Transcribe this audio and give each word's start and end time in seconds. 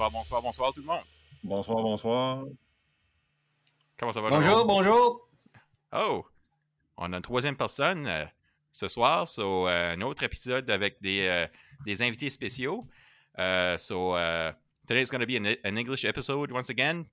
Bonsoir, 0.00 0.10
bonsoir, 0.12 0.42
bonsoir 0.42 0.72
tout 0.72 0.80
le 0.80 0.86
monde. 0.86 1.04
Bonsoir, 1.44 1.82
bonsoir. 1.82 2.44
Comment 3.98 4.12
ça 4.12 4.22
va? 4.22 4.30
Bonjour, 4.30 4.64
bonjour. 4.64 5.28
Oh, 5.92 6.24
on 6.96 7.12
a 7.12 7.16
une 7.16 7.22
troisième 7.22 7.54
personne 7.54 8.06
euh, 8.06 8.24
ce 8.72 8.88
soir, 8.88 9.28
so 9.28 9.68
uh, 9.68 9.92
un 9.92 10.00
autre 10.00 10.22
épisode 10.22 10.70
avec 10.70 11.02
des, 11.02 11.28
euh, 11.28 11.46
des 11.84 12.00
invités 12.00 12.30
spéciaux. 12.30 12.88
Uh, 13.36 13.76
so 13.76 14.14
uh, 14.14 14.52
today 14.86 15.02
is 15.02 15.10
going 15.10 15.20
to 15.20 15.26
be 15.26 15.36
an, 15.36 15.54
an 15.64 15.76
English 15.76 16.06
episode 16.06 16.50
once 16.50 16.70
again, 16.70 17.04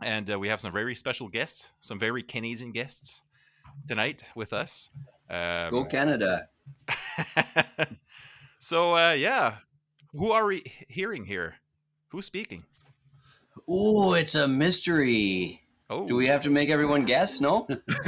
and 0.00 0.30
uh, 0.30 0.38
we 0.38 0.48
have 0.48 0.60
some 0.60 0.72
very 0.72 0.94
special 0.94 1.28
guests, 1.28 1.72
some 1.80 1.98
very 1.98 2.22
Canadian 2.22 2.70
guests 2.70 3.24
tonight 3.88 4.22
with 4.36 4.52
us. 4.52 4.90
Um, 5.28 5.70
Go 5.70 5.84
Canada. 5.86 6.46
so 8.60 8.94
uh, 8.94 9.12
yeah, 9.14 9.56
who 10.12 10.30
are 10.30 10.46
we 10.46 10.62
hearing 10.88 11.24
here? 11.24 11.56
Who's 12.12 12.26
speaking? 12.26 12.62
Oh, 13.66 14.12
it's 14.12 14.34
a 14.34 14.46
mystery. 14.46 15.62
Oh, 15.88 16.06
Do 16.06 16.14
we 16.14 16.26
have 16.26 16.42
to 16.42 16.50
make 16.50 16.68
everyone 16.68 17.06
guess? 17.06 17.40
No? 17.40 17.66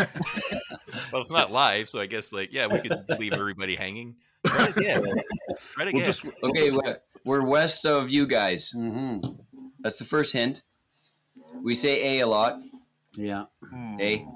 well, 1.13 1.23
it's 1.23 1.33
not 1.33 1.51
live, 1.51 1.89
so 1.89 2.01
I 2.01 2.07
guess 2.07 2.31
like 2.31 2.53
yeah, 2.53 2.67
we 2.67 2.81
could 2.81 2.93
leave 3.19 3.33
everybody 3.33 3.75
hanging. 3.75 4.15
Try 4.47 4.67
it 4.67 4.77
again. 4.77 5.03
Try 5.03 5.85
it 5.85 5.89
again. 5.89 5.93
We'll 5.95 6.05
just 6.05 6.31
Okay, 6.43 6.71
we're, 6.71 6.99
we're 7.25 7.47
west 7.47 7.87
of 7.87 8.11
you 8.11 8.27
guys. 8.27 8.71
hmm 8.71 9.21
That's 9.81 9.97
the 9.97 10.05
first 10.05 10.35
hint. 10.35 10.63
We 11.63 11.75
say 11.75 12.19
A 12.19 12.25
a 12.25 12.27
lot. 12.27 12.59
Yeah. 13.17 13.47
A. 14.01 14.27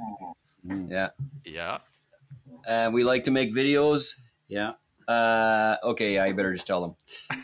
Yeah. 0.64 1.10
yeah. 1.44 1.78
And 2.66 2.94
we 2.94 3.04
like 3.04 3.24
to 3.24 3.30
make 3.30 3.54
videos. 3.54 4.14
Yeah. 4.48 4.72
Uh, 5.08 5.76
okay, 5.84 6.18
I 6.18 6.32
better 6.32 6.52
just 6.52 6.66
tell 6.66 6.82
them. 6.82 6.94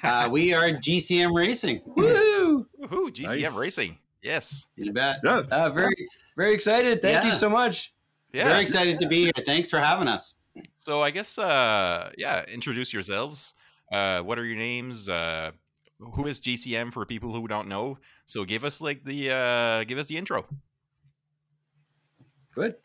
Uh, 0.03 0.29
we 0.31 0.53
are 0.53 0.69
GCM 0.69 1.35
Racing. 1.35 1.81
Woo! 1.87 2.67
Woohoo! 2.83 3.11
GCM 3.11 3.43
Nice. 3.43 3.57
Racing. 3.57 3.99
Yes. 4.23 4.67
You 4.77 4.93
bet. 4.93 5.17
yes. 5.25 5.49
Uh, 5.49 5.71
very, 5.71 5.97
very 6.37 6.53
excited. 6.55 7.01
Thank 7.03 7.25
you 7.25 7.33
so 7.33 7.49
much. 7.49 7.95
Yeah. 8.33 8.49
Very 8.49 8.63
excited 8.63 8.99
to 8.99 9.07
be 9.07 9.25
here. 9.25 9.33
Thanks 9.47 9.71
for 9.71 9.79
having 9.79 10.09
us. 10.09 10.35
So 10.79 11.03
I 11.03 11.11
guess 11.11 11.39
uh 11.39 12.11
yeah, 12.19 12.45
introduce 12.47 12.93
yourselves. 12.93 13.55
Uh 13.93 14.21
what 14.21 14.39
are 14.39 14.45
your 14.45 14.57
names? 14.57 15.09
Uh 15.09 15.53
who 15.99 16.27
is 16.27 16.41
GCM 16.41 16.93
for 16.93 17.05
people 17.07 17.33
who 17.33 17.47
don't 17.49 17.69
know? 17.69 17.99
So 18.27 18.45
give 18.45 18.65
us 18.65 18.81
like 18.81 19.05
the 19.05 19.31
uh 19.31 19.85
give 19.85 19.99
us 19.99 20.07
the 20.07 20.17
intro. 20.17 20.47
Good. 22.55 22.77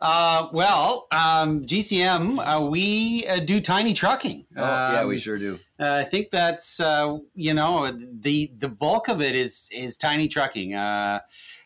Uh, 0.00 0.48
well, 0.52 1.06
um, 1.12 1.64
GCM, 1.66 2.38
uh, 2.40 2.60
we 2.66 3.24
uh, 3.28 3.38
do 3.38 3.60
tiny 3.60 3.94
trucking. 3.94 4.44
Oh, 4.56 4.60
yeah, 4.62 5.04
we 5.04 5.14
Um, 5.14 5.18
sure 5.18 5.36
do. 5.36 5.58
Uh, 5.78 6.02
I 6.04 6.08
think 6.08 6.30
that's 6.30 6.80
uh, 6.80 7.18
you 7.34 7.54
know 7.54 7.96
the 8.20 8.50
the 8.58 8.68
bulk 8.68 9.08
of 9.08 9.22
it 9.22 9.34
is 9.36 9.68
is 9.72 9.96
tiny 9.96 10.26
trucking. 10.28 10.74
Uh, 10.74 11.20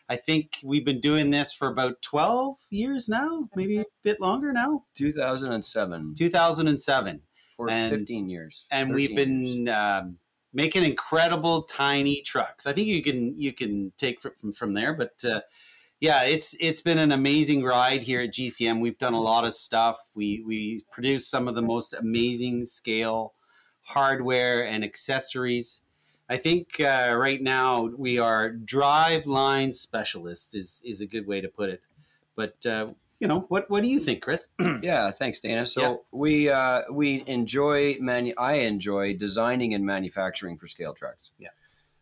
I 0.09 0.15
think 0.15 0.59
we've 0.63 0.85
been 0.85 1.01
doing 1.01 1.31
this 1.31 1.51
for 1.53 1.67
about 1.69 2.01
twelve 2.03 2.57
years 2.69 3.09
now, 3.09 3.49
maybe 3.55 3.79
a 3.79 3.85
bit 4.03 4.21
longer 4.21 4.53
now. 4.53 4.83
2007 4.95 6.15
Two 6.17 6.29
thousand 6.29 6.67
and 6.67 6.79
seven. 6.81 7.21
for 7.57 7.69
And- 7.69 7.91
15 7.91 8.29
years. 8.29 8.65
and 8.71 8.93
we've 8.93 9.09
13 9.09 9.43
years. 9.43 9.55
been 9.55 9.69
um, 9.69 10.17
making 10.53 10.83
incredible 10.83 11.63
tiny 11.63 12.21
trucks. 12.21 12.65
I 12.67 12.73
think 12.73 12.87
you 12.87 13.01
can 13.03 13.37
you 13.39 13.53
can 13.53 13.91
take 13.97 14.21
from 14.21 14.53
from 14.53 14.73
there, 14.75 14.93
but 14.93 15.13
uh, 15.25 15.41
yeah, 15.99 16.23
it's 16.23 16.55
it's 16.59 16.81
been 16.81 16.97
an 16.97 17.11
amazing 17.11 17.63
ride 17.63 18.01
here 18.03 18.21
at 18.21 18.33
GCM. 18.33 18.79
We've 18.81 18.97
done 18.97 19.13
a 19.13 19.19
lot 19.21 19.45
of 19.45 19.53
stuff. 19.53 19.97
We 20.15 20.43
we 20.45 20.83
produce 20.91 21.27
some 21.27 21.47
of 21.47 21.55
the 21.55 21.61
most 21.61 21.93
amazing 21.93 22.65
scale 22.65 23.33
hardware 23.81 24.65
and 24.65 24.83
accessories. 24.83 25.81
I 26.29 26.37
think 26.37 26.79
uh, 26.79 27.15
right 27.17 27.41
now 27.41 27.89
we 27.97 28.19
are 28.19 28.51
drive 28.51 29.25
line 29.25 29.71
specialists 29.71 30.53
is 30.55 30.81
is 30.85 31.01
a 31.01 31.05
good 31.07 31.27
way 31.27 31.41
to 31.41 31.47
put 31.49 31.69
it. 31.69 31.81
But 32.35 32.65
uh, 32.65 32.93
you 33.19 33.27
know 33.27 33.45
what 33.49 33.69
what 33.69 33.83
do 33.83 33.89
you 33.89 33.99
think, 33.99 34.21
Chris? 34.21 34.47
Yeah, 34.81 35.11
thanks, 35.11 35.39
Dana. 35.39 35.65
So 35.65 35.81
Yeah. 35.81 35.95
we 36.11 36.49
uh, 36.49 36.81
we 36.91 37.23
enjoy 37.27 37.97
manu- 37.99 38.35
I 38.37 38.53
enjoy 38.53 39.15
designing 39.17 39.73
and 39.73 39.85
manufacturing 39.85 40.57
for 40.57 40.67
scale 40.67 40.93
trucks. 40.93 41.31
Yeah. 41.37 41.49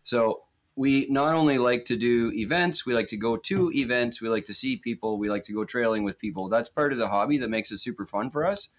So 0.03 0.43
we 0.77 1.07
not 1.09 1.33
only 1.33 1.57
like 1.57 1.85
to 1.85 1.97
do 1.97 2.31
events, 2.35 2.85
we 2.85 2.93
like 2.93 3.07
to 3.07 3.17
go 3.17 3.35
to 3.35 3.71
events, 3.73 4.21
we 4.21 4.29
like 4.29 4.45
to 4.45 4.53
see 4.53 4.77
people, 4.77 5.17
we 5.17 5.27
like 5.27 5.43
to 5.45 5.51
go 5.53 5.65
trailing 5.65 6.03
with 6.03 6.19
people. 6.19 6.49
That's 6.49 6.69
part 6.69 6.93
of 6.93 6.99
the 6.99 7.07
hobby 7.07 7.39
that 7.39 7.49
makes 7.49 7.71
it 7.71 7.79
super 7.79 8.05
fun 8.05 8.29
for 8.29 8.45
us. 8.45 8.69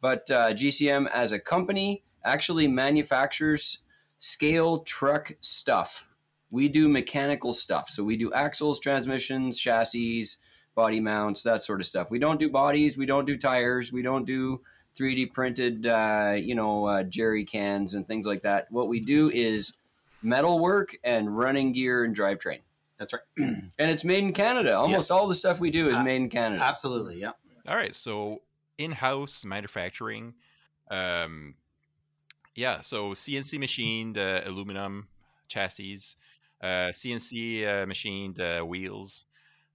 But 0.00 0.30
uh, 0.30 0.54
GCM 0.54 1.10
as 1.12 1.30
a 1.30 1.38
company 1.38 2.04
actually 2.24 2.66
manufactures 2.68 3.78
scale 4.18 4.78
truck 4.78 5.32
stuff. 5.40 6.06
We 6.50 6.68
do 6.68 6.88
mechanical 6.88 7.52
stuff. 7.52 7.90
So 7.90 8.02
we 8.02 8.16
do 8.16 8.32
axles, 8.32 8.80
transmissions, 8.80 9.60
chassis, 9.60 10.24
body 10.74 11.00
mounts, 11.00 11.42
that 11.42 11.62
sort 11.62 11.80
of 11.80 11.86
stuff. 11.86 12.10
We 12.10 12.18
don't 12.18 12.40
do 12.40 12.48
bodies, 12.48 12.96
we 12.96 13.04
don't 13.04 13.26
do 13.26 13.36
tires, 13.36 13.92
we 13.92 14.00
don't 14.00 14.24
do 14.24 14.62
3D 14.98 15.32
printed, 15.32 15.86
uh, 15.86 16.34
you 16.36 16.54
know, 16.54 16.86
uh, 16.86 17.02
jerry 17.02 17.44
cans 17.44 17.92
and 17.92 18.06
things 18.06 18.26
like 18.26 18.42
that. 18.42 18.68
What 18.70 18.88
we 18.88 19.00
do 19.00 19.30
is 19.30 19.74
metal 20.22 20.58
work 20.58 20.96
and 21.04 21.36
running 21.36 21.72
gear 21.72 22.04
and 22.04 22.16
drivetrain. 22.16 22.60
That's 22.98 23.12
right. 23.12 23.22
And 23.78 23.90
it's 23.90 24.04
made 24.04 24.22
in 24.22 24.32
Canada. 24.32 24.76
Almost 24.76 25.10
all 25.10 25.26
the 25.26 25.34
stuff 25.34 25.58
we 25.60 25.70
do 25.70 25.88
is 25.88 25.96
Uh, 25.96 26.02
made 26.04 26.16
in 26.16 26.28
Canada. 26.30 26.62
Absolutely, 26.64 27.20
yeah. 27.20 27.32
All 27.66 27.76
right, 27.76 27.94
so 27.94 28.42
in-house 28.78 29.44
manufacturing 29.44 30.34
um 30.90 31.54
yeah, 32.54 32.80
so 32.80 33.12
CNC 33.12 33.58
machined 33.58 34.18
uh, 34.18 34.42
aluminum 34.44 35.08
chassis, 35.48 35.98
uh 36.62 36.90
CNC 36.92 37.66
uh, 37.66 37.86
machined 37.86 38.38
uh, 38.40 38.60
wheels. 38.62 39.24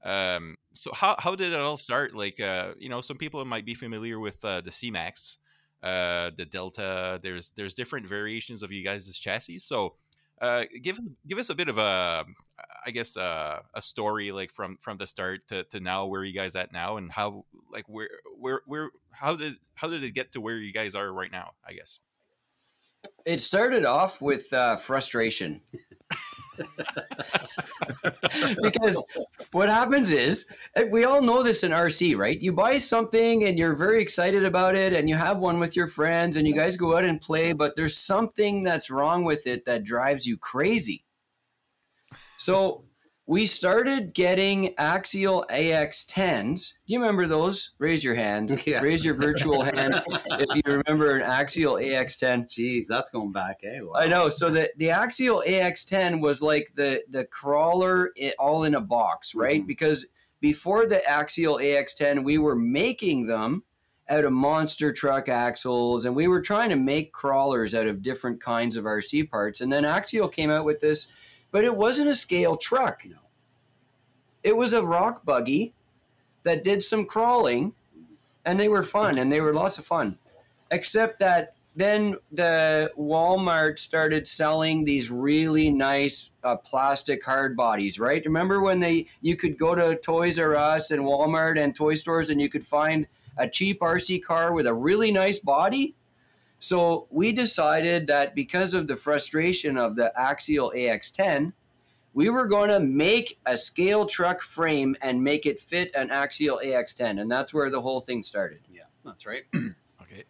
Um 0.04 0.58
so 0.74 0.92
how 0.94 1.16
how 1.20 1.36
did 1.36 1.54
it 1.54 1.60
all 1.60 1.78
start? 1.78 2.16
Like 2.16 2.40
uh 2.40 2.74
you 2.80 2.90
know, 2.90 3.02
some 3.02 3.18
people 3.18 3.44
might 3.46 3.66
be 3.66 3.74
familiar 3.74 4.20
with 4.20 4.44
uh, 4.46 4.62
the 4.62 4.72
C-Max, 4.72 5.38
uh 5.84 6.32
the 6.36 6.46
Delta. 6.46 7.20
There's 7.22 7.50
there's 7.52 7.74
different 7.74 8.08
variations 8.08 8.62
of 8.64 8.72
you 8.72 8.84
guys' 8.84 9.18
chassis. 9.20 9.60
So 9.60 9.96
uh, 10.42 10.66
give 10.82 10.98
us 10.98 11.10
give 11.28 11.38
us 11.38 11.50
a 11.50 11.56
bit 11.56 11.70
of 11.70 11.78
a, 11.78 12.26
I 12.86 12.92
guess, 12.92 13.18
uh, 13.18 13.60
a 13.74 13.82
story 13.82 14.32
like 14.32 14.52
from 14.52 14.78
from 14.78 14.98
the 14.98 15.08
start 15.08 15.48
to, 15.50 15.64
to 15.66 15.80
now 15.80 16.06
where 16.06 16.24
you 16.24 16.34
guys 16.34 16.56
at 16.56 16.72
now 16.72 16.98
and 16.98 17.12
how 17.12 17.46
like 17.72 17.88
where 17.88 18.10
where 18.38 18.62
where 18.66 18.90
how 19.12 19.36
did 19.36 19.56
how 19.76 19.88
did 19.90 20.04
it 20.04 20.12
get 20.12 20.32
to 20.34 20.42
where 20.42 20.58
you 20.58 20.72
guys 20.72 20.96
are 20.96 21.12
right 21.12 21.32
now? 21.32 21.52
I 21.68 21.74
guess. 21.74 22.02
It 23.26 23.42
started 23.42 23.86
off 23.86 24.22
with 24.22 24.52
uh, 24.54 24.78
frustration. 24.78 25.62
because 28.62 29.04
what 29.52 29.70
happens 29.70 30.12
is 30.12 30.48
eh, 30.76 30.86
we 30.92 31.06
all 31.06 31.22
know 31.22 31.44
this 31.44 31.64
in 31.64 31.72
RC, 31.72 32.18
right? 32.18 32.40
You 32.40 32.54
buy 32.54 32.78
something 32.78 33.46
and 33.46 33.58
you're 33.58 33.76
very 33.76 34.02
excited 34.02 34.46
about 34.46 34.76
it 34.76 34.94
and 34.94 35.08
you 35.08 35.16
have 35.16 35.38
one 35.38 35.60
with 35.60 35.76
your 35.76 35.88
friends 35.88 36.38
and 36.38 36.48
you 36.48 36.56
guys 36.56 36.78
go 36.78 36.98
out 36.98 37.04
and 37.04 37.22
play, 37.22 37.54
but 37.54 37.76
there's 37.76 37.98
something 37.98 38.64
that's 38.64 38.90
wrong 38.90 39.24
with 39.24 39.48
it 39.48 39.66
that 39.66 39.84
drives 39.84 40.26
you 40.26 40.38
crazy. 40.38 41.06
So 42.38 42.87
we 43.28 43.46
started 43.46 44.14
getting 44.14 44.74
Axial 44.78 45.46
AX10s. 45.52 46.74
Do 46.88 46.94
you 46.94 47.00
remember 47.00 47.28
those? 47.28 47.72
Raise 47.78 48.04
your 48.04 48.16
hand. 48.16 48.48
Yeah. 48.68 48.82
Raise 48.82 49.06
your 49.06 49.16
virtual 49.16 49.62
hand 49.62 50.02
if 50.08 50.56
you 50.56 50.62
remember 50.66 51.16
an 51.16 51.22
Axial 51.22 51.76
AX10. 51.76 52.48
Jeez, 52.48 52.86
that's 52.88 53.10
going 53.10 53.32
back, 53.32 53.62
eh? 53.64 53.80
Wow. 53.82 53.94
I 53.96 54.08
know. 54.08 54.30
So 54.30 54.50
the 54.50 54.70
the 54.78 54.90
Axial 54.90 55.44
AX10 55.46 56.20
was 56.22 56.42
like 56.42 56.72
the 56.76 57.04
the 57.10 57.26
crawler 57.26 58.12
all 58.40 58.64
in 58.64 58.76
a 58.76 58.82
box, 58.82 59.36
right? 59.36 59.62
Mhm. 59.62 59.68
Because 59.68 60.08
before 60.42 60.86
the 60.86 61.08
Axial 61.10 61.58
AX10, 61.58 62.24
we 62.24 62.38
were 62.38 62.56
making 62.56 63.28
them 63.28 63.64
out 64.10 64.26
of 64.26 64.32
monster 64.32 64.94
truck 64.94 65.28
axles, 65.30 66.06
and 66.06 66.16
we 66.16 66.28
were 66.28 66.42
trying 66.42 66.70
to 66.70 66.76
make 66.76 67.12
crawlers 67.12 67.76
out 67.76 67.88
of 67.88 68.02
different 68.02 68.42
kinds 68.42 68.76
of 68.78 68.86
RC 68.86 69.30
parts. 69.30 69.62
And 69.62 69.72
then 69.72 69.84
Axial 69.84 70.30
came 70.32 70.50
out 70.50 70.66
with 70.66 70.80
this, 70.80 71.08
but 71.52 71.64
it 71.64 71.76
wasn't 71.76 72.10
a 72.10 72.16
scale 72.16 72.58
truck. 72.58 73.04
No. 73.06 73.18
It 74.44 74.56
was 74.56 74.74
a 74.74 74.84
rock 74.84 75.26
buggy 75.26 75.74
that 76.44 76.64
did 76.64 76.82
some 76.82 77.06
crawling, 77.06 77.74
and 78.46 78.60
they 78.60 78.70
were 78.70 78.84
fun, 78.84 79.18
and 79.18 79.32
they 79.32 79.42
were 79.42 79.54
lots 79.54 79.78
of 79.78 79.86
fun. 79.86 80.18
Except 80.72 81.20
that 81.20 81.58
then 81.78 82.16
the 82.32 82.92
Walmart 82.98 83.78
started 83.78 84.28
selling 84.28 84.84
these 84.84 85.12
really 85.12 85.70
nice 85.70 86.32
uh, 86.44 86.56
plastic 86.56 87.24
hard 87.24 87.56
bodies, 87.56 88.00
right? 88.00 88.26
Remember 88.26 88.62
when 88.62 88.80
they 88.80 89.06
you 89.22 89.36
could 89.36 89.60
go 89.60 89.76
to 89.76 89.96
Toys 89.96 90.40
R 90.40 90.56
Us 90.56 90.90
and 90.90 91.04
Walmart 91.04 91.60
and 91.60 91.76
toy 91.76 91.94
stores 91.94 92.32
and 92.32 92.42
you 92.42 92.50
could 92.50 92.66
find 92.66 93.08
a 93.38 93.48
cheap 93.48 93.80
RC 93.82 94.24
car 94.24 94.54
with 94.54 94.66
a 94.66 94.74
really 94.74 95.12
nice 95.12 95.38
body? 95.38 95.94
So 96.60 97.08
we 97.12 97.32
decided 97.32 98.08
that 98.08 98.34
because 98.34 98.74
of 98.74 98.88
the 98.88 98.98
frustration 98.98 99.78
of 99.78 99.96
the 99.96 100.12
Axial 100.20 100.72
AX10, 100.76 101.54
we 102.14 102.30
were 102.30 102.48
going 102.48 102.70
to 102.70 102.80
make 102.80 103.38
a 103.46 103.56
scale 103.56 104.06
truck 104.06 104.42
frame 104.42 104.96
and 105.02 105.24
make 105.24 105.46
it 105.46 105.60
fit 105.60 105.94
an 105.94 106.10
Axial 106.10 106.60
AX10, 106.64 107.22
and 107.22 107.30
that's 107.32 107.54
where 107.54 107.70
the 107.70 107.80
whole 107.82 108.02
thing 108.02 108.24
started. 108.24 108.60
Yeah, 108.72 108.84
that's 109.06 109.26
right. 109.26 109.44
Okay. 110.02 110.24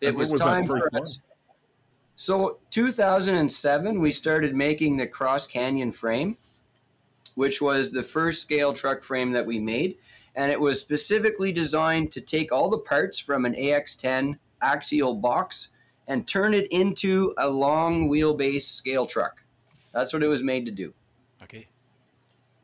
It 0.00 0.08
And 0.08 0.16
was 0.16 0.30
was 0.30 0.40
time 0.40 0.64
first 0.64 0.84
for 0.84 0.90
one? 0.92 1.02
us. 1.02 1.20
So 2.16 2.58
2007, 2.70 4.00
we 4.00 4.12
started 4.12 4.54
making 4.54 4.96
the 4.96 5.06
Cross 5.06 5.48
Canyon 5.48 5.90
frame, 5.90 6.36
which 7.34 7.60
was 7.60 7.90
the 7.90 8.02
first 8.02 8.40
scale 8.40 8.72
truck 8.72 9.02
frame 9.02 9.32
that 9.32 9.44
we 9.44 9.58
made. 9.58 9.96
And 10.36 10.52
it 10.52 10.60
was 10.60 10.80
specifically 10.80 11.50
designed 11.52 12.12
to 12.12 12.20
take 12.20 12.52
all 12.52 12.70
the 12.70 12.78
parts 12.78 13.18
from 13.18 13.44
an 13.44 13.54
AX10 13.54 14.38
axial 14.62 15.14
box 15.16 15.68
and 16.08 16.26
turn 16.26 16.54
it 16.54 16.70
into 16.70 17.34
a 17.38 17.48
long 17.48 18.08
wheelbase 18.08 18.62
scale 18.62 19.06
truck. 19.06 19.42
That's 19.92 20.12
what 20.12 20.22
it 20.22 20.28
was 20.28 20.42
made 20.42 20.66
to 20.66 20.72
do. 20.72 20.92
Okay. 21.42 21.68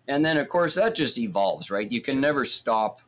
And 0.08 0.24
then, 0.24 0.36
of 0.36 0.48
course, 0.48 0.74
that 0.74 0.94
just 0.94 1.18
evolves, 1.18 1.70
right? 1.70 1.90
You 1.90 2.00
can 2.00 2.20
never 2.20 2.44
stop. 2.44 3.00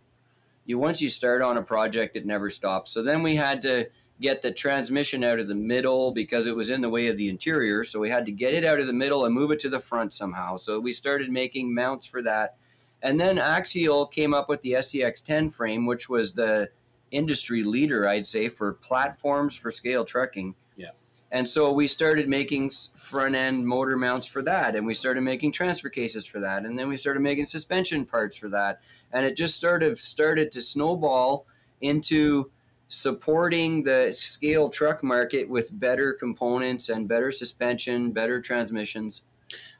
You 0.64 0.78
once 0.78 1.02
you 1.02 1.08
start 1.08 1.42
on 1.42 1.56
a 1.56 1.62
project, 1.62 2.16
it 2.16 2.24
never 2.24 2.48
stops. 2.48 2.92
So 2.92 3.02
then 3.02 3.22
we 3.22 3.34
had 3.34 3.60
to 3.62 3.88
get 4.20 4.40
the 4.40 4.52
transmission 4.52 5.24
out 5.24 5.40
of 5.40 5.48
the 5.48 5.54
middle 5.54 6.12
because 6.12 6.46
it 6.46 6.54
was 6.54 6.70
in 6.70 6.80
the 6.80 6.88
way 6.88 7.08
of 7.08 7.16
the 7.16 7.28
interior. 7.28 7.82
So 7.82 7.98
we 7.98 8.08
had 8.08 8.24
to 8.26 8.32
get 8.32 8.54
it 8.54 8.64
out 8.64 8.78
of 8.78 8.86
the 8.86 8.92
middle 8.92 9.24
and 9.24 9.34
move 9.34 9.50
it 9.50 9.58
to 9.60 9.68
the 9.68 9.80
front 9.80 10.14
somehow. 10.14 10.56
So 10.56 10.78
we 10.78 10.92
started 10.92 11.30
making 11.30 11.74
mounts 11.74 12.06
for 12.06 12.22
that. 12.22 12.56
And 13.02 13.18
then 13.18 13.38
Axial 13.38 14.06
came 14.06 14.32
up 14.32 14.48
with 14.48 14.62
the 14.62 14.74
SCX10 14.74 15.52
frame, 15.52 15.86
which 15.86 16.08
was 16.08 16.32
the 16.32 16.70
industry 17.12 17.62
leader, 17.62 18.08
I'd 18.08 18.26
say, 18.26 18.48
for 18.48 18.72
platforms 18.74 19.56
for 19.56 19.70
scale 19.70 20.04
trucking. 20.04 20.54
Yeah. 20.74 20.88
And 21.30 21.48
so 21.48 21.72
we 21.72 21.86
started 21.86 22.28
making 22.28 22.72
front 22.96 23.34
end 23.36 23.66
motor 23.66 23.96
mounts 23.96 24.26
for 24.26 24.42
that, 24.42 24.74
and 24.74 24.84
we 24.84 24.94
started 24.94 25.20
making 25.20 25.52
transfer 25.52 25.88
cases 25.88 26.26
for 26.26 26.40
that, 26.40 26.64
and 26.64 26.78
then 26.78 26.88
we 26.88 26.96
started 26.96 27.20
making 27.20 27.46
suspension 27.46 28.04
parts 28.04 28.36
for 28.36 28.48
that, 28.48 28.80
and 29.12 29.24
it 29.24 29.36
just 29.36 29.60
sort 29.60 29.82
of 29.82 30.00
started 30.00 30.50
to 30.52 30.60
snowball 30.60 31.46
into 31.80 32.50
supporting 32.88 33.82
the 33.82 34.12
scale 34.12 34.68
truck 34.68 35.02
market 35.02 35.48
with 35.48 35.70
better 35.80 36.12
components 36.12 36.90
and 36.90 37.08
better 37.08 37.30
suspension, 37.30 38.12
better 38.12 38.38
transmissions. 38.40 39.22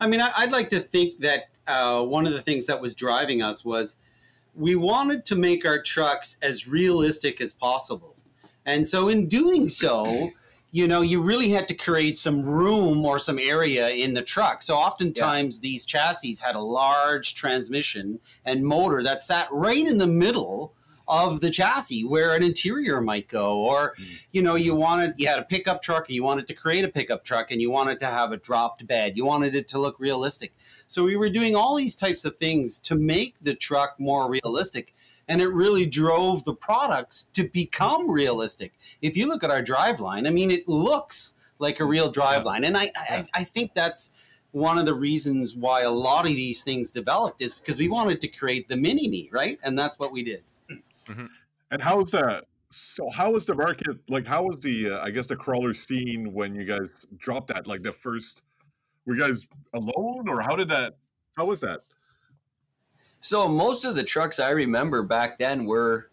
I 0.00 0.06
mean, 0.06 0.20
I, 0.20 0.31
would 0.44 0.52
like 0.52 0.70
to 0.70 0.81
think 0.81 1.20
that 1.20 1.50
uh, 1.67 2.02
one 2.02 2.26
of 2.26 2.32
the 2.32 2.40
things 2.40 2.67
that 2.67 2.81
was 2.81 2.94
driving 2.94 3.43
us 3.43 3.64
was 3.64 3.99
we 4.54 4.76
wanted 4.76 5.25
to 5.26 5.37
make 5.37 5.66
our 5.66 5.81
trucks 5.81 6.37
as 6.43 6.66
realistic 6.69 7.40
as 7.40 7.52
possible. 7.52 8.16
And 8.66 8.87
so, 8.87 9.08
in 9.08 9.26
doing 9.28 9.69
so, 9.69 10.31
you 10.70 10.88
know, 10.88 11.00
you 11.00 11.20
really 11.20 11.50
had 11.50 11.69
to 11.69 11.75
create 11.75 12.16
some 12.16 12.43
room 12.43 13.04
or 13.04 13.19
some 13.19 13.38
area 13.38 13.90
in 13.90 14.14
the 14.14 14.22
truck. 14.22 14.62
So, 14.62 14.76
oftentimes, 14.76 15.56
yeah. 15.56 15.62
these 15.62 15.84
chassis 15.84 16.37
had 16.43 16.54
a 16.54 16.60
large 16.60 17.34
transmission 17.34 18.19
and 18.44 18.64
motor 18.64 19.02
that 19.02 19.22
sat 19.22 19.49
right 19.52 19.87
in 19.87 19.99
the 19.99 20.06
middle 20.06 20.75
of 21.12 21.43
the 21.43 21.50
chassis 21.50 22.05
where 22.05 22.35
an 22.35 22.43
interior 22.43 22.99
might 23.03 23.29
go 23.29 23.59
or 23.59 23.94
mm. 24.00 24.25
you 24.32 24.41
know 24.41 24.55
you 24.55 24.75
wanted 24.75 25.12
you 25.19 25.29
had 25.29 25.38
a 25.38 25.44
pickup 25.44 25.82
truck 25.82 26.09
and 26.09 26.14
you 26.14 26.25
wanted 26.25 26.47
to 26.47 26.55
create 26.55 26.87
a 26.87 26.88
pickup 26.88 27.23
truck 27.23 27.50
and 27.50 27.61
you 27.61 27.70
wanted 27.70 28.00
to 28.00 28.06
have 28.06 28.32
a 28.32 28.38
dropped 28.38 28.87
bed. 28.87 29.14
You 29.14 29.26
wanted 29.26 29.55
it 29.55 29.69
to 29.69 29.79
look 29.79 30.00
realistic. 30.00 30.55
So 30.87 31.05
we 31.05 31.17
were 31.17 31.29
doing 31.29 31.55
all 31.55 31.76
these 31.76 31.94
types 31.94 32.25
of 32.25 32.37
things 32.38 32.81
to 32.81 32.94
make 32.94 33.35
the 33.43 33.55
truck 33.55 34.00
more 34.00 34.31
realistic 34.31 34.94
and 35.29 35.43
it 35.43 35.49
really 35.49 35.85
drove 35.85 36.44
the 36.44 36.55
products 36.55 37.25
to 37.35 37.44
become 37.44 38.11
realistic. 38.11 38.73
If 39.03 39.15
you 39.15 39.29
look 39.29 39.44
at 39.44 39.50
our 39.50 39.62
driveline 39.62 40.26
i 40.26 40.31
mean 40.31 40.50
it 40.50 40.67
looks 40.67 41.35
like 41.58 41.79
a 41.79 41.85
real 41.85 42.11
driveline 42.11 42.67
and 42.67 42.76
I, 42.76 42.91
I 42.97 43.26
i 43.35 43.44
think 43.44 43.75
that's 43.75 44.12
one 44.53 44.79
of 44.79 44.87
the 44.87 44.94
reasons 44.94 45.55
why 45.55 45.82
a 45.82 45.91
lot 45.91 46.26
of 46.26 46.32
these 46.32 46.62
things 46.62 46.91
developed 46.91 47.41
is 47.41 47.53
because 47.55 47.76
we 47.76 47.88
wanted 47.88 48.20
to 48.20 48.29
create 48.29 48.69
the 48.69 48.76
mini 48.76 49.08
me 49.08 49.29
right? 49.31 49.58
And 49.62 49.79
that's 49.79 49.99
what 49.99 50.11
we 50.11 50.25
did 50.25 50.43
Mm-hmm. 51.06 51.26
And 51.70 51.82
how's 51.82 52.10
that? 52.12 52.44
So 52.69 53.08
how 53.10 53.32
was 53.32 53.44
the 53.44 53.54
market 53.54 53.99
like? 54.08 54.26
How 54.26 54.44
was 54.44 54.58
the 54.60 54.93
uh, 54.93 55.04
I 55.04 55.10
guess 55.10 55.26
the 55.26 55.37
crawler 55.37 55.75
scene 55.75 56.32
when 56.32 56.54
you 56.54 56.64
guys 56.64 57.06
dropped 57.16 57.49
that? 57.49 57.66
Like 57.66 57.82
the 57.82 57.93
first, 57.93 58.43
were 59.04 59.14
you 59.14 59.20
guys 59.20 59.46
alone 59.75 60.28
or 60.28 60.40
how 60.40 60.56
did 60.56 60.69
that? 60.70 60.96
How 61.37 61.44
was 61.44 61.60
that? 61.60 61.81
So 63.20 63.46
most 63.46 63.84
of 63.84 63.94
the 63.94 64.02
trucks 64.02 64.40
I 64.40 64.50
remember 64.50 65.02
back 65.02 65.38
then 65.38 65.66
were 65.66 66.10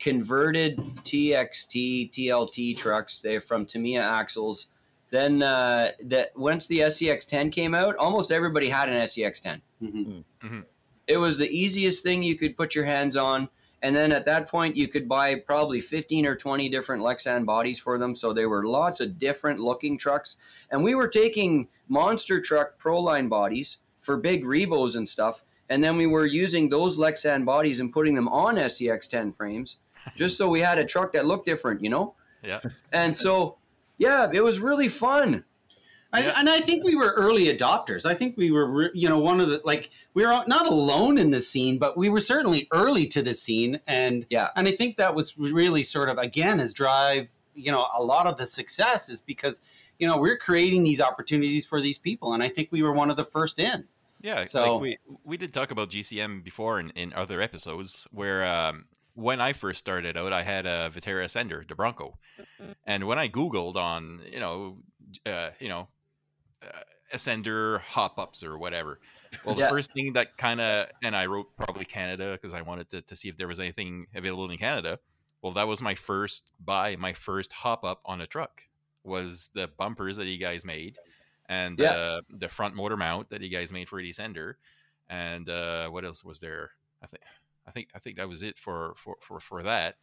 converted 0.00 0.78
TXT 0.96 2.10
TLT 2.10 2.76
trucks. 2.76 3.20
They're 3.20 3.40
from 3.40 3.64
Tamiya 3.66 4.02
axles. 4.02 4.66
Then 5.10 5.42
uh, 5.42 5.90
that 6.04 6.36
once 6.36 6.66
the 6.66 6.80
SCX10 6.80 7.52
came 7.52 7.74
out, 7.74 7.96
almost 7.96 8.30
everybody 8.30 8.68
had 8.68 8.88
an 8.88 9.02
SCX10. 9.02 9.60
Mm-hmm. 9.82 10.46
Mm-hmm. 10.46 10.60
It 11.06 11.16
was 11.16 11.36
the 11.36 11.50
easiest 11.50 12.02
thing 12.02 12.22
you 12.22 12.36
could 12.36 12.56
put 12.56 12.74
your 12.74 12.84
hands 12.84 13.16
on. 13.16 13.48
And 13.82 13.96
then 13.96 14.12
at 14.12 14.26
that 14.26 14.48
point, 14.48 14.76
you 14.76 14.88
could 14.88 15.08
buy 15.08 15.36
probably 15.36 15.80
15 15.80 16.26
or 16.26 16.36
20 16.36 16.68
different 16.68 17.02
Lexan 17.02 17.46
bodies 17.46 17.78
for 17.78 17.98
them. 17.98 18.14
So 18.14 18.32
there 18.32 18.48
were 18.48 18.66
lots 18.66 19.00
of 19.00 19.18
different 19.18 19.60
looking 19.60 19.96
trucks. 19.96 20.36
And 20.70 20.84
we 20.84 20.94
were 20.94 21.08
taking 21.08 21.68
monster 21.88 22.40
truck 22.40 22.78
Proline 22.78 23.28
bodies 23.28 23.78
for 23.98 24.16
big 24.16 24.44
Revos 24.44 24.96
and 24.96 25.08
stuff. 25.08 25.44
And 25.68 25.82
then 25.82 25.96
we 25.96 26.06
were 26.06 26.26
using 26.26 26.68
those 26.68 26.98
Lexan 26.98 27.44
bodies 27.44 27.80
and 27.80 27.92
putting 27.92 28.14
them 28.14 28.28
on 28.28 28.56
SCX 28.56 29.08
10 29.08 29.32
frames 29.32 29.76
just 30.16 30.36
so 30.36 30.48
we 30.48 30.60
had 30.60 30.78
a 30.78 30.84
truck 30.84 31.12
that 31.12 31.26
looked 31.26 31.46
different, 31.46 31.82
you 31.82 31.88
know? 31.88 32.14
Yeah. 32.42 32.60
And 32.92 33.16
so, 33.16 33.58
yeah, 33.98 34.30
it 34.32 34.42
was 34.42 34.60
really 34.60 34.88
fun. 34.88 35.44
I, 36.12 36.22
and 36.22 36.50
I 36.50 36.60
think 36.60 36.84
we 36.84 36.96
were 36.96 37.12
early 37.16 37.56
adopters. 37.56 38.04
I 38.04 38.14
think 38.14 38.36
we 38.36 38.50
were, 38.50 38.90
you 38.94 39.08
know, 39.08 39.18
one 39.20 39.40
of 39.40 39.48
the 39.48 39.60
like 39.64 39.90
we 40.14 40.24
were 40.24 40.42
not 40.46 40.66
alone 40.66 41.18
in 41.18 41.30
the 41.30 41.40
scene, 41.40 41.78
but 41.78 41.96
we 41.96 42.08
were 42.08 42.20
certainly 42.20 42.66
early 42.72 43.06
to 43.08 43.22
the 43.22 43.34
scene, 43.34 43.80
and 43.86 44.26
yeah, 44.28 44.48
and 44.56 44.66
I 44.66 44.72
think 44.72 44.96
that 44.96 45.14
was 45.14 45.38
really 45.38 45.82
sort 45.82 46.08
of 46.08 46.18
again 46.18 46.58
as 46.60 46.72
drive. 46.72 47.28
You 47.54 47.72
know, 47.72 47.86
a 47.94 48.02
lot 48.02 48.26
of 48.26 48.36
the 48.36 48.46
success 48.46 49.08
is 49.08 49.20
because 49.20 49.60
you 49.98 50.06
know 50.06 50.18
we're 50.18 50.36
creating 50.36 50.82
these 50.82 51.00
opportunities 51.00 51.64
for 51.64 51.80
these 51.80 51.98
people, 51.98 52.32
and 52.32 52.42
I 52.42 52.48
think 52.48 52.70
we 52.72 52.82
were 52.82 52.92
one 52.92 53.10
of 53.10 53.16
the 53.16 53.24
first 53.24 53.58
in. 53.58 53.86
Yeah, 54.20 54.44
so 54.44 54.74
like 54.74 54.82
we 54.82 54.98
we 55.24 55.36
did 55.36 55.52
talk 55.52 55.70
about 55.70 55.90
GCM 55.90 56.42
before 56.42 56.80
in, 56.80 56.90
in 56.90 57.12
other 57.12 57.40
episodes 57.40 58.08
where 58.10 58.44
um, 58.44 58.86
when 59.14 59.40
I 59.40 59.52
first 59.52 59.78
started 59.78 60.16
out, 60.16 60.32
I 60.32 60.42
had 60.42 60.66
a 60.66 60.90
Vaterra 60.92 61.24
Ascender, 61.24 61.66
the 61.66 61.76
Bronco, 61.76 62.18
and 62.84 63.06
when 63.06 63.18
I 63.18 63.28
Googled 63.28 63.76
on 63.76 64.20
you 64.30 64.40
know 64.40 64.78
uh, 65.24 65.50
you 65.60 65.68
know 65.68 65.88
ascender 67.12 67.80
hop 67.80 68.18
ups 68.18 68.44
or 68.44 68.58
whatever. 68.58 69.00
Well, 69.44 69.54
the 69.54 69.62
yeah. 69.62 69.68
first 69.70 69.92
thing 69.92 70.14
that 70.14 70.36
kind 70.36 70.60
of, 70.60 70.88
and 71.02 71.14
I 71.14 71.26
wrote 71.26 71.56
probably 71.56 71.84
Canada 71.84 72.32
because 72.32 72.52
I 72.52 72.62
wanted 72.62 72.90
to, 72.90 73.02
to 73.02 73.16
see 73.16 73.28
if 73.28 73.36
there 73.36 73.48
was 73.48 73.60
anything 73.60 74.06
available 74.14 74.50
in 74.50 74.58
Canada. 74.58 74.98
Well, 75.42 75.52
that 75.52 75.68
was 75.68 75.80
my 75.80 75.94
first 75.94 76.50
buy, 76.62 76.96
my 76.96 77.12
first 77.12 77.52
hop 77.52 77.84
up 77.84 78.02
on 78.04 78.20
a 78.20 78.26
truck 78.26 78.62
was 79.04 79.50
the 79.54 79.68
bumpers 79.78 80.16
that 80.18 80.26
you 80.26 80.38
guys 80.38 80.64
made 80.64 80.98
and 81.48 81.78
yeah. 81.78 81.92
uh, 81.92 82.20
the 82.28 82.48
front 82.48 82.74
motor 82.74 82.96
mount 82.96 83.30
that 83.30 83.40
you 83.40 83.48
guys 83.48 83.72
made 83.72 83.88
for 83.88 83.98
a 83.98 84.02
descender. 84.02 84.54
And 85.08 85.48
uh, 85.48 85.88
what 85.88 86.04
else 86.04 86.24
was 86.24 86.40
there? 86.40 86.72
I 87.02 87.06
think, 87.06 87.22
I 87.66 87.70
think, 87.70 87.88
I 87.94 87.98
think 87.98 88.16
that 88.18 88.28
was 88.28 88.42
it 88.42 88.58
for, 88.58 88.94
for, 88.96 89.16
for, 89.20 89.40
for 89.40 89.62
that. 89.62 89.96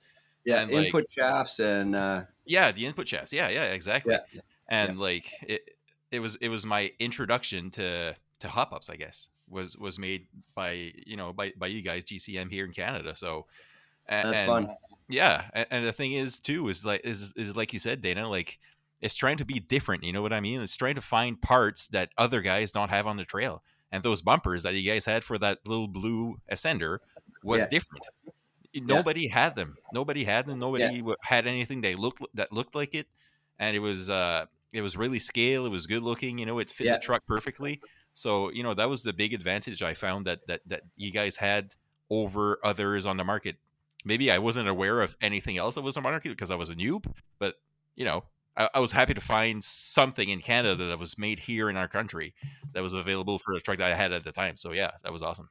Yeah. 0.46 0.62
And 0.62 0.72
input 0.72 0.94
like, 0.94 1.12
shafts 1.12 1.60
and, 1.60 1.96
uh... 1.96 2.24
yeah, 2.46 2.72
the 2.72 2.86
input 2.86 3.08
shafts. 3.08 3.32
Yeah. 3.34 3.50
Yeah, 3.50 3.66
exactly. 3.66 4.16
Yeah. 4.34 4.42
And 4.70 5.00
like 5.00 5.30
it, 5.44 5.77
it 6.12 6.20
was 6.20 6.36
it 6.38 6.50
was 6.50 6.66
my 6.66 6.92
introduction 7.00 7.72
to 7.72 8.16
to 8.40 8.48
hop 8.48 8.74
ups, 8.74 8.90
I 8.90 8.96
guess 8.96 9.30
was 9.50 9.78
was 9.78 9.98
made 9.98 10.28
by 10.56 10.92
you 11.06 11.16
know 11.16 11.34
by 11.34 11.54
by 11.58 11.68
you 11.68 11.82
guys 11.82 12.04
GCM 12.04 12.52
here 12.52 12.66
in 12.66 12.74
Canada. 12.74 13.16
So 13.16 13.46
and, 14.08 14.34
that's 14.34 14.44
fun. 14.44 14.70
Yeah, 15.10 15.46
and, 15.54 15.68
and, 15.72 15.86
the 15.86 15.94
thing 15.94 16.14
is 16.14 16.40
too 16.40 16.68
is 16.70 16.86
like 16.86 17.02
is 17.04 17.34
is 17.36 17.56
like 17.56 17.74
you 17.74 17.80
said, 17.80 18.02
Dana, 18.02 18.30
like 18.30 18.60
it's 19.02 19.16
trying 19.16 19.38
to 19.38 19.46
be 19.46 19.60
different. 19.60 20.04
You 20.04 20.14
know 20.14 20.22
what 20.22 20.34
I 20.34 20.40
mean? 20.40 20.62
It's 20.62 20.76
trying 20.76 20.96
to 20.96 21.02
find 21.02 21.42
parts 21.42 21.88
that 21.90 22.10
other 22.18 22.42
guys 22.42 22.72
don't 22.72 22.90
have 22.90 23.08
on 23.08 23.18
the 23.18 23.26
trail. 23.26 23.64
And 23.92 24.04
those 24.04 24.22
bumpers 24.22 24.64
that 24.64 24.74
you 24.74 24.90
guys 24.90 25.06
had 25.06 25.24
for 25.24 25.38
that 25.38 25.60
little 25.66 25.88
blue 25.88 26.42
Ascender 26.52 26.98
was 27.42 27.62
yeah. 27.62 27.70
different. 27.70 28.06
Nobody 28.76 29.22
yeah. 29.22 29.34
had 29.34 29.56
them. 29.56 29.78
Nobody 29.94 30.26
had 30.26 30.46
them. 30.46 30.60
Nobody 30.60 31.02
yeah. 31.02 31.14
had 31.22 31.48
anything 31.48 31.80
they 31.80 31.96
looked 31.96 32.22
that 32.34 32.52
looked 32.52 32.76
like 32.76 32.94
it. 32.94 33.08
And 33.60 33.78
it 33.78 33.80
was 33.80 34.10
uh 34.10 34.48
it 34.74 34.82
was 34.82 34.98
really 34.98 35.20
scale. 35.20 35.66
It 35.66 35.70
was 35.70 35.86
good 35.86 36.04
looking. 36.04 36.38
You 36.38 36.46
know, 36.46 36.60
it 36.60 36.70
fit 36.70 36.88
yeah. 36.88 36.94
the 36.94 37.00
truck 37.00 37.26
perfectly. 37.26 37.82
So 38.14 38.52
you 38.52 38.64
know 38.64 38.74
that 38.74 38.90
was 38.90 39.04
the 39.04 39.14
big 39.14 39.34
advantage 39.34 39.84
I 39.84 39.94
found 39.94 40.26
that 40.26 40.48
that 40.48 40.62
that 40.68 40.82
you 40.96 41.12
guys 41.12 41.38
had 41.38 41.76
over 42.10 42.60
others 42.64 43.06
on 43.06 43.18
the 43.18 43.24
market. 43.24 43.58
Maybe 44.06 44.32
I 44.32 44.38
wasn't 44.38 44.70
aware 44.70 45.02
of 45.02 45.18
anything 45.22 45.58
else 45.58 45.76
that 45.76 45.82
was 45.82 45.98
on 45.98 46.04
the 46.04 46.10
market 46.10 46.30
because 46.30 46.52
I 46.52 46.56
was 46.56 46.70
a 46.70 46.76
noob, 46.76 47.06
but 47.40 47.56
you 47.96 48.06
know, 48.06 48.24
I, 48.56 48.70
I, 48.76 48.80
was 48.80 48.92
happy 48.92 49.14
to 49.14 49.22
find 49.22 49.64
something 49.64 50.30
in 50.30 50.40
Canada 50.40 50.86
that 50.86 51.00
was 51.00 51.18
made 51.18 51.40
here 51.40 51.70
in 51.70 51.76
our 51.76 51.88
country 51.88 52.34
that 52.74 52.84
was 52.84 52.94
available 52.94 53.38
for 53.40 53.54
the 53.54 53.60
truck 53.60 53.80
that 53.80 53.92
I 53.92 53.96
had 53.96 54.14
at 54.14 54.24
the 54.24 54.32
time. 54.32 54.56
So 54.56 54.72
yeah, 54.72 54.92
that 55.04 55.12
was 55.12 55.24
awesome. 55.24 55.50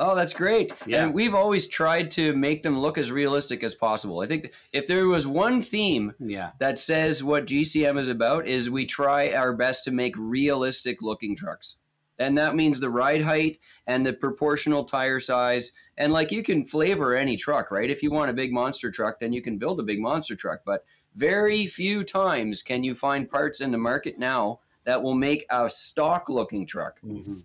Oh, 0.00 0.14
that's 0.14 0.32
great. 0.32 0.72
Yeah. 0.86 1.04
And 1.04 1.14
we've 1.14 1.34
always 1.34 1.66
tried 1.66 2.10
to 2.12 2.32
make 2.36 2.62
them 2.62 2.78
look 2.78 2.98
as 2.98 3.10
realistic 3.10 3.64
as 3.64 3.74
possible. 3.74 4.20
I 4.20 4.26
think 4.26 4.52
if 4.72 4.86
there 4.86 5.08
was 5.08 5.26
one 5.26 5.60
theme 5.60 6.14
yeah. 6.20 6.52
that 6.60 6.78
says 6.78 7.24
what 7.24 7.46
GCM 7.46 7.98
is 7.98 8.08
about 8.08 8.46
is 8.46 8.70
we 8.70 8.86
try 8.86 9.32
our 9.32 9.52
best 9.52 9.84
to 9.84 9.90
make 9.90 10.14
realistic 10.16 11.02
looking 11.02 11.34
trucks. 11.34 11.76
And 12.20 12.38
that 12.38 12.54
means 12.56 12.78
the 12.78 12.90
ride 12.90 13.22
height 13.22 13.58
and 13.86 14.04
the 14.06 14.12
proportional 14.12 14.84
tire 14.84 15.20
size. 15.20 15.72
And 15.96 16.12
like 16.12 16.30
you 16.32 16.42
can 16.42 16.64
flavor 16.64 17.16
any 17.16 17.36
truck, 17.36 17.70
right? 17.70 17.90
If 17.90 18.02
you 18.02 18.10
want 18.10 18.30
a 18.30 18.34
big 18.34 18.52
monster 18.52 18.90
truck, 18.90 19.18
then 19.18 19.32
you 19.32 19.42
can 19.42 19.58
build 19.58 19.80
a 19.80 19.84
big 19.84 20.00
monster 20.00 20.36
truck. 20.36 20.60
But 20.64 20.84
Very 21.14 21.66
few 21.66 22.04
times 22.04 22.62
can 22.62 22.84
you 22.84 22.94
find 22.94 23.28
parts 23.28 23.60
in 23.60 23.72
the 23.72 23.78
market 23.78 24.18
now 24.18 24.60
that 24.84 25.02
will 25.02 25.14
make 25.14 25.44
a 25.50 25.68
stock 25.68 26.28
looking 26.28 26.64
truck. 26.66 27.00
Mhm. 27.04 27.42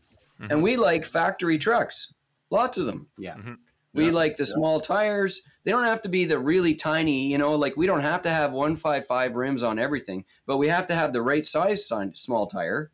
And 0.50 0.62
we 0.62 0.75
like 0.77 1.05
factory 1.05 1.57
trucks, 1.57 2.13
lots 2.50 2.78
of 2.78 2.86
them. 2.86 3.08
Yeah. 3.18 3.36
Mhm. 3.36 3.58
We 3.94 4.06
Yeah, 4.08 4.12
like 4.12 4.38
the 4.38 4.44
yeah. 4.46 4.54
small 4.54 4.80
tires. 4.80 5.42
They 5.64 5.72
don't 5.72 5.84
have 5.84 6.02
to 6.02 6.10
be 6.10 6.26
the 6.26 6.40
really 6.40 6.74
tiny, 6.76 7.28
you 7.28 7.38
know, 7.38 7.54
like 7.56 7.78
we 7.78 7.86
don't 7.86 8.02
have 8.02 8.24
to 8.24 8.32
have 8.32 8.52
155 8.52 9.36
rims 9.36 9.62
on 9.64 9.78
everything, 9.80 10.26
but 10.46 10.58
we 10.58 10.68
have 10.68 10.88
to 10.88 10.96
have 10.96 11.14
the 11.14 11.22
right 11.22 11.46
size 11.46 11.88
si- 11.88 12.12
small 12.16 12.48
tire 12.48 12.92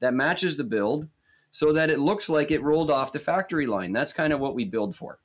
that 0.00 0.14
matches 0.14 0.56
the 0.56 0.64
build 0.64 1.08
so 1.50 1.72
that 1.72 1.90
it 1.90 1.98
looks 1.98 2.28
like 2.28 2.50
it 2.52 2.62
rolled 2.62 2.90
off 2.90 3.10
the 3.12 3.18
factory 3.18 3.66
line. 3.66 3.92
That's 3.92 4.12
kind 4.12 4.32
of 4.32 4.38
what 4.40 4.54
we 4.54 4.64
build 4.64 4.94
for. 4.94 5.18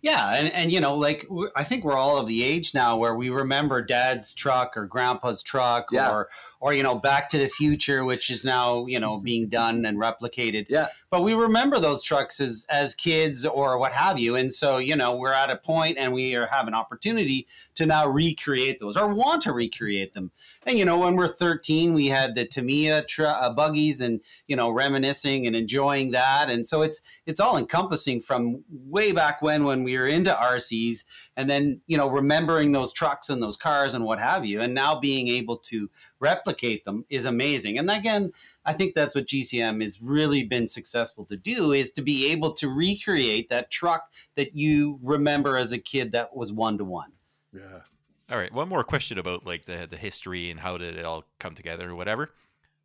Yeah, 0.00 0.34
and, 0.34 0.52
and 0.52 0.72
you 0.72 0.80
know, 0.80 0.94
like 0.94 1.26
I 1.54 1.62
think 1.62 1.84
we're 1.84 1.98
all 1.98 2.16
of 2.16 2.26
the 2.26 2.42
age 2.42 2.72
now 2.74 2.96
where 2.96 3.14
we 3.14 3.28
remember 3.28 3.82
dad's 3.82 4.32
truck 4.34 4.76
or 4.76 4.86
grandpa's 4.86 5.42
truck 5.42 5.88
Yeah. 5.92 6.10
or 6.10 6.28
or 6.60 6.74
you 6.74 6.82
know, 6.82 6.94
Back 6.94 7.28
to 7.30 7.38
the 7.38 7.48
Future, 7.48 8.04
which 8.04 8.30
is 8.30 8.44
now 8.44 8.86
you 8.86 9.00
know 9.00 9.18
being 9.18 9.48
done 9.48 9.84
and 9.86 9.98
replicated. 9.98 10.66
Yeah. 10.68 10.88
But 11.10 11.22
we 11.22 11.34
remember 11.34 11.78
those 11.78 12.02
trucks 12.02 12.40
as 12.40 12.66
as 12.68 12.94
kids 12.94 13.44
or 13.44 13.78
what 13.78 13.92
have 13.92 14.18
you, 14.18 14.36
and 14.36 14.52
so 14.52 14.78
you 14.78 14.96
know, 14.96 15.16
we're 15.16 15.32
at 15.32 15.50
a 15.50 15.56
point 15.56 15.98
and 15.98 16.12
we 16.12 16.34
are 16.34 16.46
have 16.46 16.68
an 16.68 16.74
opportunity 16.74 17.46
to 17.74 17.86
now 17.86 18.08
recreate 18.08 18.80
those 18.80 18.96
or 18.96 19.12
want 19.12 19.42
to 19.42 19.52
recreate 19.52 20.14
them. 20.14 20.30
And 20.64 20.78
you 20.78 20.84
know, 20.84 20.98
when 20.98 21.16
we're 21.16 21.28
13, 21.28 21.94
we 21.94 22.06
had 22.06 22.34
the 22.34 22.46
Tamiya 22.46 23.04
tr- 23.04 23.26
uh, 23.26 23.52
buggies 23.52 24.00
and 24.00 24.20
you 24.46 24.56
know, 24.56 24.70
reminiscing 24.70 25.46
and 25.46 25.54
enjoying 25.54 26.12
that, 26.12 26.48
and 26.50 26.66
so 26.66 26.82
it's 26.82 27.02
it's 27.26 27.40
all 27.40 27.56
encompassing 27.56 28.20
from 28.20 28.64
way 28.70 29.12
back 29.12 29.42
when 29.42 29.64
when 29.64 29.84
we 29.84 29.96
were 29.96 30.06
into 30.06 30.32
RCs 30.32 31.04
and 31.36 31.48
then 31.48 31.80
you 31.86 31.96
know 31.96 32.08
remembering 32.08 32.72
those 32.72 32.92
trucks 32.92 33.28
and 33.28 33.42
those 33.42 33.56
cars 33.56 33.94
and 33.94 34.04
what 34.04 34.18
have 34.18 34.44
you 34.44 34.60
and 34.60 34.74
now 34.74 34.98
being 34.98 35.28
able 35.28 35.56
to 35.56 35.90
replicate 36.20 36.84
them 36.84 37.04
is 37.10 37.24
amazing 37.26 37.78
and 37.78 37.90
again 37.90 38.32
I 38.64 38.72
think 38.72 38.94
that's 38.94 39.14
what 39.14 39.26
GCM 39.26 39.82
has 39.82 40.00
really 40.00 40.44
been 40.44 40.66
successful 40.66 41.24
to 41.26 41.36
do 41.36 41.72
is 41.72 41.92
to 41.92 42.02
be 42.02 42.30
able 42.32 42.52
to 42.54 42.68
recreate 42.68 43.48
that 43.50 43.70
truck 43.70 44.10
that 44.34 44.54
you 44.54 44.98
remember 45.02 45.56
as 45.58 45.72
a 45.72 45.78
kid 45.78 46.12
that 46.12 46.34
was 46.34 46.52
one 46.52 46.78
to 46.78 46.84
one 46.84 47.12
Yeah. 47.52 47.80
All 48.28 48.36
right, 48.38 48.52
one 48.52 48.68
more 48.68 48.82
question 48.82 49.18
about 49.18 49.46
like 49.46 49.66
the 49.66 49.86
the 49.88 49.96
history 49.96 50.50
and 50.50 50.58
how 50.58 50.76
did 50.78 50.96
it 50.96 51.06
all 51.06 51.24
come 51.38 51.54
together 51.54 51.90
or 51.90 51.94
whatever. 51.94 52.32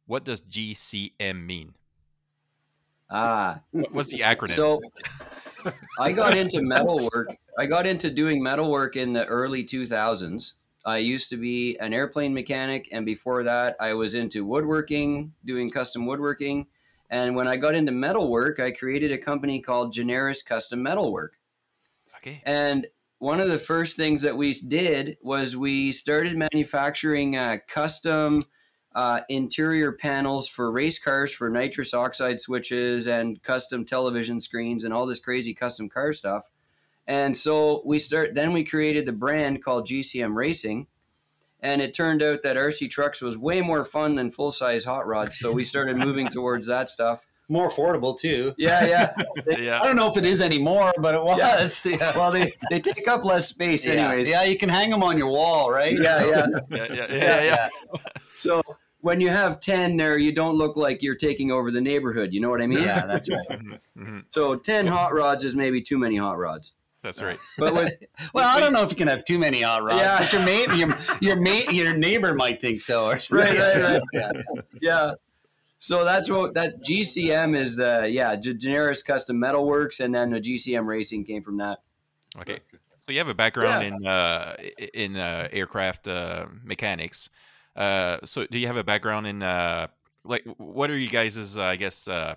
What 0.05 0.23
does 0.23 0.39
GCM 0.41 1.45
mean? 1.45 1.73
Ah, 3.09 3.61
What- 3.71 3.91
What's 3.91 4.11
the 4.11 4.19
acronym? 4.19 4.49
So 4.51 4.81
I 5.99 6.11
got 6.11 6.35
into 6.37 6.61
metalwork. 6.61 7.27
I 7.57 7.65
got 7.65 7.85
into 7.87 8.09
doing 8.09 8.41
metalwork 8.41 8.95
in 8.95 9.13
the 9.13 9.25
early 9.25 9.63
2000s. 9.63 10.53
I 10.85 10.97
used 10.97 11.29
to 11.29 11.37
be 11.37 11.77
an 11.79 11.93
airplane 11.93 12.33
mechanic, 12.33 12.89
and 12.91 13.05
before 13.05 13.43
that, 13.43 13.75
I 13.79 13.93
was 13.93 14.15
into 14.15 14.45
woodworking, 14.45 15.33
doing 15.45 15.69
custom 15.69 16.05
woodworking. 16.05 16.67
And 17.09 17.35
when 17.35 17.47
I 17.47 17.57
got 17.57 17.75
into 17.75 17.91
metalwork, 17.91 18.59
I 18.59 18.71
created 18.71 19.11
a 19.11 19.17
company 19.17 19.59
called 19.59 19.93
Generis 19.93 20.43
Custom 20.43 20.81
Metalwork. 20.81 21.37
okay. 22.17 22.41
And 22.45 22.87
one 23.19 23.39
of 23.39 23.49
the 23.49 23.59
first 23.59 23.97
things 23.97 24.21
that 24.23 24.35
we 24.35 24.53
did 24.53 25.17
was 25.21 25.55
we 25.55 25.91
started 25.91 26.35
manufacturing 26.37 27.35
uh, 27.35 27.57
custom 27.67 28.43
uh, 28.95 29.21
interior 29.29 29.93
panels 29.93 30.47
for 30.47 30.71
race 30.71 30.99
cars 30.99 31.33
for 31.33 31.49
nitrous 31.49 31.93
oxide 31.93 32.41
switches 32.41 33.07
and 33.07 33.41
custom 33.43 33.85
television 33.85 34.41
screens 34.41 34.83
and 34.83 34.93
all 34.93 35.05
this 35.05 35.19
crazy 35.19 35.53
custom 35.53 35.87
car 35.87 36.11
stuff. 36.11 36.50
And 37.07 37.35
so 37.35 37.81
we 37.85 37.99
start. 37.99 38.35
Then 38.35 38.53
we 38.53 38.63
created 38.63 39.05
the 39.05 39.11
brand 39.11 39.63
called 39.63 39.87
GCM 39.87 40.35
Racing, 40.35 40.87
and 41.59 41.81
it 41.81 41.93
turned 41.93 42.21
out 42.23 42.43
that 42.43 42.55
RC 42.57 42.89
trucks 42.89 43.21
was 43.21 43.37
way 43.37 43.61
more 43.61 43.83
fun 43.83 44.15
than 44.15 44.31
full 44.31 44.51
size 44.51 44.85
hot 44.85 45.07
rods. 45.07 45.37
So 45.39 45.51
we 45.51 45.63
started 45.63 45.97
moving 45.97 46.27
towards 46.37 46.67
that 46.67 46.89
stuff. 46.89 47.25
more 47.49 47.69
affordable 47.69 48.17
too 48.17 48.53
Yeah, 48.57 49.11
yeah. 49.59 49.81
I 49.81 49.85
don't 49.85 49.97
know 49.97 50.09
if 50.09 50.15
it 50.15 50.25
is 50.25 50.39
anymore 50.41 50.93
but 50.99 51.13
it 51.15 51.21
was 51.21 51.85
yeah. 51.89 52.15
Well, 52.17 52.31
they 52.31 52.53
they 52.69 52.79
take 52.79 53.07
up 53.09 53.25
less 53.25 53.49
space, 53.49 53.85
Yeah. 53.85 53.93
anyways. 54.07 54.29
yeah 54.29 54.43
you 54.43 54.57
can 54.57 54.69
hang 54.69 54.89
them 54.89 55.03
on 55.03 55.17
your 55.17 55.27
wall 55.29 55.69
right 55.69 55.91
yeah, 55.99 56.25
yeah. 56.25 56.47
Yeah, 56.69 56.87
yeah, 56.93 57.07
yeah, 57.13 57.43
yeah. 57.43 57.69
So 58.35 58.61
when 59.01 59.19
you 59.19 59.29
have 59.29 59.59
10 59.59 59.97
there, 59.97 60.17
you 60.17 60.31
don't 60.31 60.55
look 60.55 60.77
like 60.77 61.01
you're 61.03 61.15
taking 61.17 61.51
over 61.51 61.71
the 61.71 61.81
neighborhood. 61.81 62.31
You 62.31 62.39
know 62.39 62.49
what 62.51 62.61
I 62.61 62.67
mean? 62.67 62.83
yeah 62.83 63.05
that's 63.05 63.27
right 63.29 63.49
Mhm, 63.49 63.79
mhm. 63.97 64.23
So 64.29 64.55
10 64.55 64.87
hot 64.87 65.11
rods 65.13 65.43
is 65.43 65.53
maybe 65.55 65.81
too 65.81 65.97
many 65.97 66.15
hot 66.17 66.37
rods. 66.37 66.71
That's 67.03 67.21
right. 67.21 67.37
But 67.57 67.73
with, 67.73 67.93
Well, 68.33 68.47
I 68.47 68.59
don't 68.59 68.73
know 68.73 68.83
if 68.83 68.89
you 68.91 68.95
can 68.95 69.07
have 69.07 69.23
too 69.25 69.39
many 69.39 69.61
hot 69.61 69.83
rods, 69.83 70.01
Yeah. 70.01 70.19
but 70.19 70.33
your 70.33 70.43
mate, 70.43 70.75
your 70.77 70.97
your 71.19 71.35
mate, 71.41 71.71
your 71.71 71.93
neighbor 71.93 72.33
might 72.33 72.61
think 72.61 72.81
so. 72.81 73.05
Or 73.05 73.13
Right, 73.31 73.57
right, 73.57 73.81
right. 73.81 74.01
Yeah. 74.13 74.31
yeah. 74.81 75.13
So 75.79 76.03
that's 76.03 76.29
what 76.29 76.53
that 76.53 76.83
GCM 76.83 77.57
is 77.57 77.75
the, 77.75 78.07
yeah, 78.07 78.35
G- 78.35 78.53
Generis 78.53 79.01
Custom 79.01 79.37
Metalworks. 79.37 79.99
And 79.99 80.13
then 80.13 80.29
the 80.29 80.39
GCM 80.39 80.85
Racing 80.85 81.25
came 81.25 81.41
from 81.41 81.57
that. 81.57 81.79
Okay. 82.39 82.59
So 82.99 83.11
you 83.11 83.17
have 83.17 83.27
a 83.29 83.33
background 83.33 83.83
in 83.83 84.05
uh, 84.05 84.55
in 84.93 85.17
uh, 85.17 85.47
aircraft 85.51 86.07
uh, 86.07 86.45
mechanics. 86.63 87.29
Uh, 87.75 88.19
so 88.25 88.45
do 88.45 88.59
you 88.59 88.67
have 88.67 88.77
a 88.77 88.83
background 88.83 89.25
in 89.25 89.41
uh, 89.41 89.87
like 90.23 90.43
what 90.57 90.91
are 90.91 90.97
you 90.97 91.09
guys' 91.09 91.57
uh, 91.57 91.63
I 91.63 91.77
guess 91.77 92.07
uh, 92.07 92.35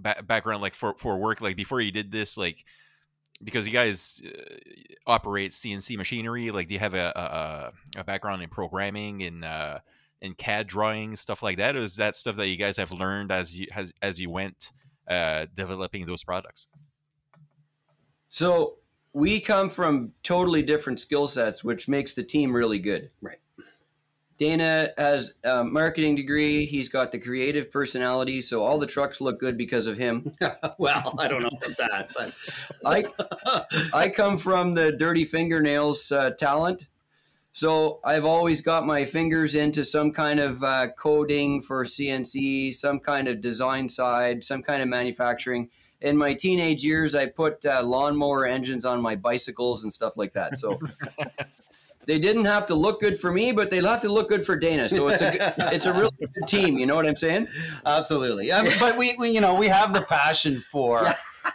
ba- 0.00 0.22
background 0.26 0.62
like 0.62 0.72
for 0.72 0.94
for 0.94 1.18
work 1.18 1.42
like 1.42 1.56
before 1.56 1.82
you 1.82 1.92
did 1.92 2.10
this 2.10 2.38
like 2.38 2.64
because 3.42 3.66
you 3.66 3.72
guys 3.72 4.22
uh, 4.24 4.54
operate 5.06 5.52
CNC 5.52 5.96
machinery 5.96 6.50
like 6.50 6.68
do 6.68 6.74
you 6.74 6.80
have 6.80 6.94
a 6.94 7.72
a, 7.96 8.00
a 8.00 8.04
background 8.04 8.42
in 8.42 8.48
programming 8.48 9.22
and 9.22 9.44
uh, 9.44 9.78
in 10.20 10.34
CAD 10.34 10.66
drawing 10.66 11.16
stuff 11.16 11.42
like 11.42 11.56
that 11.58 11.76
or 11.76 11.80
is 11.80 11.96
that 11.96 12.16
stuff 12.16 12.36
that 12.36 12.48
you 12.48 12.56
guys 12.56 12.76
have 12.76 12.92
learned 12.92 13.30
as 13.30 13.58
you 13.58 13.66
as 13.74 13.92
as 14.02 14.20
you 14.20 14.30
went 14.30 14.72
uh, 15.08 15.46
developing 15.54 16.06
those 16.06 16.24
products? 16.24 16.68
So 18.28 18.76
we 19.12 19.40
come 19.40 19.70
from 19.70 20.12
totally 20.22 20.62
different 20.62 21.00
skill 21.00 21.26
sets, 21.26 21.64
which 21.64 21.88
makes 21.88 22.14
the 22.14 22.22
team 22.22 22.54
really 22.54 22.78
good. 22.78 23.10
Right. 23.22 23.38
Dana 24.38 24.90
has 24.98 25.34
a 25.44 25.64
marketing 25.64 26.14
degree. 26.14 26.66
He's 26.66 26.88
got 26.88 27.10
the 27.10 27.18
creative 27.18 27.70
personality, 27.70 28.40
so 28.40 28.62
all 28.62 28.78
the 28.78 28.86
trucks 28.86 29.20
look 29.20 29.40
good 29.40 29.56
because 29.56 29.86
of 29.86 29.96
him. 29.96 30.32
well, 30.78 31.14
I 31.18 31.26
don't 31.28 31.42
know 31.42 31.48
about 31.48 31.76
that, 31.78 32.10
but 32.14 32.34
I 32.84 33.04
I 33.92 34.08
come 34.10 34.36
from 34.36 34.74
the 34.74 34.92
dirty 34.92 35.24
fingernails 35.24 36.12
uh, 36.12 36.30
talent. 36.30 36.88
So 37.52 38.00
I've 38.04 38.26
always 38.26 38.60
got 38.60 38.84
my 38.84 39.06
fingers 39.06 39.54
into 39.54 39.82
some 39.82 40.12
kind 40.12 40.40
of 40.40 40.62
uh, 40.62 40.88
coding 40.88 41.62
for 41.62 41.86
CNC, 41.86 42.74
some 42.74 43.00
kind 43.00 43.28
of 43.28 43.40
design 43.40 43.88
side, 43.88 44.44
some 44.44 44.62
kind 44.62 44.82
of 44.82 44.88
manufacturing. 44.88 45.70
In 46.02 46.18
my 46.18 46.34
teenage 46.34 46.84
years, 46.84 47.14
I 47.14 47.24
put 47.24 47.64
uh, 47.64 47.82
lawnmower 47.82 48.44
engines 48.44 48.84
on 48.84 49.00
my 49.00 49.16
bicycles 49.16 49.84
and 49.84 49.90
stuff 49.90 50.18
like 50.18 50.34
that. 50.34 50.58
So 50.58 50.78
they 52.06 52.18
didn't 52.18 52.44
have 52.44 52.66
to 52.66 52.74
look 52.74 53.00
good 53.00 53.18
for 53.20 53.32
me, 53.32 53.52
but 53.52 53.70
they'll 53.70 53.86
have 53.86 54.02
to 54.02 54.08
look 54.12 54.28
good 54.28 54.46
for 54.46 54.56
Dana. 54.56 54.88
So 54.88 55.08
it's 55.08 55.20
a 55.22 55.32
good- 55.32 55.54
it's 55.74 55.86
a 55.86 55.92
really 55.92 56.10
good 56.20 56.46
team. 56.46 56.78
You 56.78 56.86
know 56.86 56.94
what 56.94 57.06
I'm 57.06 57.16
saying? 57.16 57.48
absolutely. 57.84 58.52
I 58.52 58.62
mean, 58.62 58.72
but 58.78 58.96
we, 58.96 59.14
we, 59.18 59.30
you 59.30 59.40
know, 59.40 59.54
we 59.54 59.66
have 59.68 59.92
the 59.92 60.02
passion 60.02 60.60
for, 60.60 61.08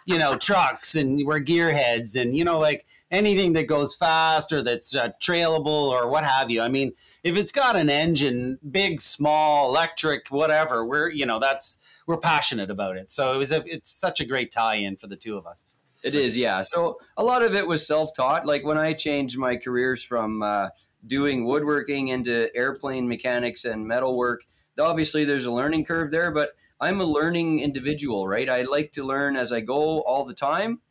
you 0.06 0.18
know, 0.18 0.38
trucks, 0.38 0.96
and 0.96 1.26
we're 1.26 1.40
gearheads, 1.42 2.20
and 2.20 2.36
you 2.36 2.44
know, 2.44 2.60
like 2.60 2.86
anything 3.12 3.54
that 3.54 3.68
goes 3.68 3.94
fast 3.94 4.54
or 4.54 4.62
that's 4.64 4.96
uh, 4.96 5.10
trailable 5.22 5.66
or 5.68 6.08
what 6.10 6.24
have 6.24 6.50
you. 6.50 6.62
I 6.62 6.70
mean, 6.70 6.94
if 7.24 7.36
it's 7.36 7.52
got 7.52 7.76
an 7.76 7.90
engine, 7.90 8.58
big, 8.72 9.02
small, 9.02 9.68
electric, 9.70 10.30
whatever, 10.30 10.86
we're, 10.86 11.10
you 11.10 11.26
know, 11.26 11.38
that's 11.40 11.78
we're 12.08 12.18
passionate 12.18 12.72
about 12.72 12.96
it. 12.98 13.10
So 13.10 13.34
it 13.34 13.38
was 13.38 13.52
a, 13.52 13.64
it's 13.66 13.90
such 13.90 14.22
a 14.22 14.26
great 14.26 14.52
tie-in 14.52 14.96
for 14.96 15.08
the 15.08 15.18
two 15.18 15.38
of 15.38 15.46
us. 15.46 15.66
It 16.04 16.16
is, 16.16 16.38
yeah. 16.38 16.62
So 16.62 16.98
a 17.18 17.24
lot 17.24 17.44
of 17.44 17.54
it 17.54 17.68
was 17.68 17.86
self-taught. 17.86 18.46
Like 18.46 18.64
when 18.64 18.78
I 18.78 18.94
changed 18.94 19.38
my 19.38 19.56
careers 19.58 20.04
from 20.04 20.42
uh, 20.42 20.70
doing 21.06 21.46
woodworking 21.46 22.08
into 22.08 22.50
airplane 22.56 23.08
mechanics 23.08 23.66
and 23.66 23.88
metalwork, 23.88 24.42
obviously 24.80 25.26
there's 25.26 25.46
a 25.46 25.52
learning 25.52 25.86
curve 25.86 26.12
there. 26.12 26.32
But 26.32 26.52
I'm 26.80 27.00
a 27.00 27.06
learning 27.06 27.60
individual, 27.60 28.28
right? 28.28 28.50
I 28.50 28.64
like 28.64 28.94
to 28.94 29.04
learn 29.04 29.36
as 29.36 29.52
I 29.54 29.62
go 29.62 30.02
all 30.02 30.26
the 30.26 30.34
time, 30.34 30.82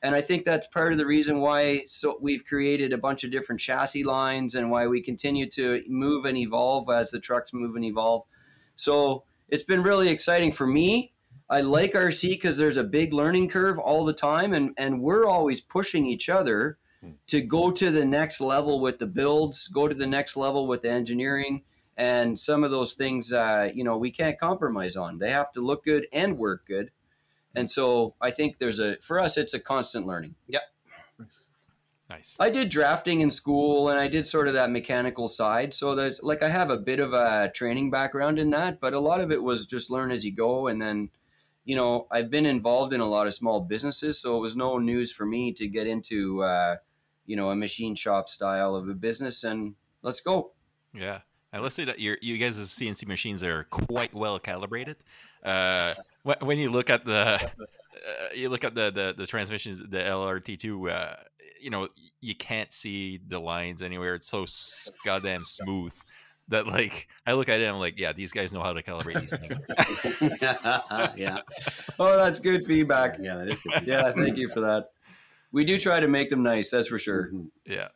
and 0.00 0.14
I 0.14 0.20
think 0.20 0.44
that's 0.44 0.68
part 0.68 0.92
of 0.92 0.98
the 0.98 1.06
reason 1.06 1.40
why 1.40 1.84
so 1.88 2.18
we've 2.20 2.44
created 2.44 2.92
a 2.92 2.98
bunch 2.98 3.24
of 3.24 3.32
different 3.32 3.60
chassis 3.60 4.04
lines 4.04 4.54
and 4.54 4.70
why 4.70 4.86
we 4.86 5.02
continue 5.02 5.48
to 5.50 5.82
move 5.88 6.24
and 6.24 6.38
evolve 6.38 6.88
as 6.90 7.10
the 7.10 7.18
trucks 7.18 7.52
move 7.52 7.74
and 7.74 7.84
evolve. 7.84 8.22
So 8.76 9.24
it's 9.48 9.64
been 9.64 9.82
really 9.82 10.08
exciting 10.08 10.52
for 10.52 10.66
me 10.66 11.12
I 11.52 11.60
like 11.60 11.92
RC 11.92 12.30
because 12.30 12.56
there's 12.56 12.78
a 12.78 12.84
big 12.84 13.12
learning 13.12 13.48
curve 13.50 13.78
all 13.78 14.04
the 14.04 14.12
time, 14.14 14.54
and 14.54 14.72
and 14.78 15.02
we're 15.02 15.26
always 15.26 15.60
pushing 15.60 16.06
each 16.06 16.28
other 16.28 16.78
to 17.26 17.40
go 17.42 17.70
to 17.70 17.90
the 17.90 18.04
next 18.04 18.40
level 18.40 18.80
with 18.80 18.98
the 18.98 19.06
builds, 19.06 19.68
go 19.68 19.88
to 19.88 19.94
the 19.94 20.06
next 20.06 20.36
level 20.36 20.66
with 20.66 20.82
the 20.82 20.90
engineering, 20.90 21.62
and 21.96 22.38
some 22.38 22.64
of 22.64 22.70
those 22.70 22.94
things, 22.94 23.32
uh, 23.32 23.68
you 23.74 23.84
know, 23.84 23.98
we 23.98 24.10
can't 24.10 24.38
compromise 24.38 24.96
on. 24.96 25.18
They 25.18 25.30
have 25.30 25.52
to 25.52 25.60
look 25.60 25.84
good 25.84 26.06
and 26.12 26.38
work 26.38 26.64
good, 26.66 26.90
and 27.54 27.70
so 27.70 28.14
I 28.20 28.30
think 28.30 28.58
there's 28.58 28.80
a 28.80 28.96
for 29.02 29.20
us, 29.20 29.36
it's 29.36 29.52
a 29.52 29.60
constant 29.60 30.06
learning. 30.06 30.36
Yep. 30.48 30.62
Nice. 32.08 32.36
I 32.38 32.50
did 32.50 32.68
drafting 32.68 33.22
in 33.22 33.30
school 33.30 33.88
and 33.88 33.98
I 33.98 34.06
did 34.06 34.26
sort 34.26 34.46
of 34.46 34.52
that 34.52 34.70
mechanical 34.70 35.28
side. 35.28 35.72
So 35.72 35.94
there's 35.94 36.22
like 36.22 36.42
I 36.42 36.48
have 36.50 36.68
a 36.68 36.76
bit 36.76 37.00
of 37.00 37.14
a 37.14 37.50
training 37.54 37.90
background 37.90 38.38
in 38.38 38.50
that, 38.50 38.80
but 38.80 38.92
a 38.92 39.00
lot 39.00 39.22
of 39.22 39.32
it 39.32 39.42
was 39.42 39.64
just 39.64 39.90
learn 39.90 40.10
as 40.10 40.24
you 40.24 40.32
go. 40.32 40.68
And 40.68 40.80
then, 40.80 41.08
you 41.64 41.76
know, 41.76 42.06
I've 42.10 42.30
been 42.30 42.46
involved 42.46 42.92
in 42.92 43.00
a 43.00 43.06
lot 43.06 43.26
of 43.26 43.34
small 43.34 43.60
businesses, 43.60 44.18
so 44.18 44.36
it 44.36 44.40
was 44.40 44.56
no 44.56 44.78
news 44.78 45.12
for 45.12 45.24
me 45.24 45.52
to 45.52 45.68
get 45.68 45.86
into, 45.86 46.42
uh, 46.42 46.76
you 47.26 47.36
know, 47.36 47.50
a 47.50 47.56
machine 47.56 47.94
shop 47.94 48.28
style 48.28 48.74
of 48.74 48.88
a 48.88 48.94
business. 48.94 49.44
And 49.44 49.74
let's 50.02 50.20
go. 50.20 50.52
Yeah. 50.92 51.20
And 51.52 51.62
let's 51.62 51.74
say 51.74 51.84
that 51.84 52.00
your 52.00 52.16
you 52.22 52.38
guys' 52.38 52.58
CNC 52.58 53.06
machines 53.06 53.44
are 53.44 53.64
quite 53.64 54.14
well 54.14 54.38
calibrated. 54.38 54.96
Uh, 55.44 55.94
when 56.40 56.58
you 56.58 56.70
look 56.70 56.88
at 56.88 57.04
the 57.04 57.50
uh, 58.02 58.34
you 58.34 58.48
look 58.48 58.64
at 58.64 58.74
the, 58.74 58.90
the 58.90 59.14
the 59.16 59.26
transmissions, 59.26 59.82
the 59.82 59.98
LRT 59.98 60.58
two, 60.58 60.88
uh, 60.88 61.16
you 61.60 61.68
know, 61.68 61.88
you 62.20 62.34
can't 62.34 62.72
see 62.72 63.20
the 63.28 63.38
lines 63.38 63.82
anywhere. 63.82 64.14
It's 64.14 64.28
so 64.28 64.46
goddamn 65.04 65.44
smooth 65.44 65.94
that 66.48 66.66
like 66.66 67.08
I 67.26 67.32
look 67.34 67.48
at 67.48 67.60
it, 67.60 67.64
and 67.64 67.74
I'm 67.74 67.80
like, 67.80 67.98
yeah, 67.98 68.12
these 68.12 68.32
guys 68.32 68.52
know 68.52 68.62
how 68.62 68.72
to 68.72 68.82
calibrate 68.82 69.20
these 69.20 69.38
things. 69.38 71.12
yeah, 71.16 71.38
Oh, 71.98 72.16
that's 72.16 72.40
good 72.40 72.64
feedback. 72.66 73.16
yeah, 73.20 73.36
that 73.36 73.48
is 73.48 73.60
good. 73.60 73.86
Yeah, 73.86 74.12
thank 74.12 74.36
you 74.36 74.48
for 74.48 74.60
that. 74.60 74.90
We 75.52 75.64
do 75.64 75.78
try 75.78 76.00
to 76.00 76.08
make 76.08 76.30
them 76.30 76.42
nice, 76.42 76.70
that's 76.70 76.88
for 76.88 76.98
sure. 76.98 77.30
Mhm. 77.32 77.50
Yeah. 77.66 77.88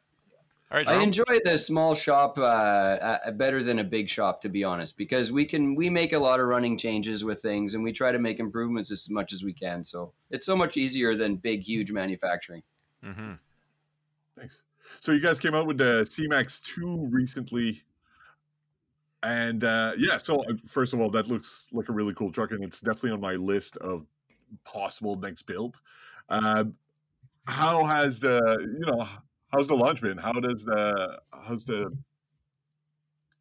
All 0.68 0.78
right, 0.78 0.88
I 0.88 1.00
enjoy 1.00 1.38
the 1.44 1.56
small 1.58 1.94
shop 1.94 2.38
uh, 2.38 2.42
uh, 2.42 3.30
better 3.30 3.62
than 3.62 3.78
a 3.78 3.84
big 3.84 4.08
shop, 4.08 4.40
to 4.42 4.48
be 4.48 4.64
honest, 4.64 4.96
because 4.96 5.30
we 5.30 5.44
can 5.44 5.76
we 5.76 5.88
make 5.88 6.12
a 6.12 6.18
lot 6.18 6.40
of 6.40 6.46
running 6.48 6.76
changes 6.76 7.22
with 7.24 7.40
things, 7.40 7.74
and 7.74 7.84
we 7.84 7.92
try 7.92 8.10
to 8.10 8.18
make 8.18 8.40
improvements 8.40 8.90
as 8.90 9.08
much 9.08 9.32
as 9.32 9.44
we 9.44 9.52
can. 9.52 9.84
So 9.84 10.12
it's 10.28 10.44
so 10.44 10.56
much 10.56 10.76
easier 10.76 11.14
than 11.14 11.36
big, 11.36 11.62
huge 11.62 11.92
manufacturing. 11.92 12.62
Mm-hmm. 13.04 13.34
Thanks. 14.36 14.64
So 15.00 15.12
you 15.12 15.20
guys 15.20 15.38
came 15.38 15.54
out 15.54 15.66
with 15.68 15.78
the 15.78 16.02
CMAX 16.02 16.60
2 16.62 17.08
recently. 17.10 17.82
And 19.22 19.64
uh, 19.64 19.92
yeah, 19.96 20.18
so 20.18 20.42
uh, 20.44 20.54
first 20.66 20.92
of 20.92 21.00
all, 21.00 21.10
that 21.10 21.28
looks 21.28 21.68
like 21.72 21.88
a 21.88 21.92
really 21.92 22.14
cool 22.14 22.30
truck, 22.30 22.52
and 22.52 22.62
it's 22.62 22.80
definitely 22.80 23.12
on 23.12 23.20
my 23.20 23.34
list 23.34 23.76
of 23.78 24.06
possible 24.64 25.16
next 25.16 25.42
build. 25.42 25.80
Um, 26.28 26.74
how 27.46 27.84
has 27.84 28.20
the 28.20 28.58
you 28.60 28.86
know 28.86 29.06
how's 29.52 29.68
the 29.68 29.74
launch 29.74 30.02
been? 30.02 30.18
How 30.18 30.32
does 30.32 30.64
the 30.64 31.20
how's 31.32 31.64
the 31.64 31.96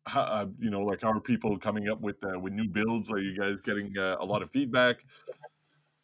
how, 0.07 0.21
uh, 0.21 0.45
you 0.59 0.69
know 0.69 0.81
like 0.81 1.03
are 1.03 1.19
people 1.19 1.57
coming 1.57 1.89
up 1.89 2.01
with 2.01 2.17
uh, 2.23 2.39
with 2.39 2.53
new 2.53 2.67
builds? 2.67 3.11
Are 3.11 3.19
you 3.19 3.35
guys 3.35 3.61
getting 3.61 3.97
uh, 3.97 4.17
a 4.19 4.25
lot 4.25 4.41
of 4.41 4.49
feedback? 4.51 5.03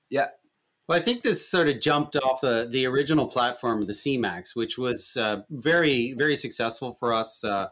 Yeah, 0.09 0.27
well, 0.87 0.99
I 0.99 1.01
think 1.01 1.23
this 1.23 1.47
sort 1.47 1.69
of 1.69 1.79
jumped 1.79 2.17
off 2.17 2.41
the 2.41 2.67
the 2.69 2.85
original 2.85 3.27
platform 3.27 3.81
of 3.81 3.87
the 3.87 3.93
CMAX, 3.93 4.55
which 4.55 4.77
was 4.77 5.15
uh, 5.17 5.43
very 5.49 6.13
very 6.13 6.35
successful 6.35 6.93
for 6.93 7.13
us. 7.13 7.43
Uh, 7.43 7.67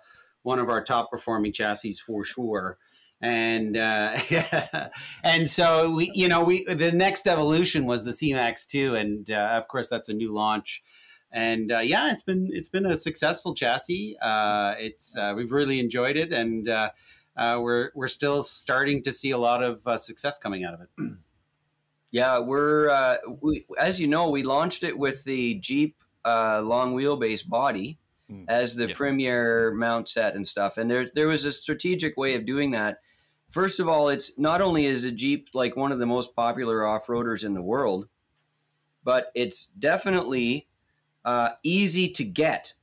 one 0.49 0.57
of 0.57 0.67
our 0.67 0.83
top 0.83 1.11
performing 1.11 1.53
chassis 1.53 1.93
for 1.93 2.23
sure. 2.23 2.79
And 3.21 3.77
uh, 3.77 4.17
and 5.23 5.47
so 5.47 5.91
we, 5.91 6.11
you 6.15 6.27
know, 6.27 6.43
we 6.43 6.65
the 6.65 6.91
next 6.91 7.27
evolution 7.27 7.85
was 7.85 8.03
the 8.03 8.11
CMAX 8.11 8.65
two, 8.65 8.95
and 8.95 9.29
uh, 9.29 9.59
of 9.59 9.67
course 9.67 9.89
that's 9.89 10.09
a 10.09 10.13
new 10.13 10.33
launch. 10.33 10.81
And 11.31 11.71
uh, 11.71 11.79
yeah, 11.79 12.11
it's 12.11 12.23
been 12.23 12.49
it's 12.51 12.69
been 12.69 12.87
a 12.87 12.97
successful 12.97 13.53
chassis. 13.53 14.17
Uh, 14.19 14.73
it's 14.79 15.15
uh, 15.15 15.33
we've 15.35 15.51
really 15.51 15.79
enjoyed 15.79 16.17
it, 16.17 16.33
and 16.33 16.67
uh, 16.67 16.89
we're 17.37 17.91
we're 17.93 18.07
still 18.07 18.41
starting 18.41 19.03
to 19.03 19.11
see 19.11 19.29
a 19.29 19.37
lot 19.37 19.61
of 19.61 20.01
success 20.01 20.39
coming 20.39 20.63
out 20.63 20.73
of 20.73 20.81
it. 20.81 20.89
Yeah, 22.11 22.39
we're 22.39 22.89
uh, 22.89 23.17
we, 23.39 23.67
as 23.77 24.01
you 24.01 24.07
know, 24.07 24.31
we 24.31 24.41
launched 24.41 24.81
it 24.83 24.97
with 24.97 25.23
the 25.25 25.59
Jeep 25.59 25.95
uh, 26.25 26.59
long 26.65 26.95
wheelbase 26.95 27.47
body 27.47 27.99
Mm. 28.29 28.45
as 28.47 28.75
the 28.75 28.87
Yes. 28.89 28.97
premier 28.97 29.71
mount 29.71 30.07
set 30.07 30.35
and 30.35 30.47
stuff. 30.47 30.77
And 30.77 30.89
there 30.89 31.09
there 31.15 31.27
was 31.27 31.45
a 31.45 31.51
strategic 31.51 32.15
way 32.15 32.35
of 32.35 32.45
doing 32.45 32.71
that. 32.71 32.99
First 33.49 33.79
of 33.79 33.87
all, 33.89 34.09
it's 34.09 34.37
not 34.37 34.61
only 34.61 34.85
is 34.85 35.03
a 35.03 35.11
Jeep 35.11 35.49
like 35.53 35.75
one 35.75 35.91
of 35.91 35.97
the 35.97 36.05
most 36.05 36.35
popular 36.35 36.85
off 36.85 37.07
roaders 37.07 37.43
in 37.43 37.55
the 37.55 37.61
world, 37.63 38.07
but 39.03 39.31
it's 39.33 39.65
definitely 39.79 40.67
uh, 41.25 41.49
easy 41.63 42.07
to 42.09 42.23
get. 42.23 42.73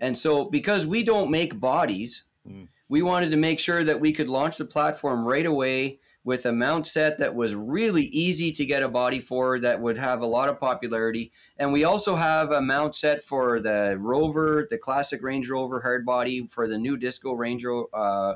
And 0.00 0.16
so, 0.16 0.44
because 0.44 0.86
we 0.86 1.02
don't 1.02 1.30
make 1.30 1.58
bodies, 1.60 2.24
Mm. 2.48 2.68
we 2.88 3.02
wanted 3.02 3.30
to 3.30 3.36
make 3.36 3.60
sure 3.60 3.84
that 3.84 4.00
we 4.00 4.12
could 4.12 4.28
launch 4.28 4.56
the 4.58 4.64
platform 4.64 5.24
right 5.24 5.46
away 5.46 6.00
with 6.24 6.46
a 6.46 6.52
mount 6.52 6.86
set 6.86 7.18
that 7.18 7.34
was 7.34 7.54
really 7.54 8.04
easy 8.04 8.52
to 8.52 8.64
get 8.64 8.82
a 8.82 8.88
body 8.88 9.18
for 9.18 9.58
that 9.58 9.80
would 9.80 9.98
have 9.98 10.20
a 10.20 10.26
lot 10.26 10.48
of 10.48 10.60
popularity. 10.60 11.32
And 11.58 11.72
we 11.72 11.84
also 11.84 12.14
have 12.14 12.52
a 12.52 12.60
mount 12.60 12.94
set 12.94 13.24
for 13.24 13.58
the 13.58 13.96
Rover, 13.98 14.66
the 14.70 14.78
classic 14.78 15.22
Range 15.22 15.48
Rover 15.48 15.80
hard 15.80 16.06
body 16.06 16.46
for 16.46 16.68
the 16.68 16.78
new 16.78 16.96
Disco 16.96 17.32
Range 17.32 17.64
Rover, 17.64 17.88
uh, 17.92 18.34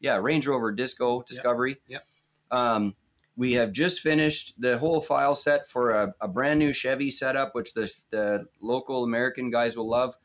yeah, 0.00 0.16
Range 0.16 0.46
Rover 0.46 0.72
Disco 0.72 1.22
Discovery. 1.22 1.76
Yep. 1.86 2.02
Um, 2.50 2.94
we 3.36 3.52
have 3.52 3.70
just 3.70 4.00
finished 4.00 4.54
the 4.58 4.76
whole 4.78 5.00
file 5.00 5.36
set 5.36 5.68
for 5.68 5.90
a, 5.90 6.14
a 6.20 6.26
brand 6.26 6.58
new 6.58 6.72
Chevy 6.72 7.08
setup, 7.08 7.54
which 7.54 7.72
the, 7.72 7.92
the 8.10 8.46
local 8.60 9.04
American 9.04 9.48
guys 9.48 9.76
will 9.76 9.88
love. 9.88 10.16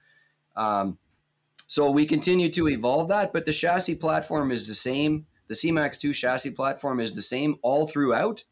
Um, 0.56 0.97
so 1.67 1.91
we 1.91 2.08
continue 2.08 2.52
to 2.54 2.69
evolve 2.69 3.10
that, 3.10 3.32
but 3.32 3.45
the 3.45 3.54
chassis 3.54 3.95
platform 3.95 4.52
is 4.52 4.67
the 4.67 4.76
same. 4.76 5.28
The 5.54 5.70
CMAX 5.70 6.00
2 6.00 6.13
chassis 6.13 6.50
platform 6.50 7.00
is 7.00 7.13
the 7.13 7.22
same 7.22 7.58
all 7.62 7.86
throughout. 7.86 8.44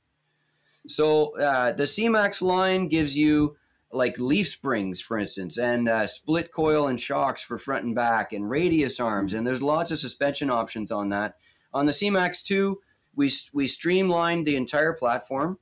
So 0.87 1.35
uh, 1.35 1.71
the 1.71 1.83
CMAX 1.83 2.43
line 2.43 2.89
gives 2.89 3.17
you 3.17 3.57
like 3.91 4.19
leaf 4.19 4.47
springs, 4.47 5.01
for 5.01 5.17
instance, 5.17 5.57
and 5.57 5.89
uh, 5.89 6.05
split 6.05 6.51
coil 6.53 6.85
and 6.85 7.01
shocks 7.01 7.41
for 7.41 7.57
front 7.57 7.85
and 7.85 7.95
back, 7.95 8.33
and 8.33 8.47
radius 8.47 8.99
arms, 8.99 9.33
and 9.33 9.47
there's 9.47 9.63
lots 9.63 9.89
of 9.89 9.97
suspension 9.97 10.51
options 10.51 10.91
on 10.91 11.09
that. 11.09 11.37
On 11.73 11.87
the 11.87 11.91
CMAX 11.91 12.43
2, 12.43 12.79
we 13.15 13.31
we 13.51 13.65
streamlined 13.65 14.45
the 14.45 14.55
entire 14.55 14.93
platform. 14.93 15.57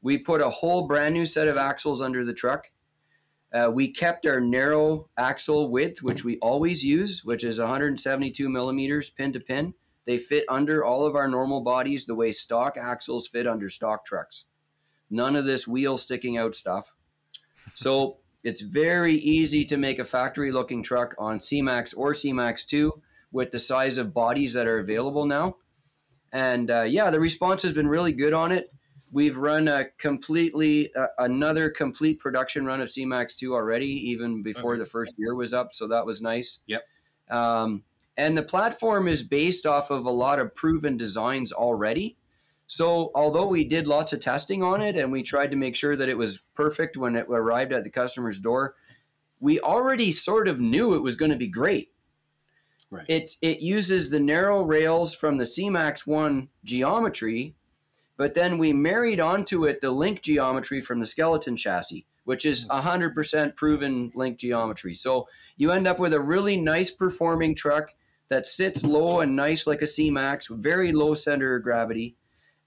We 0.00 0.16
put 0.16 0.40
a 0.40 0.48
whole 0.48 0.86
brand 0.86 1.12
new 1.12 1.26
set 1.26 1.48
of 1.48 1.56
axles 1.56 2.00
under 2.00 2.24
the 2.24 2.32
truck. 2.32 2.70
Uh, 3.52 3.72
we 3.74 3.90
kept 3.90 4.26
our 4.26 4.40
narrow 4.40 5.08
axle 5.18 5.70
width, 5.70 6.04
which 6.04 6.24
we 6.24 6.38
always 6.38 6.84
use, 6.84 7.24
which 7.24 7.42
is 7.42 7.58
172 7.58 8.48
millimeters 8.48 9.10
pin 9.10 9.32
to 9.32 9.40
pin. 9.40 9.74
They 10.08 10.16
fit 10.16 10.46
under 10.48 10.82
all 10.82 11.04
of 11.04 11.14
our 11.14 11.28
normal 11.28 11.60
bodies 11.60 12.06
the 12.06 12.14
way 12.14 12.32
stock 12.32 12.78
axles 12.78 13.28
fit 13.28 13.46
under 13.46 13.68
stock 13.68 14.06
trucks. 14.06 14.46
None 15.10 15.36
of 15.36 15.44
this 15.44 15.68
wheel 15.68 15.98
sticking 15.98 16.38
out 16.38 16.54
stuff. 16.54 16.94
So 17.74 18.16
it's 18.42 18.62
very 18.62 19.16
easy 19.16 19.66
to 19.66 19.76
make 19.76 19.98
a 19.98 20.06
factory 20.06 20.50
looking 20.50 20.82
truck 20.82 21.14
on 21.18 21.40
CMAX 21.40 21.92
or 21.94 22.14
CMAX 22.14 22.64
2 22.66 23.02
with 23.32 23.50
the 23.50 23.58
size 23.58 23.98
of 23.98 24.14
bodies 24.14 24.54
that 24.54 24.66
are 24.66 24.78
available 24.78 25.26
now. 25.26 25.56
And 26.32 26.70
uh, 26.70 26.84
yeah, 26.88 27.10
the 27.10 27.20
response 27.20 27.62
has 27.62 27.74
been 27.74 27.86
really 27.86 28.12
good 28.12 28.32
on 28.32 28.50
it. 28.50 28.72
We've 29.12 29.36
run 29.36 29.68
a 29.68 29.90
completely 29.98 30.90
uh, 30.94 31.08
another 31.18 31.68
complete 31.68 32.18
production 32.18 32.64
run 32.64 32.80
of 32.80 32.88
CMAX 32.88 33.36
2 33.36 33.52
already, 33.54 34.10
even 34.10 34.42
before 34.42 34.72
Okay. 34.72 34.78
the 34.84 34.88
first 34.88 35.16
year 35.18 35.34
was 35.34 35.52
up. 35.52 35.74
So 35.74 35.86
that 35.88 36.06
was 36.06 36.22
nice. 36.22 36.60
Yep. 36.66 36.82
Um, 37.28 37.84
and 38.18 38.36
the 38.36 38.42
platform 38.42 39.06
is 39.06 39.22
based 39.22 39.64
off 39.64 39.90
of 39.90 40.04
a 40.04 40.10
lot 40.10 40.40
of 40.40 40.54
proven 40.56 40.96
designs 40.96 41.52
already. 41.52 42.16
So 42.66 43.12
although 43.14 43.46
we 43.46 43.64
did 43.64 43.86
lots 43.86 44.12
of 44.12 44.20
testing 44.20 44.62
on 44.62 44.82
it 44.82 44.96
and 44.96 45.12
we 45.12 45.22
tried 45.22 45.52
to 45.52 45.56
make 45.56 45.76
sure 45.76 45.96
that 45.96 46.08
it 46.08 46.18
was 46.18 46.40
perfect 46.54 46.96
when 46.96 47.14
it 47.14 47.26
arrived 47.28 47.72
at 47.72 47.84
the 47.84 47.90
customer's 47.90 48.40
door, 48.40 48.74
we 49.38 49.60
already 49.60 50.10
sort 50.10 50.48
of 50.48 50.58
knew 50.58 50.94
it 50.94 51.02
was 51.02 51.16
going 51.16 51.30
to 51.30 51.36
be 51.36 51.46
great. 51.46 51.92
Right. 52.90 53.04
It 53.08 53.36
it 53.40 53.60
uses 53.60 54.10
the 54.10 54.18
narrow 54.18 54.62
rails 54.62 55.14
from 55.14 55.36
the 55.36 55.44
CMAX 55.44 56.06
1 56.06 56.48
geometry, 56.64 57.54
but 58.16 58.34
then 58.34 58.58
we 58.58 58.72
married 58.72 59.20
onto 59.20 59.64
it 59.64 59.80
the 59.80 59.90
link 59.90 60.22
geometry 60.22 60.80
from 60.80 60.98
the 60.98 61.06
skeleton 61.06 61.56
chassis, 61.56 62.06
which 62.24 62.44
is 62.44 62.64
hmm. 62.64 62.72
100% 62.72 63.54
proven 63.54 64.10
link 64.14 64.38
geometry. 64.38 64.94
So 64.94 65.28
you 65.56 65.70
end 65.70 65.86
up 65.86 65.98
with 65.98 66.14
a 66.14 66.20
really 66.20 66.56
nice 66.56 66.90
performing 66.90 67.54
truck 67.54 67.94
that 68.28 68.46
sits 68.46 68.84
low 68.84 69.20
and 69.20 69.34
nice 69.36 69.66
like 69.66 69.82
a 69.82 69.86
CMAX, 69.86 70.48
very 70.50 70.92
low 70.92 71.14
center 71.14 71.56
of 71.56 71.62
gravity. 71.62 72.16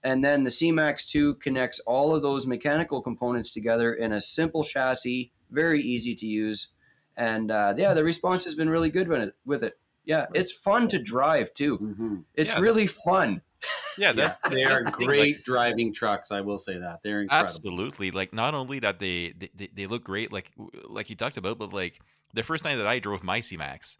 And 0.04 0.24
then 0.24 0.42
the 0.42 0.50
CMAX 0.50 1.08
2 1.08 1.34
connects 1.36 1.78
all 1.80 2.14
of 2.14 2.22
those 2.22 2.46
mechanical 2.46 3.00
components 3.00 3.52
together 3.52 3.94
in 3.94 4.12
a 4.12 4.20
simple 4.20 4.64
chassis, 4.64 5.30
very 5.50 5.80
easy 5.80 6.14
to 6.16 6.26
use. 6.26 6.68
And 7.16 7.50
uh, 7.52 7.74
yeah, 7.76 7.94
the 7.94 8.02
response 8.02 8.42
has 8.44 8.54
been 8.56 8.68
really 8.68 8.90
good 8.90 9.06
with 9.06 9.20
it. 9.20 9.34
With 9.46 9.62
it. 9.62 9.78
Yeah, 10.04 10.26
it's 10.34 10.50
fun 10.50 10.88
to 10.88 10.98
drive 10.98 11.54
too. 11.54 11.78
Mhm. 11.78 12.24
It's 12.34 12.52
Yeah, 12.54 12.58
really 12.60 12.88
fun. 12.88 13.42
Yeah, 13.96 14.10
that's 14.10 14.36
they 14.50 14.64
are 14.64 14.82
the 14.82 14.90
great 14.90 15.36
like, 15.36 15.44
driving 15.44 15.94
trucks. 15.94 16.32
I 16.32 16.40
will 16.40 16.58
say 16.58 16.76
that 16.78 17.04
they're 17.04 17.22
incredible. 17.22 17.46
absolutely. 17.54 18.10
Like 18.10 18.32
not 18.34 18.54
only 18.54 18.80
that 18.80 18.98
they, 18.98 19.32
they 19.38 19.50
they- 19.54 19.70
they 19.72 19.86
look 19.86 20.02
great, 20.02 20.32
like 20.32 20.50
like 20.88 21.08
you 21.10 21.14
talked 21.14 21.36
about, 21.36 21.58
but 21.60 21.72
like 21.72 22.00
the 22.34 22.42
first 22.42 22.64
time 22.64 22.78
that 22.78 22.88
I 22.88 22.98
drove 22.98 23.22
my 23.22 23.38
C-Max 23.38 23.98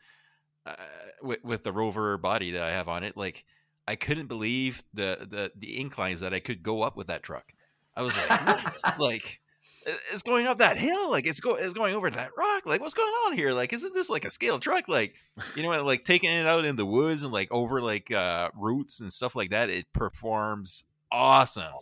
uh, 0.67 0.75
with 1.23 1.43
with 1.45 1.63
the 1.63 1.73
Rover 1.73 2.19
body 2.19 2.53
that 2.53 2.63
I 2.63 2.71
have 2.71 2.89
on 2.89 3.05
it, 3.05 3.17
like 3.17 3.45
I 3.87 3.97
couldn't 3.97 4.27
believe 4.27 4.83
the 4.95 5.27
the 5.29 5.53
the 5.57 5.79
inclines 5.81 6.21
that 6.21 6.33
I 6.33 6.41
could 6.41 6.63
go 6.63 6.83
up 6.83 6.97
with 6.97 7.09
that 7.09 7.23
truck. 7.23 7.53
I 7.97 8.03
was 8.03 8.17
like, 8.17 8.99
like 8.99 9.41
it's 9.85 10.23
going 10.23 10.47
up 10.47 10.59
that 10.59 10.79
hill, 10.79 11.11
like 11.11 11.27
it's 11.27 11.41
go 11.41 11.57
it's 11.57 11.75
going 11.75 11.95
over 11.95 12.11
that 12.11 12.31
rock. 12.39 12.65
Like, 12.65 12.81
what's 12.81 12.95
going 12.95 13.13
on 13.27 13.35
here? 13.35 13.53
Like, 13.53 13.73
isn't 13.73 13.93
this 13.95 14.09
like 14.09 14.25
a 14.25 14.31
scale 14.31 14.59
truck? 14.59 14.89
Like, 14.89 15.15
you 15.57 15.63
know, 15.63 15.83
like 15.85 16.05
taking 16.05 16.31
it 16.31 16.47
out 16.47 16.65
in 16.65 16.77
the 16.77 16.87
woods 16.87 17.23
and 17.23 17.33
like 17.33 17.51
over 17.51 17.83
like 17.83 18.11
uh 18.11 18.51
roots 18.55 19.01
and 19.01 19.13
stuff 19.13 19.35
like 19.35 19.51
that. 19.51 19.69
It 19.71 19.93
performs 19.93 20.85
awesome, 21.11 21.73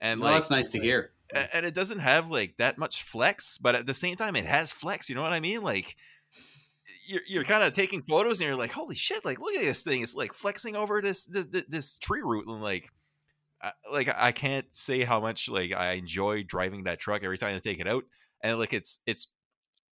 and 0.00 0.20
Well, 0.20 0.32
like 0.32 0.40
that's 0.40 0.50
nice 0.50 0.68
to 0.70 0.80
hear. 0.80 1.10
and 1.52 1.66
it 1.66 1.74
doesn't 1.74 1.98
have 1.98 2.30
like 2.30 2.56
that 2.58 2.78
much 2.78 3.02
flex, 3.02 3.58
but 3.58 3.74
at 3.74 3.86
the 3.86 3.94
same 3.94 4.16
time, 4.16 4.36
it 4.36 4.46
has 4.46 4.70
flex. 4.72 5.08
You 5.08 5.16
know 5.16 5.22
what 5.22 5.32
I 5.32 5.40
mean? 5.40 5.62
Like 5.62 5.96
you're, 7.06 7.22
you're 7.26 7.44
kind 7.44 7.62
of 7.64 7.72
taking 7.72 8.02
photos 8.02 8.40
and 8.40 8.48
you're 8.48 8.56
like, 8.56 8.72
holy 8.72 8.94
shit! 8.96 9.24
Like 9.24 9.40
look 9.40 9.54
at 9.54 9.62
this 9.62 9.82
thing. 9.82 10.02
It's 10.02 10.14
like 10.14 10.32
flexing 10.32 10.76
over 10.76 11.00
this 11.02 11.26
this, 11.26 11.46
this- 11.68 11.98
tree 11.98 12.22
root 12.22 12.46
and 12.48 12.62
like. 12.62 12.90
I- 13.62 13.72
Like 13.92 14.08
I 14.16 14.32
can't 14.32 14.66
say 14.74 15.04
how 15.04 15.20
much 15.20 15.48
like 15.48 15.72
I 15.72 15.92
enjoy 15.92 16.42
driving 16.42 16.82
that 16.84 16.98
truck 16.98 17.22
every 17.22 17.38
time 17.38 17.54
I 17.54 17.60
take 17.60 17.78
it 17.78 17.86
out, 17.86 18.02
and 18.42 18.58
like 18.58 18.72
it's 18.72 18.98
it's 19.06 19.28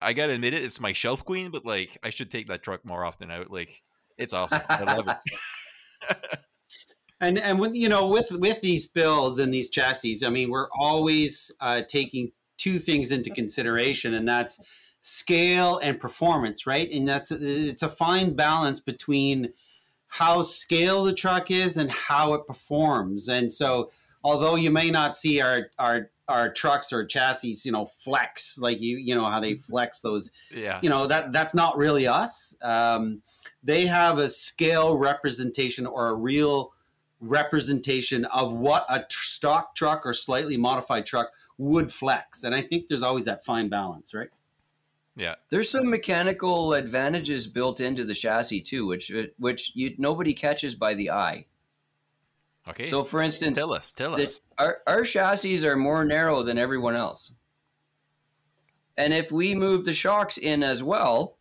I 0.01 0.15
gotta 0.15 0.33
admit 0.33 0.55
it, 0.55 0.65
it's 0.65 0.81
my 0.81 0.93
shelf 0.95 1.23
queen, 1.23 1.51
but 1.51 1.67
like 1.67 1.99
I 2.03 2.09
should 2.09 2.31
take 2.31 2.47
that 2.49 2.63
truck 2.63 2.85
more 2.87 3.05
often 3.05 3.31
out. 3.31 3.51
Like 3.51 3.83
it's 4.17 4.33
awesome, 4.33 4.63
I 4.71 4.85
love 4.85 5.09
it. 5.09 6.17
And 7.21 7.39
and 7.39 7.59
with 7.59 7.75
you 7.75 7.89
know 7.89 8.07
with 8.07 8.29
with 8.31 8.61
these 8.61 8.87
builds 8.87 9.41
and 9.41 9.53
these 9.53 9.71
chassis, 9.71 10.21
I 10.25 10.31
mean, 10.31 10.51
we're 10.51 10.69
always 10.79 11.51
uh, 11.61 11.83
taking 11.89 12.31
two 12.59 12.79
things 12.79 13.11
into 13.11 13.31
consideration, 13.31 14.15
and 14.15 14.27
that's 14.29 14.61
scale 15.01 15.79
and 15.79 16.01
performance, 16.01 16.67
right? 16.67 16.91
And 16.91 17.09
that's 17.09 17.31
it's 17.31 17.83
a 17.83 17.89
fine 17.89 18.35
balance 18.35 18.81
between 18.81 19.53
how 20.09 20.43
scale 20.43 21.05
the 21.05 21.13
truck 21.13 21.51
is 21.51 21.77
and 21.77 21.91
how 21.91 22.35
it 22.35 22.47
performs. 22.47 23.29
And 23.29 23.51
so, 23.53 23.91
although 24.25 24.57
you 24.57 24.71
may 24.71 24.91
not 24.91 25.15
see 25.15 25.41
our 25.41 25.71
our 25.79 26.11
our 26.29 26.53
trucks 26.53 26.93
or 26.93 27.07
chassis, 27.07 27.55
you 27.65 27.73
know, 27.73 27.87
flex 27.87 28.59
like 28.59 28.81
you 28.81 28.97
you 28.97 29.15
know 29.15 29.27
how 29.27 29.41
they 29.41 29.55
flex 29.55 30.01
those 30.01 30.31
Yeah, 30.55 30.81
you 30.83 30.89
know 30.89 31.07
that 31.07 31.33
that's 31.33 31.55
not 31.55 31.77
really 31.77 32.07
us. 32.07 32.57
Um, 32.63 33.23
they 33.63 33.87
have 33.87 34.19
a 34.19 34.29
scale 34.29 34.97
representation 34.97 35.87
or 35.87 36.09
a 36.09 36.15
real 36.15 36.73
representation 37.21 38.25
of 38.27 38.53
what 38.53 38.87
a 38.89 39.01
tr- 39.01 39.25
stock 39.25 39.75
truck 39.75 40.07
or 40.07 40.15
slightly 40.15 40.57
modified 40.57 41.05
truck 41.05 41.33
would 41.57 41.93
flex. 41.93 42.45
And 42.45 42.55
i 42.55 42.63
think 42.63 42.87
there's 42.87 43.03
always 43.03 43.25
that 43.25 43.45
fine 43.45 43.69
balance 43.69 44.15
right 44.15 44.29
yeah, 45.19 45.35
There's 45.51 45.69
some 45.69 45.91
mechanical 45.91 46.73
advantages 46.73 47.47
built 47.47 47.81
into 47.81 48.05
the 48.05 48.15
chassis 48.15 48.63
too, 48.63 48.87
which 48.87 49.13
which 49.39 49.73
you 49.75 49.95
nobody 49.99 50.33
catches 50.33 50.75
by 50.75 50.95
the 50.95 51.11
eye. 51.11 51.45
okay. 52.69 52.87
So, 52.87 53.05
for 53.05 53.21
instance, 53.21 53.59
tell 53.59 53.73
us, 53.75 53.93
tell 53.93 54.13
us. 54.15 54.19
this, 54.19 54.41
our 54.57 54.79
our 54.87 55.05
chassis 55.05 55.67
are 55.67 55.77
more 55.77 56.05
narrow 56.05 56.43
than 56.43 56.57
everyone 56.57 56.95
else, 56.97 57.33
and 58.97 59.13
if 59.13 59.31
we 59.31 59.55
move 59.55 59.85
the 59.85 59.93
shocks 59.93 60.39
in 60.39 60.63
as 60.63 60.83
well, 60.83 61.37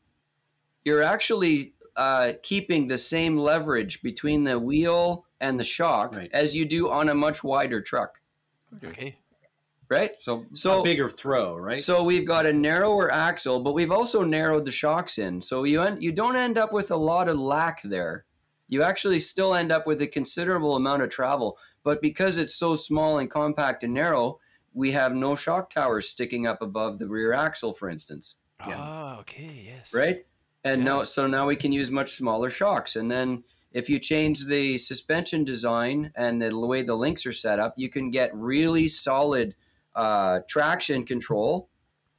you're 0.83 1.03
actually 1.03 1.73
uh, 1.95 2.33
keeping 2.43 2.87
the 2.87 2.97
same 2.97 3.37
leverage 3.37 4.01
between 4.01 4.43
the 4.43 4.57
wheel 4.59 5.25
and 5.39 5.59
the 5.59 5.63
shock 5.63 6.15
Right. 6.15 6.29
as 6.33 6.55
you 6.55 6.65
do 6.65 6.89
on 6.89 7.09
a 7.09 7.15
much 7.15 7.43
wider 7.43 7.81
truck, 7.81 8.19
Okay, 8.83 9.17
right? 9.89 10.11
so 10.19 10.45
So- 10.53 10.81
a 10.81 10.83
bigger 10.83 11.09
throw 11.09 11.55
right 11.55 11.81
So 11.81 12.03
we've 12.03 12.25
got 12.27 12.45
a 12.45 12.53
narrower 12.53 13.11
axle, 13.11 13.59
but 13.61 13.73
we've 13.73 13.91
also 13.91 14.23
narrowed 14.23 14.65
the 14.65 14.71
shocks 14.71 15.17
in. 15.17 15.41
So 15.41 15.63
you 15.63 15.81
end, 15.81 16.01
you 16.03 16.11
don't 16.11 16.35
end 16.35 16.57
up 16.57 16.73
with 16.73 16.91
a 16.91 16.95
lot 16.97 17.29
of 17.29 17.39
lack 17.39 17.81
there. 17.83 18.25
You 18.69 18.83
actually 18.83 19.19
still 19.19 19.53
end 19.55 19.71
up 19.71 19.87
with 19.87 20.01
a 20.01 20.07
considerable 20.07 20.75
amount 20.75 21.01
of 21.03 21.09
travel, 21.09 21.57
but 21.83 22.01
because 22.01 22.37
it's 22.37 22.55
so 22.55 22.75
small 22.75 23.19
and 23.19 23.31
compact 23.31 23.83
and 23.83 23.93
narrow, 23.93 24.39
we 24.73 24.91
have 24.91 25.15
no 25.15 25.35
shock 25.35 25.69
towers 25.69 26.09
sticking 26.09 26.45
up 26.45 26.61
above 26.61 26.99
the 26.99 27.07
rear 27.07 27.33
axle, 27.33 27.73
for 27.73 27.89
instance. 27.89 28.35
Yeah. 28.67 28.75
Oh, 29.15 29.19
okay, 29.21 29.63
yes. 29.65 29.93
Right? 29.93 30.25
And 30.63 30.81
Yeah. 30.81 30.85
now, 30.85 31.03
so 31.03 31.27
now 31.27 31.47
we 31.47 31.55
can 31.55 31.71
use 31.71 31.89
much 31.91 32.11
smaller 32.11 32.49
shocks. 32.49 32.95
And 32.97 33.09
then 33.09 33.43
if 33.71 33.89
you 33.89 33.99
change 33.99 34.45
the 34.45 34.77
suspension 34.77 35.45
design 35.45 36.11
and 36.15 36.41
the 36.41 36.57
way 36.57 36.81
the 36.81 36.95
links 36.95 37.25
are 37.25 37.31
set 37.31 37.59
up, 37.59 37.73
you 37.77 37.87
can 37.89 38.11
get 38.11 38.35
really 38.35 38.87
solid 38.87 39.55
uh, 39.97 40.39
traction 40.47 41.03
control 41.05 41.69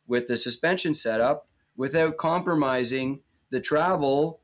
with 0.06 0.26
the 0.26 0.36
suspension 0.36 0.94
setup 0.94 1.46
without 1.76 2.16
compromising 2.16 3.20
the 3.50 3.60
travel 3.60 4.40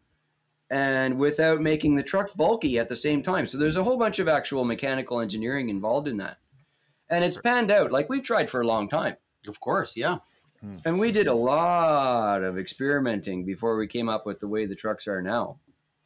and 0.70 1.18
without 1.18 1.60
making 1.60 1.96
the 1.96 2.02
truck 2.02 2.34
bulky 2.34 2.78
at 2.78 2.88
the 2.88 2.96
same 2.96 3.22
time. 3.22 3.46
So 3.46 3.58
there's 3.58 3.76
a 3.76 3.84
whole 3.84 3.98
bunch 3.98 4.18
of 4.20 4.28
actual 4.28 4.64
mechanical 4.64 5.20
engineering 5.20 5.68
involved 5.68 6.08
in 6.08 6.16
that. 6.18 6.38
And 7.10 7.22
it's 7.24 7.36
panned 7.36 7.70
out. 7.70 7.92
Like 7.92 8.08
we've 8.08 8.22
tried 8.22 8.48
for 8.48 8.62
a 8.62 8.66
long 8.66 8.88
time. 8.88 9.16
of 9.48 9.60
course 9.60 9.96
yeah 9.96 10.18
And 10.84 10.98
we 10.98 11.12
did 11.12 11.26
a 11.26 11.34
lot 11.34 12.42
of 12.42 12.58
experimenting 12.58 13.44
before 13.44 13.76
we 13.76 13.86
came 13.86 14.08
up 14.08 14.24
with 14.24 14.40
the 14.40 14.48
way 14.48 14.64
the 14.64 14.74
trucks 14.74 15.06
are 15.06 15.20
now. 15.20 15.58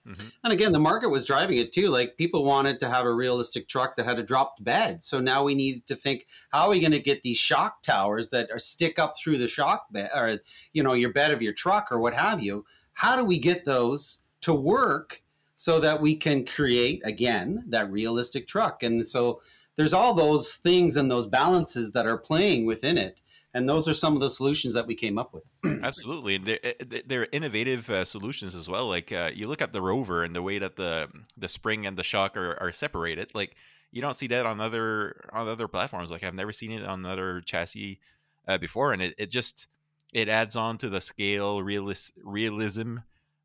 Mm-hmm. 0.08 0.28
And 0.44 0.52
again, 0.52 0.72
the 0.72 0.80
market 0.80 1.10
was 1.10 1.24
driving 1.24 1.58
it 1.58 1.72
too. 1.72 1.88
Like 1.88 2.16
people 2.16 2.44
wanted 2.44 2.80
to 2.80 2.88
have 2.88 3.04
a 3.04 3.12
realistic 3.12 3.68
truck 3.68 3.96
that 3.96 4.06
had 4.06 4.18
a 4.18 4.22
dropped 4.22 4.64
bed. 4.64 5.02
So 5.02 5.20
now 5.20 5.44
we 5.44 5.54
needed 5.54 5.86
to 5.88 5.96
think, 5.96 6.26
how 6.50 6.64
are 6.64 6.70
we 6.70 6.80
going 6.80 6.92
to 6.92 7.00
get 7.00 7.22
these 7.22 7.36
shock 7.36 7.82
towers 7.82 8.30
that 8.30 8.50
are 8.50 8.58
stick 8.58 8.98
up 8.98 9.14
through 9.16 9.38
the 9.38 9.48
shock 9.48 9.86
bed 9.90 10.10
or, 10.14 10.38
you 10.72 10.82
know, 10.82 10.94
your 10.94 11.12
bed 11.12 11.30
of 11.30 11.42
your 11.42 11.52
truck 11.52 11.92
or 11.92 12.00
what 12.00 12.14
have 12.14 12.42
you? 12.42 12.64
How 12.94 13.16
do 13.16 13.24
we 13.24 13.38
get 13.38 13.64
those 13.64 14.20
to 14.40 14.54
work 14.54 15.22
so 15.56 15.80
that 15.80 16.00
we 16.00 16.16
can 16.16 16.44
create, 16.44 17.02
again, 17.04 17.64
that 17.68 17.90
realistic 17.90 18.46
truck? 18.46 18.82
And 18.82 19.06
so 19.06 19.40
there's 19.76 19.94
all 19.94 20.14
those 20.14 20.56
things 20.56 20.96
and 20.96 21.10
those 21.10 21.26
balances 21.26 21.92
that 21.92 22.06
are 22.06 22.18
playing 22.18 22.66
within 22.66 22.98
it. 22.98 23.20
And 23.54 23.68
those 23.68 23.88
are 23.88 23.94
some 23.94 24.14
of 24.14 24.20
the 24.20 24.28
solutions 24.28 24.74
that 24.74 24.86
we 24.86 24.94
came 24.94 25.18
up 25.18 25.32
with. 25.32 25.44
Absolutely, 25.82 26.34
and 26.34 26.46
they're, 26.46 26.58
eh, 26.62 27.00
they're 27.06 27.28
innovative 27.32 27.88
uh, 27.88 28.04
solutions 28.04 28.54
as 28.54 28.68
well. 28.68 28.88
Like 28.88 29.10
uh, 29.10 29.30
you 29.34 29.48
look 29.48 29.62
at 29.62 29.72
the 29.72 29.80
Rover 29.80 30.22
and 30.22 30.36
the 30.36 30.42
way 30.42 30.58
that 30.58 30.76
the 30.76 31.08
the 31.36 31.48
spring 31.48 31.86
and 31.86 31.96
the 31.96 32.04
shock 32.04 32.36
are, 32.36 32.60
are 32.60 32.72
separated. 32.72 33.34
Like 33.34 33.56
you 33.90 34.02
don't 34.02 34.14
see 34.14 34.26
that 34.28 34.44
on 34.44 34.60
other 34.60 35.30
on 35.32 35.48
other 35.48 35.66
platforms. 35.66 36.10
Like 36.10 36.22
I've 36.22 36.34
never 36.34 36.52
seen 36.52 36.72
it 36.72 36.84
on 36.84 37.06
other 37.06 37.40
chassis 37.40 38.00
uh, 38.46 38.58
before, 38.58 38.92
and 38.92 39.00
it, 39.00 39.14
it 39.18 39.30
just 39.30 39.68
it 40.12 40.28
adds 40.28 40.56
on 40.56 40.78
to 40.78 40.88
the 40.88 41.00
scale 41.00 41.58
realis- 41.60 42.12
realism 42.22 42.98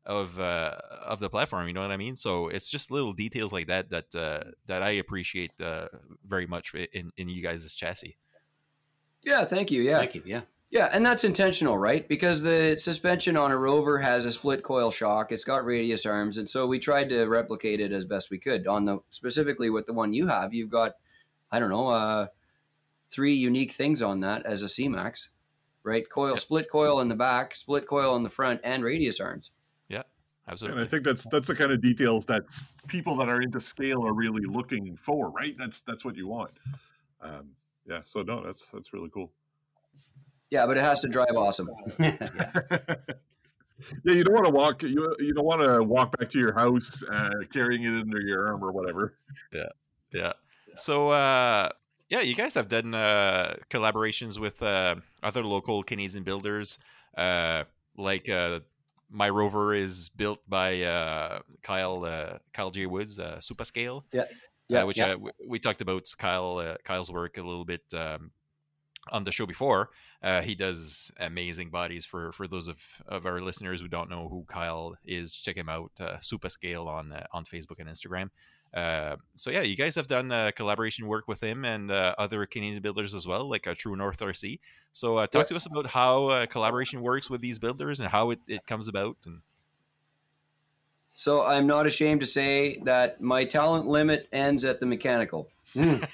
of 0.06 0.38
uh, 0.38 0.76
of 1.04 1.20
the 1.20 1.30
platform. 1.30 1.66
You 1.66 1.74
know 1.74 1.82
what 1.82 1.90
I 1.90 1.96
mean? 1.96 2.16
So 2.16 2.48
it's 2.48 2.70
just 2.70 2.90
little 2.90 3.12
details 3.12 3.52
like 3.52 3.68
that 3.68 3.90
that 3.90 4.14
uh, 4.14 4.50
that 4.66 4.82
I 4.82 4.90
appreciate 4.90 5.52
uh, 5.60 5.88
very 6.26 6.46
much 6.46 6.74
in 6.74 7.10
in 7.16 7.28
you 7.28 7.42
guys' 7.42 7.72
chassis. 7.72 8.16
Yeah, 9.24 9.44
thank 9.44 9.70
you. 9.70 9.82
Yeah. 9.82 9.98
Thank 9.98 10.14
you. 10.14 10.22
Yeah. 10.24 10.42
Yeah, 10.70 10.88
and 10.92 11.06
that's 11.06 11.22
intentional, 11.22 11.78
right? 11.78 12.06
Because 12.08 12.42
the 12.42 12.76
suspension 12.76 13.36
on 13.36 13.52
a 13.52 13.56
rover 13.56 13.98
has 13.98 14.26
a 14.26 14.32
split 14.32 14.64
coil 14.64 14.90
shock. 14.90 15.30
It's 15.30 15.44
got 15.44 15.64
radius 15.64 16.04
arms, 16.04 16.38
and 16.38 16.50
so 16.50 16.66
we 16.66 16.80
tried 16.80 17.08
to 17.10 17.26
replicate 17.26 17.80
it 17.80 17.92
as 17.92 18.04
best 18.04 18.28
we 18.30 18.38
could. 18.38 18.66
On 18.66 18.84
the 18.84 18.98
specifically 19.10 19.70
with 19.70 19.86
the 19.86 19.92
one 19.92 20.12
you 20.12 20.26
have, 20.26 20.52
you've 20.52 20.70
got, 20.70 20.94
I 21.52 21.60
don't 21.60 21.70
know, 21.70 21.88
uh, 21.90 22.26
three 23.08 23.34
unique 23.34 23.70
things 23.70 24.02
on 24.02 24.18
that 24.20 24.44
as 24.46 24.62
a 24.62 24.68
C-Max, 24.68 25.28
right? 25.84 26.08
Coil, 26.10 26.30
Yep. 26.30 26.40
split 26.40 26.70
coil 26.70 27.00
in 27.00 27.08
the 27.08 27.14
back, 27.14 27.54
split 27.54 27.86
coil 27.86 28.16
in 28.16 28.24
the 28.24 28.28
front, 28.28 28.60
and 28.64 28.82
radius 28.82 29.20
arms. 29.20 29.52
And 30.46 30.52
Absolutely. 30.52 30.80
And 30.80 30.86
I 30.86 30.90
think 30.90 31.04
that's 31.04 31.26
that's 31.28 31.48
the 31.48 31.54
kind 31.54 31.72
of 31.72 31.80
details 31.80 32.26
that 32.26 32.44
people 32.86 33.16
that 33.16 33.28
are 33.28 33.40
into 33.40 33.58
scale 33.60 34.06
are 34.06 34.12
really 34.12 34.44
looking 34.44 34.94
for, 34.94 35.30
right? 35.30 35.56
That's 35.56 35.80
that's 35.80 36.04
what 36.04 36.16
you 36.16 36.28
want. 36.28 36.50
Um, 37.22 37.50
yeah. 37.86 38.00
So 38.04 38.22
no, 38.22 38.42
that's 38.44 38.66
that's 38.66 38.92
really 38.92 39.10
cool. 39.10 39.32
Yeah, 40.50 40.66
but 40.66 40.76
it 40.76 40.84
has 40.84 41.00
to 41.00 41.08
drive 41.08 41.36
awesome. 41.36 41.68
yeah, 41.98 42.14
you 44.04 44.24
don't 44.24 44.34
want 44.34 44.46
to 44.46 44.52
walk. 44.52 44.82
You 44.82 45.14
you 45.18 45.34
don't 45.34 45.44
want 45.44 45.62
to 45.62 45.82
walk 45.82 46.16
back 46.16 46.30
to 46.30 46.38
your 46.38 46.54
house 46.54 47.02
uh, 47.10 47.30
carrying 47.52 47.84
it 47.84 48.00
under 48.00 48.20
your 48.20 48.48
arm 48.48 48.62
or 48.62 48.72
whatever. 48.72 49.12
Yeah. 49.52 49.68
Yeah. 50.12 50.32
So 50.76 51.10
uh 51.10 51.70
yeah, 52.08 52.20
you 52.20 52.34
guys 52.34 52.54
have 52.54 52.68
done 52.68 52.94
uh 52.94 53.56
collaborations 53.70 54.38
with 54.38 54.62
uh 54.62 54.96
other 55.22 55.42
local 55.44 55.82
Canadian 55.82 56.24
builders. 56.24 56.78
Uh 57.16 57.64
like 57.96 58.28
uh 58.28 58.60
my 59.10 59.28
rover 59.28 59.74
is 59.74 60.08
built 60.08 60.38
by 60.48 60.82
uh 60.82 61.40
Kyle 61.62 62.04
uh 62.04 62.38
Kyle 62.52 62.70
J 62.70 62.86
Woods, 62.86 63.18
uh 63.18 63.38
Supascale. 63.40 64.02
Yeah. 64.12 64.24
Uh, 64.70 64.74
Yeah, 64.76 64.84
which 64.84 64.98
yeah. 64.98 65.06
Uh, 65.06 65.12
w- 65.12 65.32
we 65.46 65.58
talked 65.58 65.80
about 65.80 66.04
Kyle 66.18 66.58
uh, 66.58 66.76
Kyle's 66.84 67.10
work 67.12 67.36
a 67.38 67.42
little 67.42 67.64
bit 67.64 67.82
um 67.94 68.30
on 69.12 69.24
the 69.24 69.32
show 69.32 69.46
before. 69.46 69.90
Uh, 70.22 70.40
he 70.40 70.54
does 70.54 71.12
amazing 71.20 71.70
bodies 71.70 72.06
for 72.06 72.32
for 72.32 72.46
those 72.48 72.68
of, 72.68 72.82
of 73.06 73.26
our 73.26 73.40
listeners 73.40 73.80
who 73.82 73.88
don't 73.88 74.08
know 74.08 74.28
who 74.28 74.44
Kyle 74.48 74.96
is. 75.04 75.34
Check 75.36 75.56
him 75.56 75.68
out, 75.68 75.92
uh, 76.00 76.16
Supascale 76.18 76.86
on 76.86 77.12
uh, 77.12 77.26
on 77.32 77.44
Facebook 77.44 77.78
and 77.80 77.88
Instagram. 77.88 78.30
Uh, 78.72 79.16
so 79.36 79.50
yeah, 79.50 79.60
you 79.60 79.76
guys 79.76 79.94
have 79.94 80.06
done 80.08 80.32
uh, 80.32 80.50
collaboration 80.56 81.06
work 81.06 81.28
with 81.28 81.40
him 81.42 81.64
and 81.64 81.90
uh, 81.92 82.14
other 82.18 82.44
Canadian 82.46 82.82
builders 82.82 83.14
as 83.14 83.24
well, 83.26 83.48
like 83.48 83.66
uh, 83.68 83.74
True 83.76 83.94
North 83.94 84.18
RC. 84.20 84.58
So 84.92 85.18
uh, 85.18 85.26
talk 85.26 85.42
Yeah. 85.42 85.48
to 85.50 85.56
us 85.56 85.66
about 85.66 85.86
how 85.88 86.26
uh, 86.28 86.46
collaboration 86.46 87.00
works 87.02 87.28
with 87.30 87.40
these 87.40 87.58
builders 87.60 88.00
and 88.00 88.08
how 88.08 88.30
it, 88.30 88.40
it 88.48 88.66
comes 88.66 88.88
about. 88.88 89.16
And 89.26 89.42
So 91.14 91.44
I'm 91.44 91.66
not 91.66 91.86
ashamed 91.86 92.20
to 92.20 92.26
say 92.26 92.78
that 92.84 93.20
my 93.20 93.44
talent 93.44 93.86
limit 93.86 94.28
ends 94.32 94.64
at 94.64 94.80
the 94.80 94.86
mechanical. 94.86 95.48
the 95.74 96.08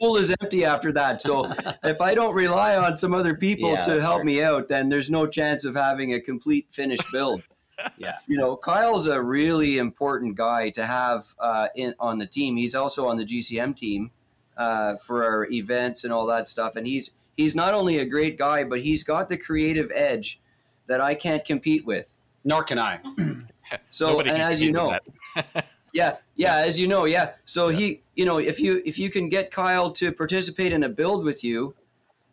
pool 0.00 0.16
is 0.16 0.34
empty 0.40 0.64
after 0.64 0.90
that. 0.92 1.20
So 1.20 1.52
if 1.84 2.00
I 2.00 2.14
don't 2.14 2.34
rely 2.34 2.74
on 2.76 2.96
some 2.96 3.14
other 3.14 3.34
people 3.34 3.70
Yeah, 3.72 3.82
to 3.82 4.00
help 4.00 4.18
fair. 4.18 4.24
me 4.24 4.42
out, 4.42 4.66
then 4.68 4.88
there's 4.88 5.10
no 5.10 5.26
chance 5.28 5.64
of 5.64 5.76
having 5.76 6.14
a 6.14 6.20
complete 6.20 6.66
finished 6.70 7.06
build. 7.12 7.42
Yeah. 7.96 8.12
You 8.28 8.36
know, 8.36 8.54
Kyle's 8.54 9.08
a 9.08 9.20
really 9.20 9.78
important 9.78 10.36
guy 10.36 10.70
to 10.70 10.86
have 10.86 11.24
uh, 11.40 11.66
in 11.74 11.94
on 11.98 12.18
the 12.18 12.26
team. 12.26 12.56
He's 12.56 12.76
also 12.76 13.08
on 13.08 13.16
the 13.16 13.24
GCM 13.24 13.74
team 13.74 14.12
uh, 14.56 14.96
for 14.96 15.24
our 15.24 15.50
events 15.50 16.04
and 16.04 16.12
all 16.12 16.26
that 16.26 16.46
stuff. 16.46 16.76
And 16.76 16.86
he's 16.86 17.10
he's 17.36 17.56
not 17.56 17.74
only 17.74 17.98
a 17.98 18.04
great 18.04 18.38
guy, 18.38 18.62
but 18.62 18.82
he's 18.82 19.02
got 19.02 19.28
the 19.28 19.36
creative 19.36 19.90
edge 19.92 20.38
that 20.92 21.00
I 21.00 21.14
can't 21.14 21.42
compete 21.42 21.86
with. 21.86 22.18
Nor 22.44 22.64
can 22.64 22.78
I. 22.78 23.00
So, 23.88 24.08
Nobody 24.08 24.28
and 24.28 24.42
as 24.42 24.60
you 24.60 24.70
know, 24.70 24.98
with 25.34 25.64
yeah, 25.94 26.16
yeah, 26.36 26.56
as 26.56 26.78
you 26.78 26.86
know, 26.86 27.06
yeah. 27.06 27.32
So 27.46 27.68
he, 27.68 28.02
you 28.14 28.26
know, 28.26 28.36
if 28.38 28.60
you 28.60 28.82
if 28.84 28.98
you 28.98 29.08
can 29.08 29.30
get 29.30 29.50
Kyle 29.50 29.90
to 29.92 30.12
participate 30.12 30.74
in 30.74 30.82
a 30.82 30.90
build 30.90 31.24
with 31.24 31.42
you, 31.42 31.74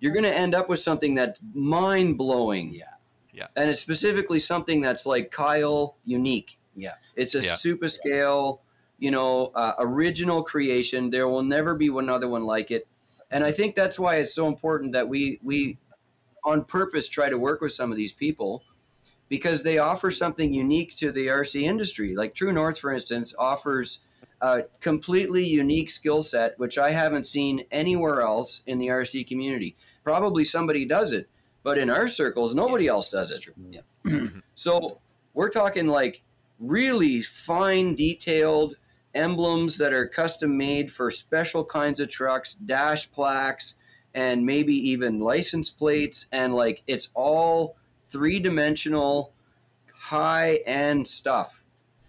you're 0.02 0.12
going 0.12 0.24
to 0.26 0.36
end 0.36 0.54
up 0.54 0.68
with 0.68 0.80
something 0.80 1.16
that's 1.16 1.40
mind 1.54 2.18
blowing. 2.18 2.74
Yeah. 2.74 2.84
Yeah. 3.32 3.48
And 3.56 3.70
it's 3.70 3.80
specifically 3.80 4.40
something 4.40 4.82
that's 4.82 5.06
like 5.06 5.32
Kyle 5.32 5.96
unique. 6.04 6.60
Yeah. 6.76 6.96
It's 7.16 7.36
a 7.36 7.42
Yeah. 7.42 7.56
super 7.56 7.88
scale, 7.88 8.62
you 8.98 9.12
know, 9.12 9.52
uh, 9.56 9.76
original 9.80 10.44
creation. 10.44 11.10
There 11.10 11.30
will 11.30 11.44
never 11.44 11.74
be 11.74 11.88
another 11.88 12.28
one 12.28 12.44
like 12.44 12.70
it. 12.70 12.86
And 13.32 13.46
I 13.46 13.54
think 13.54 13.76
that's 13.76 13.98
why 13.98 14.16
it's 14.16 14.34
so 14.34 14.48
important 14.48 14.92
that 14.92 15.08
we 15.08 15.40
we 15.42 15.78
on 16.44 16.66
purpose 16.66 17.10
try 17.10 17.30
to 17.30 17.38
work 17.38 17.62
with 17.62 17.72
some 17.72 17.92
of 17.92 17.98
these 17.98 18.14
people 18.14 18.64
because 19.28 19.64
they 19.64 19.78
offer 19.78 20.10
something 20.10 20.54
unique 20.54 20.96
to 20.98 21.12
the 21.12 21.28
RC 21.28 21.62
industry. 21.62 22.16
Like 22.16 22.34
True 22.34 22.52
North, 22.52 22.80
for 22.80 22.92
instance, 22.92 23.34
offers 23.38 24.00
a 24.42 24.64
completely 24.82 25.46
unique 25.46 25.90
skill 25.90 26.24
set, 26.24 26.58
which 26.58 26.78
I 26.78 26.92
haven't 26.92 27.28
seen 27.28 27.66
anywhere 27.72 28.22
else 28.22 28.64
in 28.66 28.80
the 28.80 28.88
RC 28.88 29.28
community. 29.28 29.76
Probably 30.04 30.44
somebody 30.44 30.86
does 30.86 31.14
it, 31.14 31.30
but 31.64 31.78
in 31.78 31.90
our 31.90 32.08
circles, 32.08 32.56
nobody 32.56 32.88
else 32.88 33.10
does 33.10 33.32
it. 33.32 33.42
true. 33.42 33.54
Yeah. 33.70 34.28
So 34.56 35.00
we're 35.34 35.50
talking 35.50 35.88
like 35.88 36.22
really 36.60 37.22
fine, 37.22 37.96
detailed 37.96 38.76
emblems 39.14 39.78
that 39.78 39.94
are 39.94 40.06
custom 40.06 40.58
made 40.58 40.92
for 40.92 41.10
special 41.12 41.64
kinds 41.64 42.00
of 42.00 42.10
trucks, 42.10 42.56
dash 42.56 43.10
plaques, 43.12 43.76
and 44.14 44.46
maybe 44.46 44.74
even 44.90 45.20
license 45.20 45.70
plates. 45.70 46.28
And 46.32 46.54
like 46.54 46.84
it's 46.88 47.10
all 47.14 47.76
three 48.08 48.40
dimensional, 48.40 49.34
high 49.94 50.56
end 50.66 51.08
stuff. 51.08 51.64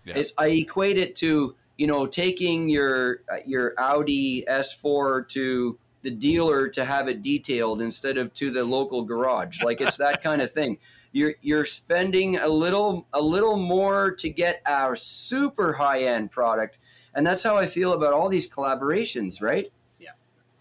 Yeah. 0.04 0.14
It's 0.16 0.32
I 0.38 0.48
equate 0.48 0.98
it 0.98 1.16
to 1.16 1.54
you 1.76 1.86
know 1.86 2.06
taking 2.06 2.68
your 2.68 3.22
uh, 3.32 3.38
your 3.46 3.74
Audi 3.78 4.44
S4 4.48 5.28
to 5.30 5.78
the 6.02 6.10
dealer 6.10 6.68
to 6.68 6.84
have 6.84 7.08
it 7.08 7.22
detailed 7.22 7.82
instead 7.82 8.16
of 8.16 8.32
to 8.34 8.50
the 8.50 8.64
local 8.64 9.02
garage. 9.02 9.62
Like 9.62 9.80
it's 9.80 9.98
that 9.98 10.22
kind 10.24 10.40
of 10.40 10.50
thing 10.50 10.78
you're 11.12 11.34
you're 11.40 11.64
spending 11.64 12.38
a 12.38 12.48
little 12.48 13.06
a 13.12 13.20
little 13.20 13.56
more 13.56 14.12
to 14.12 14.28
get 14.28 14.62
our 14.66 14.94
super 14.94 15.72
high 15.72 16.04
end 16.04 16.30
product 16.30 16.78
and 17.14 17.26
that's 17.26 17.42
how 17.42 17.56
i 17.56 17.66
feel 17.66 17.92
about 17.92 18.12
all 18.12 18.28
these 18.28 18.50
collaborations 18.50 19.42
right 19.42 19.72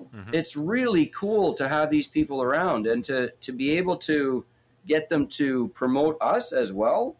Mhm. 0.01 0.33
it's 0.33 0.55
really 0.55 1.07
cool 1.07 1.53
to 1.53 1.67
have 1.67 1.89
these 1.89 2.07
people 2.07 2.41
around 2.41 2.87
and 2.87 3.03
to 3.05 3.31
to 3.41 3.51
be 3.51 3.71
able 3.77 3.97
to 3.97 4.45
get 4.87 5.09
them 5.09 5.27
to 5.27 5.67
promote 5.69 6.17
us 6.21 6.53
as 6.53 6.71
well 6.71 7.15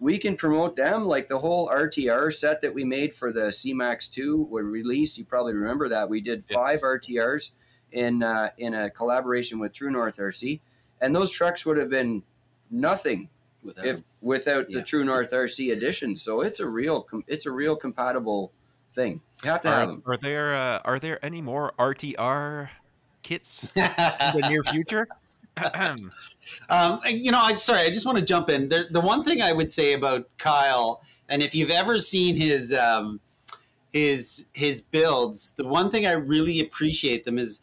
we 0.00 0.18
can 0.18 0.36
promote 0.36 0.74
them 0.76 1.06
like 1.06 1.28
the 1.28 1.38
whole 1.38 1.68
rtr 1.68 2.32
set 2.34 2.60
that 2.62 2.74
we 2.74 2.84
made 2.84 3.14
for 3.14 3.32
the 3.32 3.42
cmax 3.42 4.10
2 4.10 4.42
when 4.50 4.64
release 4.66 5.16
you 5.16 5.24
probably 5.24 5.54
remember 5.54 5.88
that 5.88 6.08
we 6.08 6.20
did 6.20 6.44
Yes. 6.48 6.60
five 6.60 6.80
rtrs 6.80 7.52
in 7.92 8.22
uh, 8.22 8.50
in 8.58 8.74
a 8.74 8.90
collaboration 8.90 9.58
with 9.60 9.72
true 9.72 9.90
north 9.90 10.16
rc 10.16 10.60
and 11.00 11.14
those 11.14 11.30
trucks 11.30 11.64
would 11.64 11.76
have 11.76 11.90
been 11.90 12.22
nothing 12.70 13.28
Without 13.62 13.86
if 13.86 14.02
without 14.20 14.68
the 14.68 14.82
True 14.82 15.04
North 15.04 15.30
RC 15.30 15.72
edition. 15.72 16.16
So 16.16 16.42
it's 16.42 16.60
a 16.60 16.68
real 16.68 17.00
com- 17.00 17.24
it's 17.26 17.46
a 17.46 17.50
real 17.50 17.76
compatible 17.76 18.52
thing. 18.94 19.20
You 19.42 19.50
have 19.50 19.60
to 19.62 19.68
have 19.68 19.82
Are, 19.82 19.86
them. 19.86 20.02
are 20.06 20.16
there 20.16 20.54
uh, 20.54 20.80
are 20.84 20.98
there 20.98 21.24
any 21.24 21.42
more 21.42 21.72
RTR 21.78 22.68
kits 23.22 23.74
in 23.76 23.82
um, 23.82 23.90
the 23.98 24.46
near 24.48 24.62
future? 24.64 25.06
Ahem. 25.56 26.12
you 27.06 27.30
know, 27.30 27.40
I'm 27.42 27.56
sorry. 27.56 27.80
I 27.80 27.90
just 27.90 28.06
want 28.06 28.18
to 28.18 28.24
jump 28.24 28.48
in. 28.48 28.68
The, 28.68 28.86
the 28.90 29.00
one 29.00 29.24
thing 29.24 29.42
I 29.42 29.52
would 29.52 29.70
say 29.70 29.92
about 29.92 30.28
Kyle, 30.38 31.02
and 31.28 31.42
if 31.42 31.54
you've 31.54 31.70
ever 31.70 31.98
seen 31.98 32.36
his 32.36 32.72
um, 32.72 33.20
his 33.92 34.46
his 34.52 34.80
builds, 34.80 35.52
the 35.52 35.66
one 35.66 35.90
thing 35.90 36.06
I 36.06 36.12
really 36.12 36.60
appreciate 36.60 37.24
them 37.24 37.38
is 37.38 37.60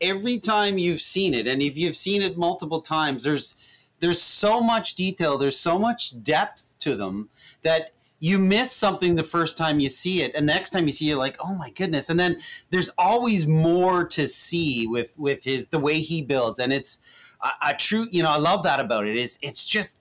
every 0.00 0.38
time 0.38 0.78
you've 0.78 1.00
seen 1.00 1.34
it, 1.34 1.46
and 1.46 1.62
if 1.62 1.76
you've 1.76 1.96
seen 1.96 2.22
it 2.22 2.36
multiple 2.36 2.80
times, 2.80 3.24
there's 3.24 3.54
there's 4.00 4.20
so 4.20 4.60
much 4.60 4.94
detail, 4.94 5.36
there's 5.38 5.58
so 5.58 5.78
much 5.78 6.22
depth 6.22 6.78
to 6.80 6.96
them 6.96 7.28
that 7.62 7.90
you 8.20 8.38
miss 8.38 8.70
something 8.70 9.14
the 9.14 9.24
first 9.24 9.56
time 9.56 9.80
you 9.80 9.88
see 9.88 10.22
it, 10.22 10.34
and 10.34 10.48
the 10.48 10.52
next 10.52 10.70
time 10.70 10.84
you 10.84 10.90
see 10.90 11.06
it, 11.06 11.08
you're 11.10 11.18
like, 11.18 11.38
oh 11.40 11.54
my 11.54 11.70
goodness! 11.70 12.10
And 12.10 12.20
then 12.20 12.38
there's 12.68 12.90
always 12.98 13.46
more 13.46 14.06
to 14.08 14.28
see 14.28 14.86
with 14.86 15.18
with 15.18 15.42
his 15.42 15.68
the 15.68 15.78
way 15.78 16.00
he 16.00 16.22
builds, 16.22 16.58
and 16.58 16.72
it's 16.72 17.00
a, 17.42 17.70
a 17.70 17.74
true. 17.74 18.06
You 18.10 18.22
know, 18.22 18.30
I 18.30 18.36
love 18.36 18.62
that 18.64 18.78
about 18.78 19.06
it. 19.06 19.16
Is 19.16 19.38
it's 19.42 19.66
just 19.66 20.00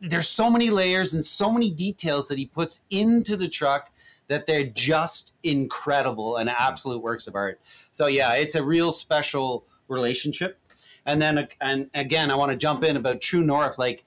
there's 0.00 0.28
so 0.28 0.50
many 0.50 0.70
layers 0.70 1.14
and 1.14 1.24
so 1.24 1.50
many 1.50 1.70
details 1.70 2.28
that 2.28 2.36
he 2.36 2.46
puts 2.46 2.82
into 2.90 3.36
the 3.36 3.48
truck 3.48 3.92
that 4.26 4.46
they're 4.46 4.64
just 4.64 5.34
incredible 5.42 6.36
and 6.36 6.48
mm-hmm. 6.48 6.62
absolute 6.62 7.02
works 7.02 7.26
of 7.26 7.34
art. 7.34 7.60
So 7.92 8.06
yeah, 8.08 8.34
it's 8.34 8.56
a 8.56 8.62
real 8.62 8.92
special 8.92 9.66
relationship. 9.88 10.58
And 11.06 11.22
then 11.22 11.48
and 11.60 11.90
again, 11.94 12.30
I 12.30 12.34
want 12.34 12.50
to 12.50 12.56
jump 12.56 12.84
in 12.84 12.96
about 12.96 13.20
True 13.20 13.42
North. 13.42 13.78
Like 13.78 14.04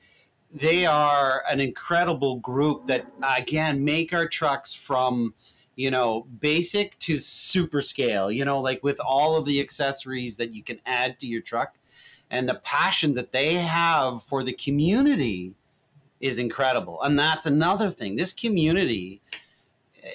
they 0.53 0.85
are 0.85 1.43
an 1.49 1.59
incredible 1.59 2.37
group 2.37 2.85
that 2.85 3.07
again 3.37 3.83
make 3.83 4.13
our 4.13 4.27
trucks 4.27 4.73
from 4.73 5.33
you 5.75 5.89
know 5.89 6.27
basic 6.39 6.97
to 6.99 7.17
super 7.17 7.81
scale. 7.81 8.31
You 8.31 8.45
know, 8.45 8.61
like 8.61 8.83
with 8.83 8.99
all 8.99 9.35
of 9.35 9.45
the 9.45 9.59
accessories 9.59 10.37
that 10.37 10.53
you 10.53 10.63
can 10.63 10.79
add 10.85 11.19
to 11.19 11.27
your 11.27 11.41
truck, 11.41 11.75
and 12.29 12.47
the 12.47 12.61
passion 12.63 13.15
that 13.15 13.31
they 13.31 13.55
have 13.55 14.21
for 14.23 14.43
the 14.43 14.53
community 14.53 15.55
is 16.21 16.39
incredible. 16.39 17.01
And 17.01 17.17
that's 17.17 17.45
another 17.45 17.89
thing. 17.89 18.15
This 18.15 18.33
community 18.33 19.21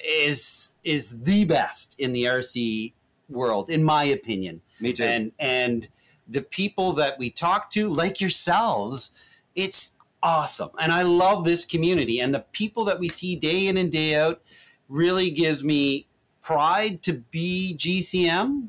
is 0.05 0.75
is 0.83 1.21
the 1.21 1.45
best 1.45 1.99
in 1.99 2.13
the 2.13 2.23
RC 2.23 2.93
world, 3.29 3.69
in 3.69 3.83
my 3.83 4.05
opinion 4.05 4.61
Me 4.79 4.93
too. 4.93 5.03
and 5.03 5.31
and 5.37 5.87
the 6.27 6.41
people 6.43 6.93
that 6.93 7.17
we 7.19 7.29
talk 7.29 7.69
to 7.71 7.89
like 7.89 8.21
yourselves 8.21 9.11
it's 9.55 9.93
awesome 10.21 10.69
and 10.79 10.91
i 10.91 11.01
love 11.01 11.45
this 11.45 11.65
community 11.65 12.19
and 12.19 12.33
the 12.35 12.43
people 12.51 12.83
that 12.85 12.99
we 12.99 13.07
see 13.07 13.35
day 13.35 13.67
in 13.67 13.77
and 13.77 13.91
day 13.91 14.15
out 14.15 14.41
really 14.89 15.29
gives 15.29 15.63
me 15.63 16.05
pride 16.41 17.01
to 17.01 17.13
be 17.31 17.73
gcm 17.77 18.67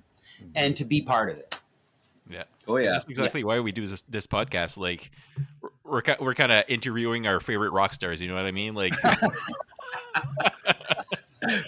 and 0.55 0.77
to 0.77 0.85
be 0.85 1.01
part 1.03 1.31
of 1.31 1.37
it 1.39 1.59
Yeah. 2.31 2.45
oh 2.69 2.77
yeah. 2.77 2.91
That's 2.93 3.07
exactly 3.07 3.43
why 3.45 3.59
we 3.61 3.73
do 3.73 3.85
this, 3.87 4.03
this 4.03 4.27
podcast. 4.29 4.77
Like, 4.79 5.11
we're- 5.85 6.17
we're, 6.21 6.35
kind 6.35 6.53
of 6.53 6.65
interviewing 6.69 7.27
our 7.27 7.41
favorite 7.41 7.73
rock 7.73 7.93
stars. 7.95 8.23
You 8.23 8.29
know 8.29 8.37
what 8.37 8.47
I 8.47 8.53
mean? 8.53 8.75
Like, 8.75 8.95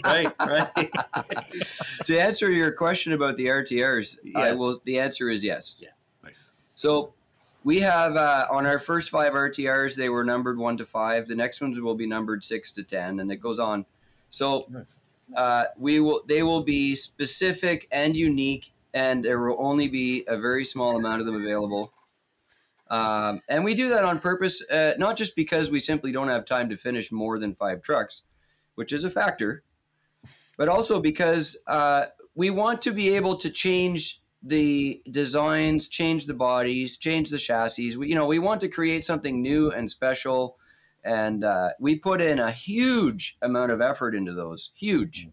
right 0.04 0.32
right 0.38 0.68
to 2.04 2.18
answer 2.20 2.50
your 2.50 2.72
question 2.72 3.12
about 3.14 3.36
the 3.36 3.46
RTRs, 3.46 4.18
I 4.36 4.48
Yes. 4.50 4.58
will. 4.58 4.80
The 4.84 4.98
answer 4.98 5.28
is 5.30 5.44
yes. 5.44 5.74
Yeah. 5.80 5.88
Nice. 6.22 6.52
So 6.74 7.14
we 7.64 7.80
have 7.80 8.16
uh, 8.16 8.46
on 8.50 8.66
our 8.66 8.78
first 8.78 9.10
five 9.10 9.32
RTRs, 9.32 9.96
they 9.96 10.08
were 10.08 10.24
numbered 10.24 10.58
one 10.58 10.76
to 10.78 10.86
five. 10.86 11.28
The 11.28 11.34
next 11.34 11.60
ones 11.60 11.80
will 11.80 11.94
be 11.94 12.06
numbered 12.06 12.42
six 12.44 12.72
to 12.72 12.82
ten, 12.82 13.20
and 13.20 13.30
it 13.30 13.36
goes 13.36 13.58
on. 13.58 13.86
So 14.30 14.66
Nice. 14.68 14.96
uh, 15.36 15.64
we 15.78 16.00
will. 16.00 16.22
They 16.26 16.42
will 16.42 16.62
be 16.62 16.94
specific 16.94 17.88
and 17.92 18.16
unique, 18.16 18.72
and 18.94 19.24
there 19.24 19.38
will 19.40 19.56
only 19.58 19.88
be 19.88 20.24
a 20.26 20.36
very 20.36 20.64
small 20.64 20.96
amount 20.96 21.20
of 21.20 21.26
them 21.26 21.36
available. 21.36 21.92
Um, 22.90 23.40
and 23.48 23.64
we 23.64 23.74
do 23.74 23.88
that 23.90 24.04
on 24.04 24.18
purpose, 24.18 24.62
uh, 24.68 24.92
not 24.98 25.16
just 25.16 25.34
because 25.34 25.70
we 25.70 25.80
simply 25.80 26.12
don't 26.12 26.28
have 26.28 26.44
time 26.44 26.68
to 26.68 26.76
finish 26.76 27.10
more 27.10 27.38
than 27.38 27.54
five 27.54 27.80
trucks, 27.80 28.22
which 28.74 28.92
is 28.92 29.04
a 29.04 29.10
factor, 29.10 29.62
but 30.58 30.68
also 30.68 31.00
because 31.00 31.56
uh, 31.66 32.06
we 32.34 32.50
want 32.50 32.82
to 32.82 32.92
be 32.92 33.16
able 33.16 33.36
to 33.36 33.48
change 33.48 34.21
the 34.42 35.02
designs, 35.10 35.88
change 35.88 36.26
the 36.26 36.34
bodies, 36.34 36.96
change 36.98 37.30
the 37.30 37.38
chassis. 37.38 37.96
We, 37.96 38.08
you 38.08 38.14
know, 38.14 38.26
we 38.26 38.38
want 38.38 38.60
to 38.62 38.68
create 38.68 39.04
something 39.04 39.40
new 39.40 39.70
and 39.70 39.90
special, 39.90 40.58
and 41.04 41.44
uh, 41.44 41.70
we 41.78 41.96
put 41.96 42.20
in 42.20 42.38
a 42.38 42.50
huge 42.50 43.36
amount 43.42 43.72
of 43.72 43.80
effort 43.80 44.14
into 44.14 44.32
those. 44.32 44.70
Huge, 44.74 45.28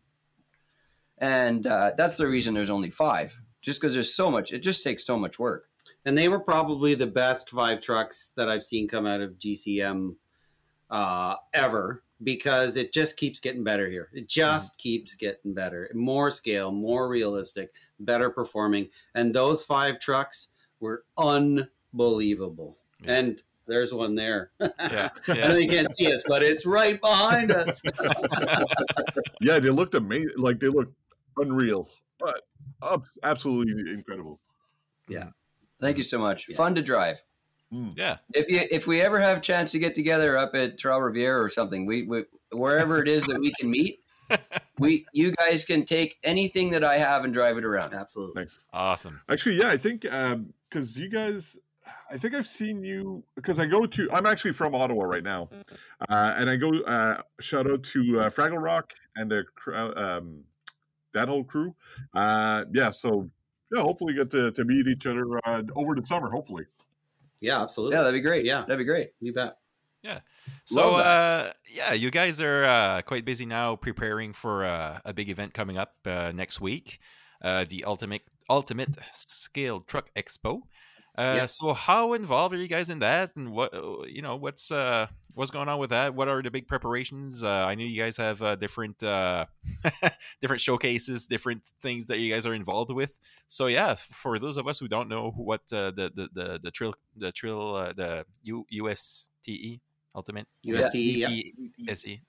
and 1.17 1.65
uh, 1.65 1.91
that's 1.97 2.17
the 2.17 2.27
reason 2.27 2.53
there's 2.53 2.69
only 2.69 2.89
five. 2.89 3.39
Just 3.61 3.81
because 3.81 3.93
there's 3.93 4.13
so 4.13 4.31
much, 4.31 4.53
it 4.53 4.59
just 4.63 4.83
takes 4.83 5.05
so 5.05 5.17
much 5.17 5.37
work. 5.37 5.65
and 6.05 6.17
they 6.17 6.29
were 6.29 6.39
probably 6.39 6.95
the 6.95 7.07
best 7.07 7.49
five 7.49 7.81
trucks 7.81 8.31
that 8.37 8.47
i've 8.49 8.63
seen 8.63 8.87
come 8.87 9.05
out 9.05 9.21
of 9.21 9.37
gcm 9.39 10.15
uh, 10.89 11.35
ever 11.53 12.03
because 12.23 12.77
it 12.77 12.91
just 12.93 13.17
keeps 13.17 13.39
getting 13.39 13.63
better 13.63 13.89
here. 13.89 14.09
It 14.13 14.27
just 14.27 14.77
keeps 14.77 15.15
getting 15.15 15.53
better. 15.53 15.89
More 15.93 16.31
scale, 16.31 16.71
more 16.71 17.07
realistic, 17.07 17.71
better 17.99 18.29
performing. 18.29 18.89
And 19.15 19.33
those 19.33 19.63
five 19.63 19.99
trucks 19.99 20.49
were 20.79 21.05
unbelievable. 21.17 22.77
Yeah. 23.03 23.13
And 23.13 23.43
there's 23.67 23.93
one 23.93 24.15
there. 24.15 24.51
Yeah, 24.79 25.09
I 25.27 25.47
know 25.47 25.57
you 25.57 25.69
can't 25.69 25.93
see 25.93 26.11
us, 26.11 26.23
but 26.27 26.41
it's 26.41 26.65
right 26.65 26.99
behind 26.99 27.51
us. 27.51 27.81
Yeah, 29.41 29.59
they 29.59 29.69
looked 29.69 29.95
amazing. 29.95 30.31
Like 30.37 30.59
they 30.59 30.67
looked 30.67 30.93
unreal, 31.37 31.87
but 32.19 32.41
absolutely 33.23 33.93
incredible. 33.93 34.41
Yeah. 35.07 35.29
Thank 35.79 35.95
you 35.95 36.03
so 36.03 36.19
much. 36.19 36.47
Yeah. 36.49 36.57
Fun 36.57 36.75
to 36.75 36.81
drive. 36.81 37.21
Yeah. 37.71 38.17
If 38.33 38.49
you 38.49 38.61
if 38.71 38.87
we 38.87 39.01
ever 39.01 39.19
have 39.19 39.37
a 39.37 39.41
chance 39.41 39.71
to 39.71 39.79
get 39.79 39.95
together 39.95 40.37
up 40.37 40.55
at 40.55 40.77
Trail 40.77 40.99
Riviera 40.99 41.41
or 41.41 41.49
something, 41.49 41.85
we, 41.85 42.03
we 42.03 42.23
wherever 42.51 43.01
it 43.01 43.07
is 43.07 43.25
that 43.25 43.39
we 43.39 43.53
can 43.59 43.69
meet, 43.69 43.99
we 44.79 45.05
you 45.13 45.31
guys 45.33 45.65
can 45.65 45.85
take 45.85 46.17
anything 46.23 46.71
that 46.71 46.83
I 46.83 46.97
have 46.97 47.23
and 47.23 47.33
drive 47.33 47.57
it 47.57 47.65
around. 47.65 47.93
Absolutely. 47.93 48.41
Nice. 48.41 48.59
Awesome. 48.73 49.21
Actually, 49.29 49.57
yeah, 49.57 49.69
I 49.69 49.77
think 49.77 50.01
because 50.01 50.99
you 50.99 51.09
guys, 51.09 51.57
I 52.11 52.17
think 52.17 52.33
I've 52.33 52.47
seen 52.47 52.83
you 52.83 53.23
because 53.35 53.59
I 53.59 53.65
go 53.65 53.85
to. 53.85 54.11
I'm 54.11 54.25
actually 54.25 54.53
from 54.53 54.73
Ottawa 54.73 55.05
right 55.05 55.23
now, 55.23 55.49
uh, 56.09 56.33
and 56.37 56.49
I 56.49 56.55
go. 56.55 56.71
Uh, 56.81 57.21
shout 57.39 57.69
out 57.69 57.83
to 57.83 58.21
uh, 58.21 58.29
Fraggle 58.29 58.61
Rock 58.61 58.93
and 59.15 59.31
the 59.31 59.45
uh, 59.67 59.93
um, 59.95 60.43
that 61.13 61.27
whole 61.27 61.43
crew. 61.43 61.75
Uh, 62.13 62.65
yeah, 62.73 62.91
so 62.91 63.29
yeah, 63.73 63.81
hopefully 63.81 64.13
get 64.13 64.31
to, 64.31 64.51
to 64.51 64.65
meet 64.65 64.87
each 64.87 65.05
other 65.05 65.25
uh, 65.45 65.61
over 65.75 65.95
the 65.95 66.05
summer. 66.05 66.29
Hopefully, 66.29 66.65
Yeah, 67.41 67.61
absolutely. 67.61 67.95
Yeah, 67.95 68.03
that'd 68.03 68.17
be 68.17 68.27
great. 68.27 68.45
Yeah. 68.45 68.61
that'd 68.61 68.77
be 68.77 68.83
great. 68.85 69.11
you 69.19 69.33
bet. 69.33 69.55
Yeah. 70.03 70.19
So, 70.65 70.95
uh, 70.95 71.51
yeah, 71.69 71.93
you 71.93 72.09
guys 72.11 72.39
are 72.41 72.63
uh, 72.65 73.01
quite 73.01 73.25
busy 73.25 73.45
now 73.45 73.75
preparing 73.75 74.33
for 74.33 74.63
uh, 74.65 74.99
a 75.03 75.13
big 75.13 75.29
event 75.29 75.53
coming 75.53 75.77
up 75.77 75.95
uh, 76.05 76.31
next 76.33 76.61
week, 76.61 76.99
uh, 77.43 77.65
the 77.67 77.83
Ultimate 77.83 78.21
Ultimate 78.49 78.95
Scale 79.11 79.81
Truck 79.81 80.09
Expo. 80.15 80.61
Uh, 81.17 81.35
Yeah. 81.37 81.45
So, 81.47 81.73
how 81.73 82.13
involved 82.13 82.53
are 82.53 82.57
you 82.57 82.67
guys 82.69 82.89
in 82.89 82.99
that, 82.99 83.35
and 83.35 83.51
what 83.51 83.73
uh, 83.73 84.03
you 84.07 84.21
know? 84.21 84.37
What's 84.37 84.71
uh, 84.71 85.07
what's 85.33 85.51
going 85.51 85.69
on 85.69 85.79
with 85.79 85.91
that? 85.91 86.15
What 86.15 86.27
are 86.27 86.41
the 86.41 86.51
big 86.51 86.67
preparations? 86.67 87.43
Uh, 87.43 87.49
I 87.49 87.75
know 87.75 87.83
you 87.83 88.01
guys 88.01 88.17
have 88.17 88.41
uh, 88.41 88.55
different 88.55 89.01
uh, 89.03 89.45
different 90.41 90.61
showcases, 90.61 91.27
different 91.27 91.63
things 91.81 92.05
that 92.05 92.19
you 92.19 92.31
guys 92.33 92.45
are 92.45 92.53
involved 92.53 92.91
with. 92.91 93.19
So, 93.47 93.67
yeah, 93.67 93.95
for 93.95 94.39
those 94.39 94.57
of 94.57 94.67
us 94.67 94.79
who 94.79 94.87
don't 94.87 95.09
know 95.09 95.31
what 95.31 95.61
uh, 95.71 95.91
the 95.91 96.11
the 96.13 96.29
the 96.33 96.59
the 96.63 96.71
trill 96.71 96.93
the 97.15 97.31
trill 97.31 97.75
uh, 97.75 97.93
the 97.93 98.25
U, 98.43 98.65
USTE 98.71 99.79
Ultimate 100.15 100.47
USTE, 100.65 100.95
yeah. 100.95 101.27
UTSE. 101.87 102.19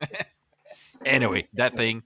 anyway, 1.04 1.48
that 1.54 1.74
thing. 1.74 2.02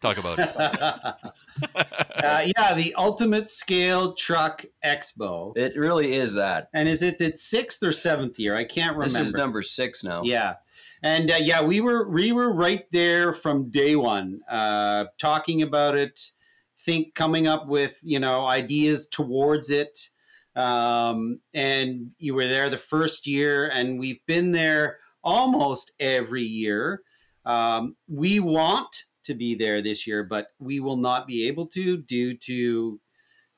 Talk 0.00 0.16
about 0.16 0.38
it. 0.38 0.56
uh, 2.24 2.46
yeah, 2.56 2.74
the 2.74 2.94
Ultimate 2.96 3.48
Scale 3.48 4.14
Truck 4.14 4.64
Expo. 4.82 5.54
It 5.56 5.76
really 5.76 6.14
is 6.14 6.32
that. 6.34 6.70
And 6.72 6.88
is 6.88 7.02
it 7.02 7.20
its 7.20 7.42
sixth 7.42 7.82
or 7.82 7.92
seventh 7.92 8.38
year? 8.38 8.56
I 8.56 8.64
can't 8.64 8.96
remember. 8.96 9.18
This 9.18 9.28
is 9.28 9.34
number 9.34 9.60
six 9.60 10.02
now. 10.02 10.22
Yeah, 10.24 10.54
and 11.02 11.30
uh, 11.30 11.36
yeah, 11.38 11.62
we 11.62 11.82
were 11.82 12.08
we 12.08 12.32
were 12.32 12.52
right 12.52 12.84
there 12.92 13.34
from 13.34 13.70
day 13.70 13.94
one, 13.94 14.40
uh, 14.48 15.06
talking 15.18 15.60
about 15.60 15.98
it, 15.98 16.32
think 16.78 17.14
coming 17.14 17.46
up 17.46 17.66
with 17.66 18.00
you 18.02 18.20
know 18.20 18.46
ideas 18.46 19.06
towards 19.06 19.70
it, 19.70 20.08
um, 20.56 21.40
and 21.52 22.12
you 22.18 22.34
were 22.34 22.46
there 22.46 22.70
the 22.70 22.78
first 22.78 23.26
year, 23.26 23.68
and 23.68 24.00
we've 24.00 24.24
been 24.26 24.52
there 24.52 24.98
almost 25.22 25.92
every 26.00 26.42
year. 26.42 27.02
Um, 27.44 27.96
we 28.08 28.40
want 28.40 29.04
to 29.24 29.34
be 29.34 29.54
there 29.54 29.82
this 29.82 30.06
year, 30.06 30.24
but 30.24 30.48
we 30.58 30.80
will 30.80 30.96
not 30.96 31.26
be 31.26 31.48
able 31.48 31.66
to 31.68 31.96
due 31.96 32.36
to 32.36 33.00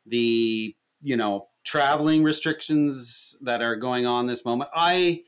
the 0.07 0.75
you 1.01 1.16
know 1.16 1.48
traveling 1.64 2.22
restrictions 2.22 3.37
that 3.42 3.62
are 3.62 3.77
going 3.77 4.07
on 4.07 4.27
this 4.27 4.44
moment. 4.44 4.70
I 4.75 5.22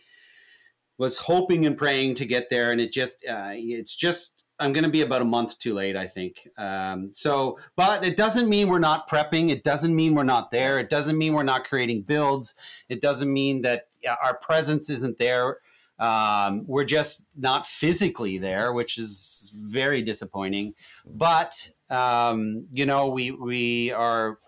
was 0.99 1.19
hoping 1.19 1.67
and 1.67 1.77
praying 1.77 2.15
to 2.17 2.27
get 2.27 2.51
there, 2.51 2.73
and 2.73 2.81
it 2.81 2.93
just 2.93 3.25
uh, 3.29 3.51
it's 3.53 3.95
just 3.95 4.45
I'm 4.59 4.73
going 4.73 4.85
to 4.85 4.91
be 4.91 5.03
about 5.03 5.23
a 5.23 5.27
month 5.27 5.59
too 5.59 5.75
late, 5.75 5.97
I 5.97 6.07
think. 6.07 6.49
Um, 6.57 7.13
so, 7.13 7.59
but 7.77 8.05
it 8.05 8.17
doesn't 8.17 8.49
mean 8.49 8.69
we're 8.69 8.79
not 8.79 9.09
prepping. 9.09 9.51
It 9.51 9.65
doesn't 9.65 9.95
mean 9.95 10.15
we're 10.15 10.23
not 10.23 10.51
there. 10.53 10.79
It 10.79 10.89
doesn't 10.89 11.19
mean 11.19 11.33
we're 11.33 11.43
not 11.43 11.65
creating 11.65 12.03
builds. 12.03 12.55
It 12.89 13.01
doesn't 13.01 13.33
mean 13.33 13.63
that 13.63 13.89
uh, 14.09 14.15
our 14.23 14.37
presence 14.39 14.91
isn't 14.91 15.19
there. 15.19 15.59
Um, 15.99 16.65
we're 16.67 16.85
just 16.85 17.25
not 17.37 17.67
physically 17.67 18.39
there, 18.39 18.73
which 18.73 18.99
is 18.99 19.53
very 19.55 20.03
disappointing. 20.03 20.75
But 21.07 21.71
um, 21.91 22.67
you 22.73 22.87
know, 22.87 23.09
we 23.09 23.31
we 23.31 23.93
are 23.93 24.39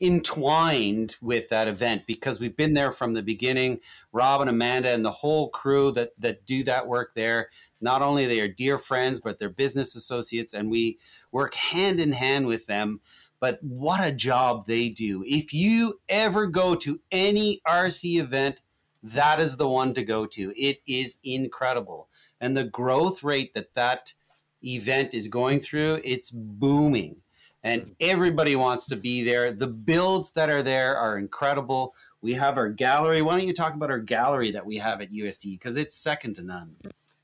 entwined 0.00 1.16
with 1.20 1.50
that 1.50 1.68
event 1.68 2.02
because 2.06 2.40
we've 2.40 2.56
been 2.56 2.72
there 2.72 2.90
from 2.90 3.12
the 3.12 3.22
beginning. 3.22 3.80
Rob 4.12 4.40
and 4.40 4.48
Amanda 4.48 4.90
and 4.90 5.04
the 5.04 5.10
whole 5.10 5.50
crew 5.50 5.92
that 5.92 6.10
that 6.18 6.46
do 6.46 6.64
that 6.64 6.88
work 6.88 7.12
there. 7.14 7.50
Not 7.80 8.02
only 8.02 8.26
they 8.26 8.40
are 8.40 8.48
dear 8.48 8.78
friends, 8.78 9.20
but 9.20 9.38
they're 9.38 9.50
business 9.50 9.94
associates, 9.94 10.54
and 10.54 10.70
we 10.70 10.98
work 11.30 11.54
hand 11.54 12.00
in 12.00 12.12
hand 12.12 12.46
with 12.46 12.66
them. 12.66 13.00
But 13.40 13.58
what 13.62 14.06
a 14.06 14.12
job 14.12 14.66
they 14.66 14.88
do! 14.88 15.22
If 15.26 15.52
you 15.52 16.00
ever 16.08 16.46
go 16.46 16.74
to 16.76 17.00
any 17.10 17.60
RC 17.66 18.18
event, 18.20 18.60
that 19.02 19.40
is 19.40 19.56
the 19.56 19.68
one 19.68 19.94
to 19.94 20.02
go 20.02 20.26
to. 20.26 20.52
It 20.56 20.80
is 20.86 21.16
incredible, 21.22 22.08
and 22.40 22.56
the 22.56 22.64
growth 22.64 23.22
rate 23.22 23.54
that 23.54 23.74
that 23.74 24.14
event 24.62 25.14
is 25.14 25.28
going 25.28 25.60
through, 25.60 26.00
it's 26.04 26.30
booming 26.30 27.16
and 27.62 27.94
everybody 28.00 28.56
wants 28.56 28.86
to 28.86 28.96
be 28.96 29.22
there. 29.22 29.52
The 29.52 29.66
builds 29.66 30.30
that 30.32 30.48
are 30.50 30.62
there 30.62 30.96
are 30.96 31.18
incredible. 31.18 31.94
We 32.22 32.34
have 32.34 32.58
our 32.58 32.68
gallery. 32.68 33.22
Why 33.22 33.38
don't 33.38 33.46
you 33.46 33.54
talk 33.54 33.74
about 33.74 33.90
our 33.90 33.98
gallery 33.98 34.50
that 34.52 34.64
we 34.64 34.76
have 34.76 35.00
at 35.00 35.10
USD 35.10 35.52
because 35.52 35.76
it's 35.76 35.96
second 35.96 36.34
to 36.36 36.42
none. 36.42 36.76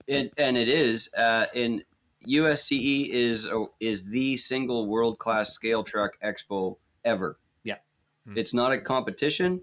It, 0.07 0.33
and 0.37 0.57
it 0.57 0.69
is. 0.69 1.11
Uh, 1.19 1.47
in 1.55 1.83
USTE 2.27 3.09
is 3.11 3.49
is 3.81 4.11
the 4.11 4.37
single 4.37 4.87
world 4.87 5.19
class 5.19 5.53
scale 5.53 5.83
truck 5.83 6.19
expo 6.23 6.77
ever. 7.05 7.39
Yeah. 7.65 7.77
Hmm. 8.27 8.39
It's 8.39 8.55
not 8.55 8.73
a 8.73 8.79
competition. 8.79 9.63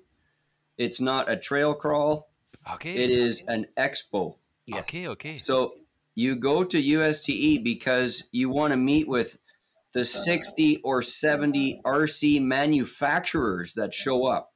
It's 0.78 1.00
not 1.00 1.30
a 1.30 1.38
trail 1.38 1.74
crawl. 1.74 2.30
Okay. 2.74 2.96
It 2.96 3.12
is 3.12 3.44
an 3.48 3.68
expo. 3.78 4.36
Okay. 4.74 5.08
Okay. 5.08 5.38
So 5.38 5.74
you 6.16 6.36
go 6.36 6.64
to 6.64 6.82
USTE 6.82 7.64
because 7.64 8.28
you 8.32 8.50
want 8.50 8.72
to 8.72 8.78
meet 8.78 9.08
with 9.08 9.38
the 9.94 10.06
60 10.06 10.78
or 10.84 11.02
70 11.02 11.82
RC 11.86 12.42
manufacturers 12.42 13.74
that 13.74 13.94
show 13.94 14.26
up. 14.26 14.54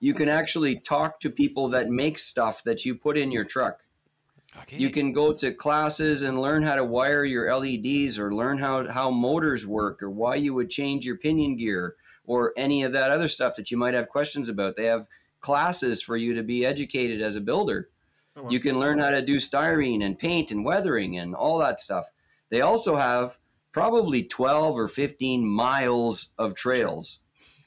You 0.00 0.14
can 0.14 0.28
actually 0.28 0.78
talk 0.78 1.20
to 1.20 1.30
people 1.30 1.68
that 1.68 1.88
make 1.88 2.18
stuff 2.18 2.62
that 2.64 2.84
you 2.84 2.94
put 2.94 3.18
in 3.18 3.32
your 3.32 3.44
truck. 3.44 3.84
Okay. 4.62 4.76
You 4.76 4.90
can 4.90 5.12
go 5.12 5.32
to 5.34 5.52
classes 5.52 6.22
and 6.22 6.40
learn 6.40 6.62
how 6.62 6.76
to 6.76 6.84
wire 6.84 7.24
your 7.24 7.54
LEDs 7.54 8.18
or 8.18 8.34
learn 8.34 8.58
how, 8.58 8.90
how 8.90 9.10
motors 9.10 9.66
work 9.66 10.02
or 10.02 10.10
why 10.10 10.36
you 10.36 10.54
would 10.54 10.70
change 10.70 11.06
your 11.06 11.16
pinion 11.16 11.56
gear 11.56 11.96
or 12.28 12.52
any 12.58 12.82
of 12.82 12.92
that 12.92 13.10
other 13.10 13.26
stuff 13.26 13.56
that 13.56 13.70
you 13.70 13.76
might 13.76 13.94
have 13.94 14.08
questions 14.08 14.50
about. 14.50 14.76
They 14.76 14.84
have 14.84 15.08
classes 15.40 16.02
for 16.02 16.16
you 16.16 16.34
to 16.34 16.42
be 16.42 16.64
educated 16.64 17.22
as 17.22 17.36
a 17.36 17.40
builder. 17.40 17.88
Oh, 18.36 18.42
wow. 18.42 18.50
You 18.50 18.60
can 18.60 18.78
learn 18.78 18.98
how 18.98 19.10
to 19.10 19.22
do 19.22 19.36
styrene 19.36 20.04
and 20.04 20.18
paint 20.18 20.50
and 20.50 20.62
weathering 20.62 21.18
and 21.18 21.34
all 21.34 21.58
that 21.58 21.80
stuff. 21.80 22.12
They 22.50 22.60
also 22.60 22.96
have 22.96 23.38
probably 23.72 24.22
12 24.22 24.76
or 24.76 24.88
15 24.88 25.48
miles 25.48 26.30
of 26.38 26.54
trails. 26.54 27.18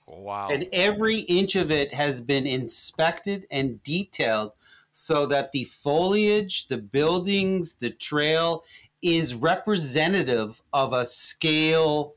Wow. 0.06 0.50
And 0.52 0.68
every 0.72 1.20
inch 1.22 1.56
of 1.56 1.72
it 1.72 1.94
has 1.96 2.22
been 2.22 2.46
inspected 2.46 3.48
and 3.50 3.82
detailed 3.82 4.52
so 4.92 5.26
that 5.26 5.54
the 5.54 5.64
foliage, 5.64 6.68
the 6.68 6.78
buildings, 6.78 7.76
the 7.76 7.90
trail 7.90 8.64
is 9.02 9.34
representative 9.34 10.62
of 10.72 10.94
a 10.94 11.06
scale 11.06 12.14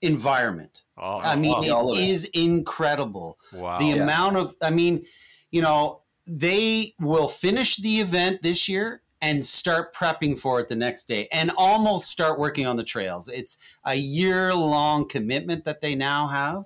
environment. 0.00 0.82
Oh, 1.00 1.18
I 1.20 1.36
mean, 1.36 1.52
wow. 1.52 1.76
all 1.76 1.92
of 1.92 1.98
it 1.98 2.02
it. 2.02 2.08
is 2.10 2.24
incredible. 2.26 3.38
wow. 3.52 3.78
the 3.78 3.86
Yeah. 3.86 4.02
amount 4.02 4.36
of 4.36 4.54
i 4.62 4.70
mean 4.70 5.04
you 5.50 5.62
know 5.62 6.02
they 6.26 6.92
will 7.00 7.28
finish 7.28 7.76
the 7.76 8.00
event 8.00 8.42
this 8.42 8.68
year 8.68 9.02
and 9.20 9.44
start 9.44 9.94
prepping 9.94 10.38
for 10.38 10.60
it 10.60 10.68
the 10.68 10.76
next 10.76 11.04
day 11.08 11.26
and 11.32 11.50
almost 11.56 12.08
start 12.10 12.38
working 12.38 12.66
on 12.66 12.76
the 12.76 12.84
trails 12.84 13.28
it's 13.28 13.56
a 13.84 13.94
year 13.94 14.54
long 14.54 15.08
commitment 15.08 15.64
that 15.64 15.80
they 15.80 15.94
now 15.94 16.28
have 16.28 16.64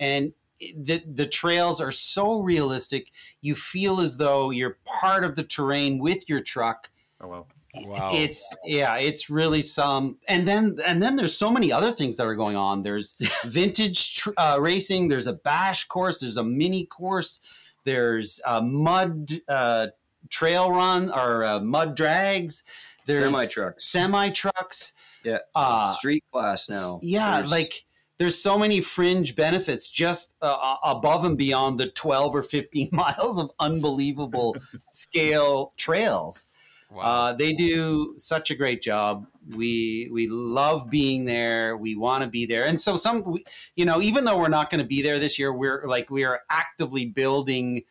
and 0.00 0.32
the, 0.76 1.02
the 1.06 1.26
trails 1.26 1.80
are 1.80 1.92
so 1.92 2.40
realistic 2.40 3.10
you 3.40 3.54
feel 3.54 4.00
as 4.00 4.16
though 4.16 4.50
you're 4.50 4.78
part 4.84 5.24
of 5.24 5.34
the 5.36 5.44
terrain 5.44 5.98
with 5.98 6.28
your 6.28 6.40
truck 6.40 6.90
Oh 7.20 7.28
wow. 7.28 7.46
Wow. 7.76 8.10
it's 8.14 8.56
yeah 8.64 8.96
it's 8.98 9.28
really 9.28 9.60
some 9.62 10.16
and 10.28 10.46
then 10.46 10.76
and 10.86 11.02
then 11.02 11.16
there's 11.16 11.36
so 11.36 11.50
many 11.50 11.72
other 11.72 11.90
things 11.90 12.16
that 12.16 12.26
are 12.26 12.34
going 12.36 12.54
on 12.56 12.82
there's 12.82 13.16
vintage 13.44 14.16
tr- 14.16 14.30
uh, 14.36 14.58
racing 14.60 15.08
there's 15.08 15.26
a 15.26 15.32
bash 15.32 15.84
course 15.88 16.20
there's 16.20 16.36
a 16.36 16.44
mini 16.44 16.86
course 16.86 17.40
there's 17.84 18.40
a 18.46 18.62
mud 18.62 19.30
uh, 19.48 19.88
trail 20.30 20.70
run 20.70 21.10
or 21.10 21.44
uh, 21.44 21.60
mud 21.60 21.94
drags. 21.94 22.64
There's 23.06 23.30
Semi-trucks. 23.30 23.84
Semi 23.84 24.30
trucks. 24.30 24.92
Yeah. 25.22 25.38
Uh, 25.54 25.92
Street 25.92 26.24
class 26.32 26.68
now. 26.70 26.98
yeah, 27.02 27.36
There's- 27.36 27.50
like 27.50 27.84
there's 28.16 28.40
so 28.40 28.56
many 28.56 28.80
fringe 28.80 29.34
benefits 29.36 29.90
just 29.90 30.34
uh, 30.40 30.76
above 30.82 31.24
and 31.26 31.36
beyond 31.36 31.78
the 31.78 31.88
12 31.88 32.34
or 32.36 32.42
15 32.42 32.88
miles 32.92 33.38
of 33.38 33.50
unbelievable 33.60 34.56
scale 34.80 35.72
trails. 35.76 36.46
Wow. 36.94 37.02
Uh, 37.02 37.32
they 37.32 37.52
do 37.52 38.14
such 38.18 38.50
a 38.50 38.54
great 38.54 38.80
job. 38.80 39.26
We 39.54 40.08
we 40.12 40.28
love 40.28 40.88
being 40.88 41.24
there. 41.24 41.76
We 41.76 41.96
want 41.96 42.22
to 42.22 42.30
be 42.30 42.46
there, 42.46 42.64
and 42.64 42.80
so 42.80 42.96
some, 42.96 43.36
you 43.76 43.84
know, 43.84 44.00
even 44.00 44.24
though 44.24 44.38
we're 44.38 44.48
not 44.48 44.70
going 44.70 44.80
to 44.80 44.86
be 44.86 45.02
there 45.02 45.18
this 45.18 45.38
year, 45.38 45.52
we're 45.52 45.86
like 45.86 46.08
we 46.10 46.24
are 46.24 46.40
actively 46.50 47.06
building 47.06 47.82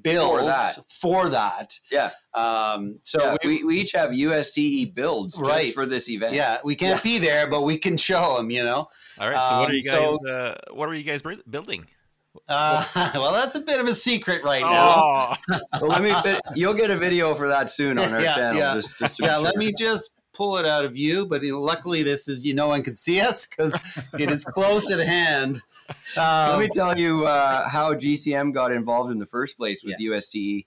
builds 0.00 0.46
that. 0.46 0.78
for 0.88 1.28
that. 1.28 1.78
yeah. 1.90 2.10
Um, 2.32 2.98
so 3.02 3.22
yeah, 3.22 3.36
we, 3.44 3.58
we, 3.58 3.64
we 3.64 3.80
each 3.80 3.92
have 3.92 4.10
USTE 4.10 4.94
builds 4.94 5.36
just 5.36 5.46
Right. 5.50 5.74
for 5.74 5.84
this 5.84 6.08
event. 6.08 6.34
yeah, 6.34 6.58
we 6.64 6.74
can't 6.74 7.02
be 7.02 7.18
there, 7.18 7.46
but 7.50 7.62
we 7.62 7.76
can 7.76 7.96
show 7.98 8.36
them. 8.38 8.50
You 8.50 8.64
know. 8.64 8.88
All 9.18 9.28
right. 9.30 9.48
So 9.48 9.58
what 9.58 9.64
are 9.64 9.66
um, 9.66 9.72
you 9.74 9.82
guys? 9.82 9.90
so- 9.90 10.28
uh, 10.30 10.54
what 10.72 10.88
are 10.88 10.94
you 10.94 11.04
guys 11.04 11.22
building? 11.50 11.86
Uh, 12.48 12.84
well, 13.14 13.32
that's 13.32 13.56
a 13.56 13.60
bit 13.60 13.80
of 13.80 13.86
a 13.86 13.94
secret 13.94 14.42
right 14.42 14.62
now. 14.62 15.36
Oh, 15.50 15.58
Well, 15.80 15.90
let 15.90 16.02
me. 16.02 16.14
Fit, 16.22 16.40
you'll 16.54 16.74
get 16.74 16.90
a 16.90 16.96
video 16.96 17.34
for 17.34 17.48
that 17.48 17.70
soon 17.70 17.98
on 17.98 18.12
our 18.12 18.20
Yeah, 18.20 18.34
channel. 18.34 18.58
yeah. 18.60 18.74
Just, 18.74 18.98
just 18.98 19.16
to 19.18 19.24
yeah, 19.24 19.36
be 19.38 19.42
let 19.44 19.56
me 19.56 19.72
just 19.72 20.10
pull 20.32 20.56
it 20.58 20.66
out 20.66 20.84
of 20.84 20.96
you. 20.96 21.26
But 21.26 21.42
luckily, 21.42 22.02
this 22.02 22.28
is 22.28 22.44
you 22.46 22.54
no 22.54 22.68
one 22.68 22.82
can 22.82 22.96
see 22.96 23.20
us 23.20 23.46
because 23.46 23.78
it 24.18 24.30
is 24.30 24.44
close 24.44 24.90
at 24.90 25.00
hand. 25.06 25.60
Let 26.16 26.54
Um, 26.54 26.60
me 26.60 26.68
tell 26.68 26.96
you 26.98 27.26
uh, 27.26 27.68
how 27.68 27.92
GCM 27.94 28.54
got 28.54 28.72
involved 28.72 29.10
in 29.12 29.18
the 29.18 29.26
first 29.26 29.58
place 29.58 29.84
with 29.84 29.98
USTE. 29.98 30.64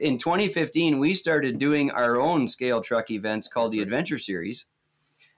In 0.00 0.16
2015, 0.18 1.00
we 1.00 1.14
started 1.14 1.58
doing 1.58 1.90
our 1.90 2.20
own 2.20 2.46
scale 2.46 2.80
truck 2.80 3.10
events 3.10 3.48
called 3.48 3.72
the 3.72 3.80
Adventure 3.80 4.18
Series. 4.18 4.66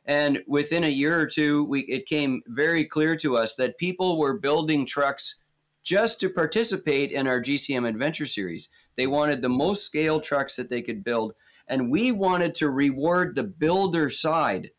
And 0.05 0.43
within 0.47 0.85
a 0.85 0.89
year 0.89 1.19
or 1.19 1.27
two, 1.27 1.65
we, 1.65 1.83
it 1.83 2.05
came 2.07 2.43
very 2.47 2.85
clear 2.85 3.17
to 3.19 3.37
us 3.39 3.55
that 3.55 3.79
people 3.79 4.19
were 4.19 4.37
building 4.39 4.85
trucks 4.85 5.37
just 5.83 6.21
to 6.21 6.31
participate 6.31 7.11
in 7.11 7.27
our 7.27 7.41
GCM 7.41 7.89
Adventure 7.89 8.27
Series. 8.27 8.69
They 8.97 9.07
wanted 9.07 9.43
the 9.43 9.49
most 9.49 9.85
scale 9.85 10.21
trucks 10.21 10.57
that 10.57 10.71
they 10.71 10.83
could 10.83 11.03
build. 11.03 11.35
And 11.67 11.91
we 11.91 12.13
wanted 12.13 12.55
to 12.57 12.71
reward 12.71 13.35
the 13.35 13.45
builder 13.45 14.09
side, 14.09 14.71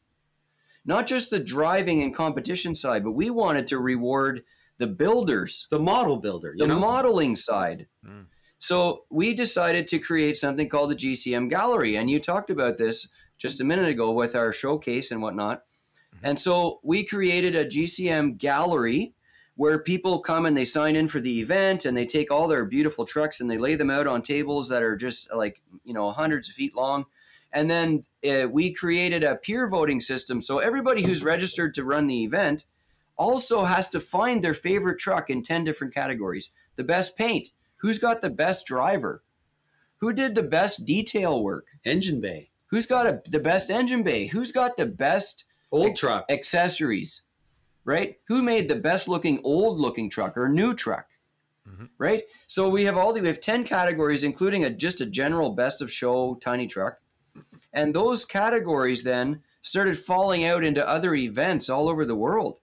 not 0.85 1.07
just 1.07 1.29
the 1.29 1.39
driving 1.39 2.03
and 2.03 2.15
competition 2.15 2.75
side, 2.75 3.03
but 3.03 3.11
we 3.11 3.29
wanted 3.29 3.67
to 3.67 3.79
reward 3.79 4.43
the 4.77 4.87
builders, 4.87 5.67
the 5.71 5.79
model 5.79 6.17
builder. 6.17 6.53
You 6.55 6.65
the 6.65 6.73
know? 6.73 6.79
modeling 6.79 7.35
side. 7.35 7.87
Mm. 8.05 8.25
So 8.59 9.03
we 9.09 9.33
decided 9.33 9.87
to 9.89 9.99
create 9.99 10.37
something 10.37 10.69
called 10.69 10.91
the 10.91 10.95
GCM 10.95 11.49
Gallery. 11.49 11.97
And 11.97 12.09
you 12.09 12.19
talked 12.19 12.49
about 12.49 12.77
this 12.77 13.09
just 13.37 13.61
a 13.61 13.65
minute 13.65 13.89
ago 13.89 14.11
with 14.11 14.35
our 14.35 14.53
showcase 14.53 15.11
and 15.11 15.21
whatnot. 15.21 15.63
Mhm. 16.15 16.19
And 16.23 16.39
so 16.39 16.79
we 16.83 17.03
created 17.03 17.55
a 17.55 17.65
GCM 17.65 18.37
Gallery 18.37 19.13
where 19.55 19.77
people 19.79 20.19
come 20.19 20.45
and 20.45 20.57
they 20.57 20.65
sign 20.65 20.95
in 20.95 21.07
for 21.07 21.19
the 21.19 21.39
event 21.39 21.85
and 21.85 21.95
they 21.95 22.05
take 22.05 22.31
all 22.31 22.47
their 22.47 22.65
beautiful 22.65 23.05
trucks 23.05 23.39
and 23.39 23.49
they 23.49 23.57
lay 23.57 23.75
them 23.75 23.89
out 23.89 24.07
on 24.07 24.21
tables 24.21 24.67
that 24.69 24.81
are 24.81 24.95
just 24.95 25.31
like, 25.33 25.61
you 25.83 25.93
know, 25.93 26.11
hundreds 26.11 26.49
of 26.49 26.55
feet 26.55 26.75
long. 26.75 27.05
And 27.51 27.69
then 27.69 28.03
uh, 28.27 28.47
we 28.49 28.73
created 28.73 29.23
a 29.23 29.35
peer 29.35 29.69
voting 29.69 29.99
system. 29.99 30.41
So 30.41 30.57
everybody 30.57 31.03
who's 31.03 31.23
registered 31.23 31.75
to 31.75 31.83
run 31.83 32.07
the 32.07 32.23
event 32.23 32.65
also 33.15 33.63
has 33.63 33.89
to 33.89 33.99
find 33.99 34.43
their 34.43 34.55
favorite 34.55 34.97
truck 34.99 35.29
in 35.29 35.43
10 35.43 35.63
different 35.63 35.93
categories. 35.93 36.51
The 36.75 36.83
best 36.83 37.15
paint, 37.15 37.49
who's 37.77 37.99
got 37.99 38.21
the 38.21 38.31
best 38.31 38.65
driver, 38.65 39.23
who 39.97 40.13
did 40.13 40.33
the 40.33 40.43
best 40.43 40.85
detail 40.87 41.43
work, 41.43 41.67
engine 41.85 42.19
bay, 42.19 42.49
who's 42.67 42.87
got 42.87 43.05
a, 43.05 43.21
the 43.29 43.39
best 43.39 43.69
engine 43.69 44.01
bay, 44.01 44.25
who's 44.25 44.51
got 44.51 44.75
the 44.77 44.87
best 44.87 45.45
old 45.71 45.91
Ex- 45.91 45.99
truck. 45.99 46.25
accessories, 46.29 47.21
right? 47.85 48.17
Who 48.27 48.41
made 48.41 48.67
the 48.67 48.75
best 48.75 49.07
looking 49.07 49.39
old 49.43 49.79
looking 49.79 50.09
truck 50.09 50.37
or 50.37 50.49
new 50.49 50.73
truck? 50.73 51.07
Mhm. 51.67 51.89
Right? 51.97 52.23
So 52.47 52.69
we 52.69 52.83
have 52.85 52.97
all 52.97 53.13
the 53.13 53.21
we 53.21 53.27
have 53.27 53.39
10 53.39 53.63
categories 53.63 54.23
including 54.23 54.63
a 54.63 54.69
just 54.69 55.01
a 55.01 55.05
general 55.05 55.51
best 55.51 55.81
of 55.81 55.91
show 55.91 56.35
tiny 56.35 56.67
truck. 56.67 56.99
And 57.73 57.95
those 57.95 58.25
categories 58.25 59.03
then 59.03 59.41
started 59.61 59.97
falling 59.97 60.45
out 60.45 60.63
into 60.63 60.87
other 60.87 61.15
events 61.15 61.69
all 61.69 61.89
over 61.89 62.05
the 62.05 62.15
world. 62.15 62.59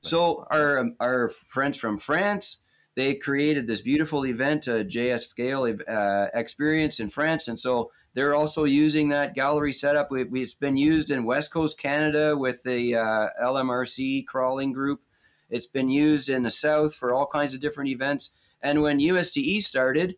So 0.00 0.46
our 0.50 0.78
um, 0.78 0.96
our 1.00 1.28
friends 1.28 1.78
from 1.78 1.96
France, 1.96 2.60
they 2.94 3.14
created 3.14 3.66
this 3.66 3.80
beautiful 3.80 4.26
event, 4.26 4.66
a 4.66 4.84
JS 4.84 5.26
Scale 5.26 5.76
uh, 5.88 6.26
experience 6.34 7.00
in 7.00 7.10
France, 7.10 7.48
and 7.48 7.58
so 7.58 7.90
they're 8.14 8.34
also 8.34 8.64
using 8.64 9.08
that 9.08 9.34
gallery 9.34 9.72
setup. 9.72 10.10
We, 10.10 10.22
it's 10.40 10.54
been 10.54 10.76
used 10.76 11.10
in 11.10 11.24
West 11.24 11.52
Coast 11.52 11.78
Canada 11.78 12.36
with 12.36 12.62
the 12.62 12.96
uh, 12.96 13.28
LMRC 13.42 14.24
crawling 14.26 14.72
group. 14.72 15.00
It's 15.50 15.66
been 15.66 15.90
used 15.90 16.28
in 16.28 16.44
the 16.44 16.50
South 16.50 16.94
for 16.94 17.12
all 17.12 17.26
kinds 17.26 17.54
of 17.54 17.60
different 17.60 17.90
events. 17.90 18.32
And 18.62 18.82
when 18.82 19.00
USTE 19.00 19.60
started, 19.62 20.14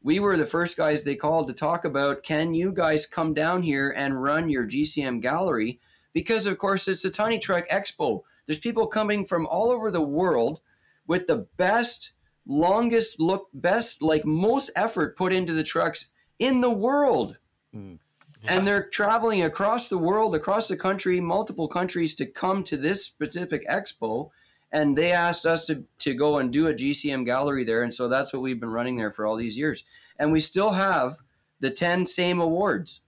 we 0.00 0.20
were 0.20 0.36
the 0.36 0.46
first 0.46 0.76
guys 0.76 1.02
they 1.02 1.16
called 1.16 1.48
to 1.48 1.52
talk 1.52 1.84
about 1.84 2.22
can 2.22 2.54
you 2.54 2.72
guys 2.72 3.04
come 3.04 3.34
down 3.34 3.62
here 3.62 3.90
and 3.90 4.22
run 4.22 4.48
your 4.48 4.64
GCM 4.64 5.20
gallery? 5.20 5.80
Because, 6.12 6.46
of 6.46 6.56
course, 6.58 6.86
it's 6.86 7.04
a 7.04 7.10
Tiny 7.10 7.40
Truck 7.40 7.68
Expo. 7.68 8.20
There's 8.46 8.60
people 8.60 8.86
coming 8.86 9.26
from 9.26 9.46
all 9.46 9.70
over 9.72 9.90
the 9.90 10.02
world 10.02 10.60
with 11.06 11.26
the 11.26 11.48
best, 11.56 12.12
longest 12.46 13.18
look, 13.18 13.48
best, 13.52 14.02
like 14.02 14.24
most 14.24 14.70
effort 14.76 15.16
put 15.16 15.32
into 15.32 15.52
the 15.52 15.64
trucks 15.64 16.10
in 16.44 16.60
the 16.60 16.70
world. 16.70 17.38
Mm. 17.74 17.98
And 18.46 18.66
they're 18.66 18.90
traveling 18.90 19.42
across 19.42 19.88
the 19.88 19.96
world, 19.96 20.34
across 20.34 20.68
the 20.68 20.76
country, 20.76 21.18
multiple 21.18 21.66
countries 21.66 22.14
to 22.16 22.26
come 22.26 22.62
to 22.64 22.76
this 22.76 23.02
specific 23.02 23.66
expo. 23.66 24.30
And 24.70 24.98
they 24.98 25.12
asked 25.12 25.46
us 25.46 25.64
to, 25.66 25.84
to 26.00 26.12
go 26.12 26.38
and 26.38 26.52
do 26.52 26.66
a 26.66 26.74
GCM 26.74 27.24
gallery 27.24 27.64
there. 27.64 27.82
And 27.82 27.94
so 27.94 28.08
that's 28.08 28.34
what 28.34 28.42
we've 28.42 28.60
been 28.60 28.68
running 28.68 28.96
there 28.96 29.12
for 29.12 29.24
all 29.24 29.36
these 29.36 29.56
years. 29.56 29.84
And 30.18 30.30
we 30.30 30.40
still 30.40 30.72
have 30.72 31.16
the 31.60 31.70
10 31.70 32.04
same 32.04 32.38
awards. 32.38 33.00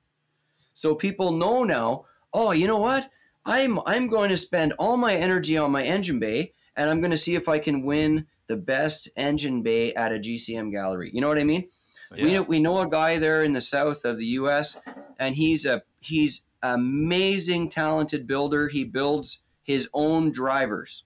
So 0.73 0.95
people 0.95 1.33
know 1.33 1.65
now, 1.65 2.07
oh, 2.33 2.53
you 2.53 2.67
know 2.67 2.79
what? 2.79 3.11
I'm 3.45 3.79
I'm 3.87 4.09
going 4.09 4.31
to 4.31 4.37
spend 4.37 4.73
all 4.79 4.97
my 4.97 5.15
energy 5.15 5.57
on 5.57 5.71
my 5.71 5.85
engine 5.85 6.19
bay 6.19 6.53
and 6.77 6.91
I'm 6.91 7.01
going 7.01 7.13
to 7.13 7.17
see 7.17 7.35
if 7.35 7.49
I 7.49 7.59
can 7.59 7.83
win 7.83 8.27
the 8.49 8.57
best 8.57 9.09
engine 9.17 9.63
bay 9.63 9.95
at 9.95 10.13
a 10.13 10.19
GCM 10.19 10.71
gallery. 10.73 11.11
You 11.13 11.21
know 11.21 11.29
what 11.29 11.39
I 11.39 11.45
mean? 11.45 11.69
We 12.11 12.33
know, 12.33 12.43
we 12.43 12.59
know 12.61 12.81
a 12.81 12.89
guy 12.89 13.19
there 13.19 13.43
in 13.43 13.53
the 13.53 13.61
south 13.61 14.05
of 14.05 14.19
the 14.19 14.27
U.S. 14.27 14.79
and 15.19 15.35
he's 15.35 15.67
a 15.67 15.83
he's 16.01 16.47
amazing 16.63 17.69
talented 17.69 18.27
builder. 18.27 18.69
He 18.69 18.85
builds 18.85 19.43
his 19.63 19.89
own 19.93 20.31
drivers. 20.31 21.05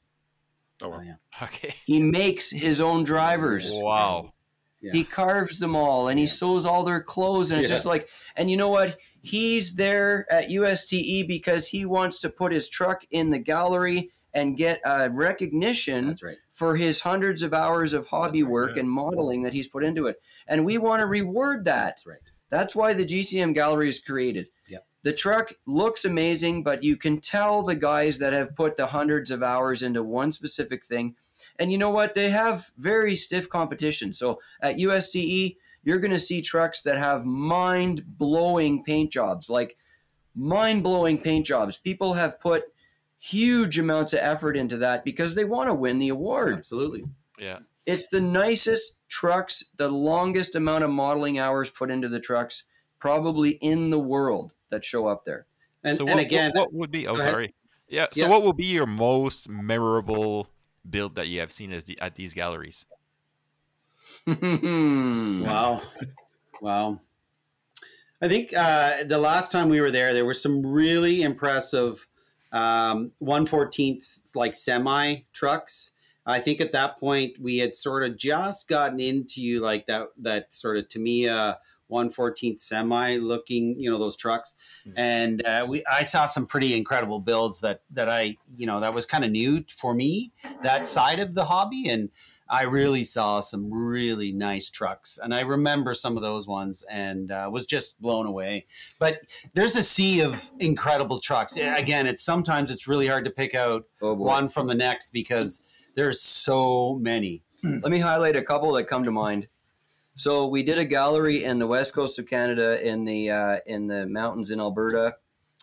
Oh, 0.82 0.88
wow. 0.90 0.98
Oh, 1.01 1.03
yeah. 1.03 1.14
Okay. 1.42 1.74
He 1.84 2.01
makes 2.01 2.51
his 2.51 2.80
own 2.80 3.05
drivers. 3.05 3.70
Wow. 3.72 4.32
Yeah. 4.80 4.92
He 4.92 5.05
carves 5.05 5.59
them 5.59 5.76
all 5.76 6.09
and 6.09 6.18
he 6.18 6.24
Yeah. 6.24 6.32
sews 6.32 6.64
all 6.64 6.84
their 6.84 7.03
clothes 7.03 7.51
and 7.51 7.61
it's 7.61 7.68
Yeah. 7.68 7.76
just 7.76 7.86
like 7.86 8.09
and 8.36 8.51
you 8.51 8.57
know 8.57 8.68
what? 8.68 8.98
He's 9.22 9.74
there 9.74 10.26
at 10.30 10.51
USTE 10.51 11.24
because 11.26 11.68
he 11.68 11.84
wants 11.84 12.18
to 12.20 12.30
put 12.30 12.53
his 12.53 12.68
truck 12.68 13.05
in 13.11 13.30
the 13.30 13.38
gallery 13.38 14.11
and 14.32 14.57
get 14.57 14.80
a 14.84 15.11
recognition 15.11 16.16
right. 16.22 16.36
for 16.51 16.76
his 16.76 17.01
hundreds 17.01 17.42
of 17.42 17.53
hours 17.53 17.92
of 17.92 18.07
hobby 18.09 18.42
right, 18.42 18.51
work 18.53 18.70
yeah. 18.74 18.80
and 18.80 18.90
modeling 18.90 19.42
that 19.42 19.53
he's 19.53 19.66
put 19.68 19.84
into 19.84 20.07
it. 20.07 20.16
And 20.51 20.64
we 20.64 20.76
want 20.76 21.01
to 21.01 21.07
reward 21.07 21.64
that. 21.64 21.86
That's 21.86 22.07
right. 22.07 22.18
That's 22.51 22.74
why 22.74 22.92
the 22.92 23.07
GCM 23.07 23.55
gallery 23.55 23.88
is 23.88 24.01
created. 24.01 24.48
Yep. 24.68 24.84
The 25.05 25.12
truck 25.12 25.55
looks 25.64 26.05
amazing, 26.05 26.64
but 26.64 26.82
you 26.82 26.96
can 26.96 27.20
tell 27.20 27.62
the 27.62 27.76
guys 27.76 28.18
that 28.18 28.32
have 28.32 28.57
put 28.57 28.76
the 28.76 28.88
hundreds 28.88 29.30
of 29.30 29.44
hours 29.44 29.82
into 29.82 30.03
one 30.03 30.32
specific 30.32 30.84
thing. 30.84 31.14
And 31.61 31.70
you 31.70 31.78
know 31.78 31.90
what? 31.90 32.14
They 32.14 32.30
have 32.30 32.70
very 32.76 33.14
stiff 33.14 33.48
competition. 33.48 34.12
So 34.12 34.40
at 34.61 34.76
USTE, 34.76 35.57
you're 35.84 36.01
going 36.01 36.11
to 36.11 36.18
see 36.18 36.42
trucks 36.42 36.82
that 36.82 36.98
have 36.98 37.24
mind 37.24 38.03
blowing 38.18 38.82
paint 38.82 39.12
jobs, 39.12 39.48
like 39.48 39.76
mind 40.34 40.82
blowing 40.82 41.18
paint 41.18 41.46
jobs. 41.46 41.78
People 41.78 42.14
have 42.14 42.40
put 42.40 42.64
huge 43.20 43.78
amounts 43.78 44.14
of 44.14 44.20
effort 44.20 44.57
into 44.57 44.78
that 44.78 45.05
because 45.05 45.36
they 45.36 45.44
want 45.44 45.68
to 45.68 45.74
win 45.74 46.01
the 46.01 46.09
award. 46.09 46.55
Absolutely. 46.55 47.05
Yeah. 47.38 47.61
It's 47.86 48.09
the 48.09 48.20
nicest 48.20 48.96
trucks, 49.11 49.65
the 49.77 49.91
longest 49.91 50.55
amount 50.55 50.85
of 50.85 50.91
modeling 50.91 51.39
hours 51.39 51.69
put 51.69 51.91
into 51.91 52.09
the 52.09 52.21
trucks, 52.21 52.65
probably 52.99 53.51
in 53.61 53.91
the 53.91 53.99
world 53.99 54.55
that 54.71 54.85
show 54.85 55.07
up 55.07 55.27
there. 55.27 55.47
And, 55.85 55.97
so 55.97 56.07
and 56.07 56.19
again, 56.21 56.53
what, 56.55 56.73
what 56.73 56.73
would 56.73 56.91
be? 56.91 57.07
Oh, 57.07 57.17
Go 57.17 57.21
ahead. 57.21 57.33
sorry. 57.33 57.55
Yeah. 57.89 58.07
So 58.13 58.25
Yeah. 58.25 58.31
what 58.31 58.43
will 58.43 58.53
be 58.55 58.67
your 58.67 58.87
most 58.87 59.49
memorable 59.51 60.49
build 60.89 61.17
that 61.17 61.29
you 61.29 61.41
have 61.41 61.51
seen 61.53 61.73
as 61.73 61.85
the, 61.85 62.01
at 62.01 62.15
these 62.15 62.33
galleries? 62.33 62.87
Wow. 64.27 65.83
wow. 66.61 67.01
I 68.23 68.29
think 68.29 68.53
uh, 68.57 69.05
the 69.05 69.19
last 69.19 69.51
time 69.51 69.69
we 69.69 69.81
were 69.81 69.91
there, 69.91 70.13
there 70.13 70.27
were 70.27 70.35
some 70.35 70.65
really 70.65 71.23
impressive 71.23 72.07
um, 72.53 73.13
114th 73.23 74.37
like 74.37 74.55
semi 74.55 75.23
trucks. 75.33 75.93
I 76.27 76.41
think 76.41 76.61
at 76.61 76.73
that 76.73 76.99
point 77.01 77.41
we 77.41 77.59
had 77.59 77.75
sort 77.75 78.05
of 78.05 78.16
just 78.16 78.68
gotten 78.68 79.01
into 79.01 79.61
like 79.61 79.87
that 79.87 80.09
that 80.18 80.53
sort 80.53 80.77
of 80.77 80.89
Tamiya 80.89 81.59
114th 81.91 82.61
semi 82.61 83.16
looking, 83.16 83.75
you 83.79 83.91
know, 83.91 83.99
those 83.99 84.16
trucks. 84.16 84.55
And 84.97 85.45
uh, 85.45 85.66
we, 85.68 85.83
I 85.91 86.03
saw 86.03 86.27
some 86.27 86.47
pretty 86.47 86.77
incredible 86.77 87.21
builds 87.21 87.61
that, 87.61 87.83
that 87.91 88.09
I, 88.09 88.37
you 88.47 88.66
know, 88.66 88.81
that 88.81 88.95
was 88.95 89.07
kind 89.07 89.25
of 89.25 89.31
new 89.31 89.64
for 89.75 89.95
me, 89.95 90.33
that 90.62 90.87
side 90.87 91.21
of 91.21 91.35
the 91.35 91.45
hobby. 91.45 91.89
And 91.89 92.11
I 92.49 92.64
really 92.64 93.05
saw 93.05 93.41
some 93.41 93.73
really 93.73 94.33
nice 94.33 94.71
trucks. 94.71 95.18
And 95.23 95.33
I 95.33 95.43
remember 95.43 95.95
some 95.95 96.16
of 96.16 96.23
those 96.23 96.49
ones 96.49 96.85
and 96.91 97.31
uh, 97.31 97.49
was 97.53 97.64
just 97.64 98.01
blown 98.01 98.27
away. 98.27 98.66
But 98.99 99.21
there's 99.55 99.77
a 99.77 99.83
sea 99.83 100.21
of 100.21 100.51
incredible 100.59 101.21
trucks. 101.21 101.57
Again, 101.57 102.07
it's 102.07 102.23
sometimes 102.23 102.71
it's 102.73 102.89
really 102.89 103.07
hard 103.07 103.25
to 103.25 103.31
pick 103.31 103.55
out 103.55 103.85
Oh 104.03 104.14
one 104.14 104.49
from 104.49 104.66
the 104.66 104.75
next 104.75 105.12
because 105.12 105.62
there's 105.95 106.20
so 106.20 106.97
many. 106.97 107.43
Let 107.62 107.91
me 107.91 107.99
highlight 107.99 108.36
a 108.36 108.43
couple 108.43 108.72
that 108.72 108.84
come 108.84 109.05
to 109.05 109.11
mind. 109.11 109.49
So 110.14 110.47
we 110.47 110.62
did 110.62 110.78
a 110.78 110.84
gallery 110.84 111.45
in 111.45 111.59
the 111.59 111.66
west 111.66 111.95
coast 111.95 112.18
of 112.18 112.26
Canada 112.26 112.86
in 112.86 113.05
the 113.05 113.30
uh, 113.30 113.57
in 113.66 113.86
the 113.86 114.07
mountains 114.07 114.51
in 114.51 114.61
Alberta 114.61 115.16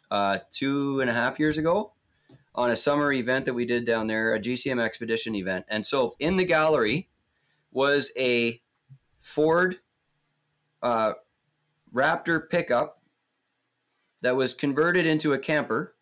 uh, 0.10 0.40
two 0.52 1.02
and 1.02 1.10
a 1.10 1.14
half 1.14 1.40
years 1.40 1.58
ago 1.58 1.94
on 2.56 2.72
a 2.72 2.76
summer 2.76 3.14
event 3.14 3.46
that 3.46 3.54
we 3.54 3.66
did 3.66 3.86
down 3.86 4.08
there, 4.08 4.34
a 4.34 4.40
GCM 4.40 4.82
expedition 4.82 5.36
event. 5.36 5.66
And 5.70 5.86
so 5.86 6.16
in 6.20 6.38
the 6.38 6.46
gallery 6.46 7.08
was 7.72 8.12
a 8.18 8.62
Ford 9.20 9.78
uh, 10.82 11.14
Raptor 11.94 12.50
pickup 12.50 13.02
that 14.22 14.36
was 14.36 14.54
converted 14.54 15.06
into 15.06 15.34
a 15.34 15.40
camper, 15.40 15.96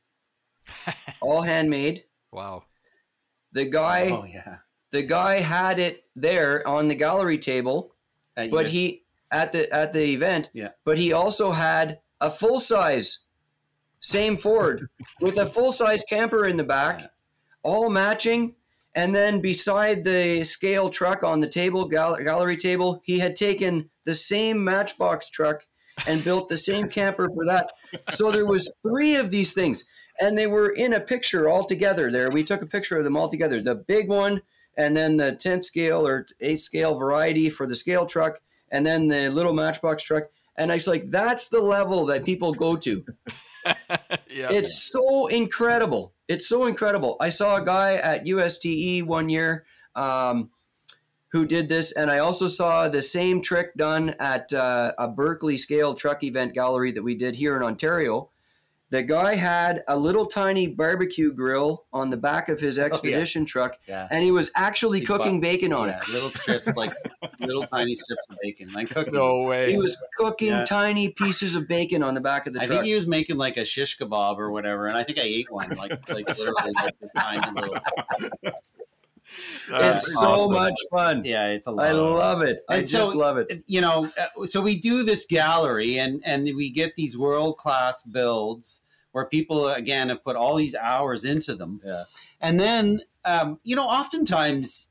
all 1.21 1.41
handmade. 1.41 2.05
Wow. 2.31 2.63
The 3.55 3.65
guy 3.65 4.09
oh 4.11 4.25
yeah. 4.25 4.57
the 4.91 5.01
guy 5.03 5.39
had 5.39 5.79
it 5.79 6.03
there 6.15 6.65
on 6.67 6.87
the 6.87 6.95
gallery 6.95 7.39
table 7.39 7.95
Uh, 8.37 8.47
but 8.47 8.65
you- 8.67 8.71
he 8.71 9.03
at 9.31 9.51
the 9.53 9.63
at 9.73 9.91
the 9.93 10.03
event 10.13 10.51
Yeah. 10.53 10.69
but 10.83 10.97
he 10.97 11.11
also 11.13 11.51
had 11.51 11.99
a 12.21 12.29
full 12.29 12.59
size 12.59 13.19
same 14.01 14.37
ford 14.37 14.87
with 15.21 15.37
a 15.37 15.45
full 15.45 15.71
size 15.71 16.03
camper 16.03 16.45
in 16.47 16.57
the 16.57 16.63
back 16.63 16.99
Yeah. 16.99 17.07
all 17.63 17.89
matching 17.89 18.55
and 18.93 19.13
then 19.15 19.41
beside 19.41 20.03
the 20.03 20.43
scale 20.43 20.89
truck 20.89 21.23
on 21.23 21.39
the 21.39 21.49
table 21.49 21.85
gal- 21.87 22.15
gallery 22.17 22.57
table 22.57 23.01
he 23.03 23.19
had 23.19 23.35
taken 23.35 23.89
the 24.05 24.15
same 24.15 24.63
matchbox 24.63 25.29
truck 25.29 25.65
and 26.07 26.23
built 26.23 26.49
the 26.49 26.57
same 26.57 26.89
camper 26.89 27.29
for 27.33 27.45
that 27.45 27.71
so 28.11 28.31
there 28.31 28.45
was 28.45 28.71
three 28.81 29.15
of 29.15 29.29
these 29.29 29.53
things 29.53 29.85
and 30.19 30.37
they 30.37 30.47
were 30.47 30.69
in 30.69 30.93
a 30.93 30.99
picture 30.99 31.49
all 31.49 31.63
together 31.63 32.11
there 32.11 32.29
we 32.29 32.43
took 32.43 32.61
a 32.61 32.67
picture 32.67 32.97
of 32.97 33.03
them 33.03 33.17
all 33.17 33.29
together 33.29 33.61
the 33.61 33.75
big 33.75 34.09
one 34.09 34.41
and 34.77 34.95
then 34.95 35.17
the 35.17 35.31
10th 35.31 35.63
scale 35.63 36.05
or 36.05 36.25
8th 36.41 36.61
scale 36.61 36.97
variety 36.97 37.49
for 37.49 37.65
the 37.65 37.75
scale 37.75 38.05
truck 38.05 38.39
and 38.71 38.85
then 38.85 39.07
the 39.07 39.29
little 39.29 39.53
matchbox 39.53 40.03
truck 40.03 40.25
and 40.57 40.71
i 40.71 40.75
was 40.75 40.87
like 40.87 41.05
that's 41.09 41.47
the 41.47 41.61
level 41.61 42.05
that 42.05 42.25
people 42.25 42.53
go 42.53 42.75
to 42.75 43.03
yeah. 43.65 44.51
it's 44.51 44.91
so 44.91 45.27
incredible. 45.27 46.13
It's 46.27 46.47
so 46.47 46.65
incredible. 46.65 47.17
I 47.19 47.29
saw 47.29 47.57
a 47.57 47.65
guy 47.65 47.95
at 47.95 48.25
USTE 48.25 49.03
one 49.03 49.29
year 49.29 49.65
um, 49.95 50.49
who 51.35 51.45
did 51.45 51.67
this, 51.67 51.91
and 51.91 52.09
I 52.09 52.19
also 52.19 52.47
saw 52.47 52.87
the 52.87 53.01
same 53.01 53.41
trick 53.41 53.75
done 53.75 54.15
at 54.21 54.53
uh, 54.53 54.93
a 54.97 55.09
Berkeley 55.09 55.57
scale 55.57 55.93
truck 55.93 56.23
event 56.23 56.53
gallery 56.53 56.93
that 56.93 57.03
we 57.03 57.13
did 57.13 57.35
here 57.35 57.57
in 57.57 57.61
Ontario. 57.61 58.29
The 58.91 59.01
guy 59.01 59.35
had 59.35 59.83
a 59.89 59.97
little 59.97 60.25
tiny 60.27 60.67
barbecue 60.67 61.33
grill 61.33 61.83
on 61.91 62.09
the 62.09 62.15
back 62.15 62.47
of 62.47 62.61
his 62.61 62.79
expedition 62.79 63.43
truck, 63.43 63.77
yeah. 63.85 64.07
and 64.11 64.23
he 64.23 64.31
was 64.31 64.49
actually 64.55 64.99
Big 65.01 65.07
cooking 65.09 65.41
butt. 65.41 65.49
bacon 65.51 65.73
on 65.73 65.89
yeah, 65.89 65.99
it. 66.01 66.07
little 66.07 66.29
strips 66.29 66.73
like 66.77 66.93
little 67.41 67.65
tiny 67.65 67.95
strips 67.95 68.23
of 68.29 68.37
bacon, 68.41 68.71
like 68.71 68.89
cooking. 68.91 69.13
no 69.13 69.43
way. 69.43 69.71
He 69.71 69.77
was 69.77 70.01
cooking 70.17 70.49
Yeah. 70.49 70.63
tiny 70.63 71.09
pieces 71.09 71.55
of 71.55 71.67
bacon 71.67 72.01
on 72.01 72.13
the 72.13 72.21
back 72.21 72.47
of 72.47 72.53
the 72.53 72.61
I 72.61 72.65
truck. 72.65 72.71
I 72.71 72.75
think 72.77 72.87
he 72.87 72.93
was 72.93 73.07
making 73.07 73.35
like 73.35 73.57
a 73.57 73.65
shish 73.65 73.97
kebab 73.97 74.37
or 74.37 74.51
whatever, 74.51 74.85
and 74.87 74.95
I 74.97 75.03
think 75.03 75.17
I 75.17 75.23
ate 75.23 75.51
one, 75.51 75.67
like 75.71 75.91
like 76.09 76.29
literally 76.29 76.71
like 76.81 76.97
this 77.01 77.11
tiny 77.11 77.41
little. 77.53 77.75
It's 79.67 80.13
so 80.13 80.27
awesome. 80.27 80.51
much 80.53 80.79
fun. 80.91 81.21
Yeah, 81.25 81.47
it's 81.47 81.65
a 81.67 81.71
lot. 81.71 81.87
I 81.87 81.91
love 81.91 82.43
it. 82.43 82.63
I 82.69 82.77
And 82.77 82.87
so- 82.87 82.99
just 82.99 83.15
love 83.15 83.37
it. 83.37 83.63
you 83.67 83.81
know, 83.81 84.07
uh, 84.19 84.45
so 84.45 84.61
we 84.61 84.79
do 84.79 85.01
this 85.03 85.25
gallery, 85.25 85.97
and 85.97 86.21
and 86.23 86.43
we 86.55 86.69
get 86.69 86.95
these 86.95 87.17
world 87.17 87.57
class 87.57 88.03
builds 88.03 88.81
where 89.11 89.25
people 89.25 89.69
again 89.69 90.09
have 90.09 90.23
put 90.23 90.35
all 90.35 90.55
these 90.55 90.75
hours 90.75 91.23
into 91.25 91.55
them. 91.55 91.81
Yeah. 91.83 92.03
And 92.41 92.59
then, 92.59 93.01
um, 93.23 93.59
you 93.63 93.75
know, 93.75 93.85
oftentimes 93.85 94.89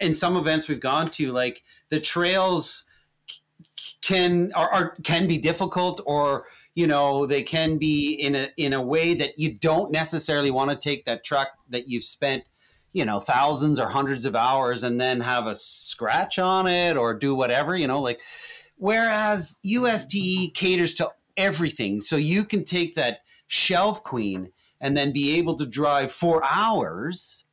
in 0.00 0.14
some 0.14 0.36
events 0.36 0.68
we've 0.68 0.80
gone 0.80 1.10
to, 1.10 1.32
like 1.32 1.62
the 1.90 2.00
trails 2.00 2.84
can 4.02 4.52
are, 4.54 4.70
are 4.72 4.96
can 5.02 5.26
be 5.26 5.38
difficult, 5.38 6.00
or 6.06 6.46
you 6.74 6.86
know, 6.86 7.26
they 7.26 7.42
can 7.42 7.76
be 7.78 8.14
in 8.14 8.34
a 8.34 8.48
in 8.56 8.72
a 8.72 8.80
way 8.82 9.14
that 9.14 9.38
you 9.38 9.52
don't 9.52 9.90
necessarily 9.90 10.50
want 10.50 10.70
to 10.70 10.76
take 10.76 11.04
that 11.04 11.24
truck 11.24 11.48
that 11.68 11.88
you've 11.88 12.04
spent. 12.04 12.44
You 12.92 13.04
know, 13.04 13.20
thousands 13.20 13.78
or 13.78 13.88
hundreds 13.88 14.24
of 14.24 14.34
hours, 14.34 14.82
and 14.82 15.00
then 15.00 15.20
have 15.20 15.46
a 15.46 15.54
scratch 15.54 16.38
on 16.38 16.66
it, 16.66 16.96
or 16.96 17.14
do 17.14 17.34
whatever. 17.34 17.76
You 17.76 17.86
know, 17.86 18.00
like 18.00 18.20
whereas 18.76 19.58
USTE 19.64 20.54
caters 20.54 20.94
to 20.94 21.10
everything, 21.36 22.00
so 22.00 22.16
you 22.16 22.44
can 22.44 22.64
take 22.64 22.94
that 22.96 23.20
shelf 23.46 24.02
queen 24.02 24.52
and 24.80 24.96
then 24.96 25.12
be 25.12 25.38
able 25.38 25.56
to 25.56 25.66
drive 25.66 26.10
four 26.10 26.42
hours 26.44 27.46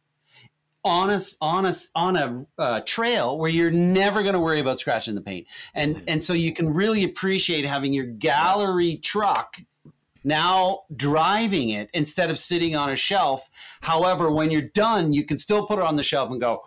on 0.84 1.10
a 1.10 1.20
on 1.42 1.66
a 1.66 1.74
on 1.96 2.16
a 2.16 2.46
uh, 2.58 2.80
trail 2.86 3.38
where 3.38 3.50
you're 3.52 3.72
never 3.72 4.22
going 4.24 4.34
to 4.34 4.40
worry 4.40 4.60
about 4.60 4.80
scratching 4.80 5.16
the 5.16 5.22
paint, 5.22 5.46
and 5.74 5.98
Mhm. 5.98 6.04
and 6.08 6.24
so 6.24 6.34
you 6.34 6.54
can 6.54 6.74
really 6.74 7.04
appreciate 7.04 7.66
having 7.66 7.94
your 7.94 8.06
gallery 8.06 8.96
truck 8.98 9.58
now 10.28 10.82
driving 10.96 11.70
it 11.70 11.90
instead 11.94 12.30
of 12.30 12.38
sitting 12.38 12.76
on 12.76 12.90
a 12.90 12.96
shelf. 12.96 13.50
However, 13.82 14.30
when 14.30 14.52
you're 14.52 14.70
done, 14.74 15.14
you 15.14 15.24
can 15.26 15.38
still 15.38 15.66
put 15.66 15.80
it 15.80 15.86
on 15.86 15.96
the 15.96 16.04
shelf 16.04 16.30
and 16.32 16.40
go, 16.40 16.62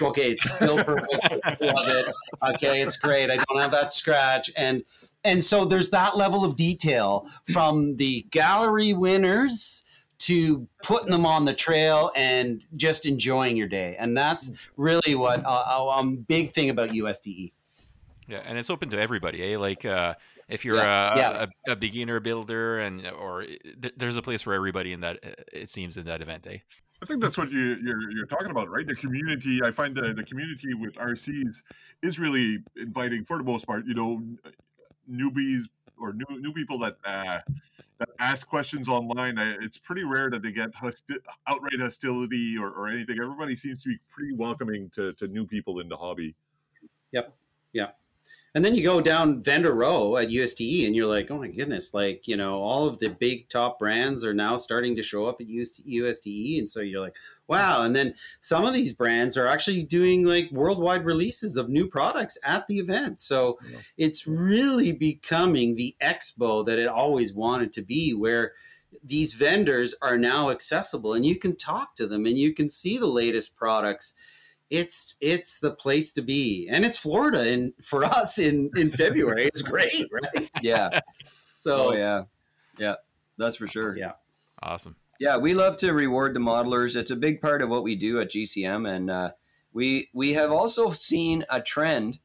okay, 0.00 0.32
it's 0.32 0.50
still 0.50 0.82
perfect. 0.82 1.12
Love 1.60 1.88
it. 1.88 2.06
Okay, 2.54 2.80
it's 2.80 2.96
great. 2.96 3.30
I 3.30 3.36
don't 3.36 3.60
have 3.60 3.70
that 3.72 3.92
scratch. 3.92 4.50
And 4.56 4.82
and 5.22 5.42
so 5.42 5.64
there's 5.64 5.90
that 5.90 6.16
level 6.16 6.44
of 6.44 6.56
detail 6.56 7.28
from 7.50 7.96
the 7.96 8.26
gallery 8.30 8.92
winners 8.92 9.84
to 10.18 10.66
putting 10.82 11.10
them 11.10 11.26
on 11.26 11.44
the 11.44 11.54
trail 11.54 12.10
and 12.16 12.62
just 12.76 13.06
enjoying 13.06 13.56
your 13.56 13.68
day. 13.68 13.96
And 13.98 14.16
that's 14.16 14.52
really 14.76 15.14
what 15.14 15.44
uh, 15.44 15.88
um 15.90 16.16
big 16.16 16.52
thing 16.52 16.70
about 16.70 16.90
USTE. 16.90 17.52
Yeah, 18.28 18.40
and 18.46 18.56
it's 18.56 18.70
open 18.70 18.88
to 18.90 19.00
everybody. 19.00 19.52
Eh? 19.52 19.58
Like 19.58 19.84
uh, 19.84 20.14
if 20.48 20.64
you're 20.64 20.76
Yeah, 20.76 21.14
a, 21.14 21.16
yeah. 21.18 21.46
A, 21.68 21.72
a 21.72 21.76
beginner 21.76 22.20
builder, 22.20 22.78
and 22.78 23.06
or 23.06 23.44
th- 23.44 23.94
there's 23.96 24.16
a 24.16 24.22
place 24.22 24.42
for 24.42 24.52
everybody 24.54 24.92
in 24.92 25.00
that. 25.00 25.18
uh, 25.24 25.30
It 25.52 25.68
seems 25.68 25.96
in 25.96 26.06
that 26.06 26.20
event. 26.22 26.46
Eh? 26.46 26.58
I 27.02 27.06
think 27.06 27.20
that's 27.20 27.36
what 27.36 27.50
you, 27.50 27.76
you're 27.82 28.10
you're 28.10 28.26
talking 28.26 28.50
about, 28.50 28.70
right? 28.70 28.86
The 28.86 28.94
community. 28.94 29.60
I 29.62 29.70
find 29.70 29.94
the, 29.94 30.14
the 30.14 30.24
community 30.24 30.74
with 30.74 30.94
RCs 30.94 31.62
is 32.02 32.18
really 32.18 32.58
inviting 32.76 33.24
for 33.24 33.36
the 33.38 33.44
most 33.44 33.66
part. 33.66 33.84
You 33.86 33.94
know, 33.94 34.22
newbies 35.10 35.62
or 35.98 36.12
new 36.14 36.40
new 36.40 36.52
people 36.52 36.78
that 36.78 36.96
uh, 37.04 37.40
that 37.98 38.08
ask 38.18 38.48
questions 38.48 38.88
online. 38.88 39.38
It's 39.38 39.78
pretty 39.78 40.04
rare 40.04 40.30
that 40.30 40.42
they 40.42 40.52
get 40.52 40.74
hosti- 40.74 41.18
outright 41.46 41.78
hostility 41.80 42.56
or, 42.58 42.70
or 42.70 42.88
anything. 42.88 43.18
Everybody 43.20 43.54
seems 43.54 43.82
to 43.84 43.90
be 43.90 43.98
pretty 44.08 44.32
welcoming 44.34 44.90
to, 44.94 45.12
to 45.14 45.28
new 45.28 45.46
people 45.46 45.80
in 45.80 45.88
the 45.88 45.96
hobby. 45.96 46.34
And 48.54 48.64
then 48.64 48.76
you 48.76 48.84
go 48.84 49.00
down 49.00 49.42
vendor 49.42 49.74
row 49.74 50.16
at 50.16 50.28
USTE 50.28 50.86
and 50.86 50.94
you're 50.94 51.08
like, 51.08 51.28
oh 51.28 51.38
my 51.38 51.48
goodness, 51.48 51.92
like, 51.92 52.28
you 52.28 52.36
know, 52.36 52.62
all 52.62 52.86
of 52.86 53.00
the 53.00 53.08
big 53.08 53.48
top 53.48 53.80
brands 53.80 54.24
are 54.24 54.32
now 54.32 54.56
starting 54.56 54.94
to 54.94 55.02
show 55.02 55.26
up 55.26 55.40
at 55.40 55.48
US- 55.48 55.80
USTE. 55.84 56.58
And 56.58 56.68
so 56.68 56.80
you're 56.80 57.00
like, 57.00 57.16
wow. 57.48 57.82
And 57.82 57.96
then 57.96 58.14
some 58.38 58.64
of 58.64 58.72
these 58.72 58.92
brands 58.92 59.36
are 59.36 59.48
actually 59.48 59.82
doing 59.82 60.24
like 60.24 60.52
worldwide 60.52 61.04
releases 61.04 61.56
of 61.56 61.68
new 61.68 61.88
products 61.88 62.38
at 62.44 62.68
the 62.68 62.78
event. 62.78 63.18
So 63.18 63.58
Yeah. 63.68 63.78
it's 63.96 64.24
really 64.24 64.92
becoming 64.92 65.74
the 65.74 65.96
expo 66.00 66.64
that 66.64 66.78
it 66.78 66.86
always 66.86 67.34
wanted 67.34 67.72
to 67.72 67.82
be, 67.82 68.14
where 68.14 68.52
these 69.02 69.34
vendors 69.34 69.96
are 70.00 70.16
now 70.16 70.50
accessible 70.50 71.12
and 71.14 71.26
you 71.26 71.36
can 71.36 71.56
talk 71.56 71.96
to 71.96 72.06
them 72.06 72.24
and 72.24 72.38
you 72.38 72.54
can 72.54 72.68
see 72.68 72.96
the 72.96 73.06
latest 73.08 73.56
products 73.56 74.14
it's 74.70 75.16
it's 75.20 75.60
the 75.60 75.70
place 75.70 76.12
to 76.12 76.22
be 76.22 76.68
and 76.70 76.84
it's 76.84 76.96
florida 76.98 77.40
and 77.40 77.72
for 77.82 78.04
us 78.20 78.38
in 78.38 78.70
in 78.76 78.90
february 78.90 79.44
it's 79.44 79.62
great 79.62 80.06
right 80.10 80.50
Yeah. 80.62 81.00
so 81.52 81.90
oh 81.90 81.92
yeah. 81.92 82.22
Yeah. 82.78 82.94
That's 83.38 83.56
for 83.56 83.66
sure. 83.66 83.96
yeah 83.96 84.12
Awesome. 84.62 84.96
Yeah, 85.20 85.36
we 85.36 85.52
love 85.52 85.76
to 85.78 85.92
reward 85.92 86.34
the 86.34 86.40
modelers. 86.40 86.96
It's 86.96 87.10
a 87.10 87.16
big 87.16 87.40
part 87.40 87.60
of 87.62 87.68
what 87.68 87.82
we 87.84 87.94
do 87.96 88.20
at 88.20 88.30
GCM, 88.30 88.88
and 88.88 89.10
uh, 89.10 89.30
we 89.72 90.08
we 90.14 90.32
have 90.32 90.50
also 90.50 90.90
seen 90.90 91.44
a 91.50 91.60
trend 91.60 92.18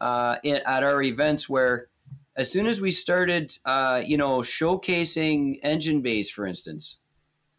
uh, 0.00 0.36
in, 0.44 0.60
at 0.64 0.82
our 0.84 1.02
events 1.02 1.48
where, 1.48 1.88
as 2.36 2.50
soon 2.50 2.66
as 2.66 2.80
we 2.80 2.90
started, 2.90 3.58
uh, 3.64 4.00
you 4.04 4.16
know, 4.16 4.38
showcasing 4.40 5.58
engine 5.62 6.00
bays, 6.02 6.30
for 6.30 6.46
instance, 6.46 6.98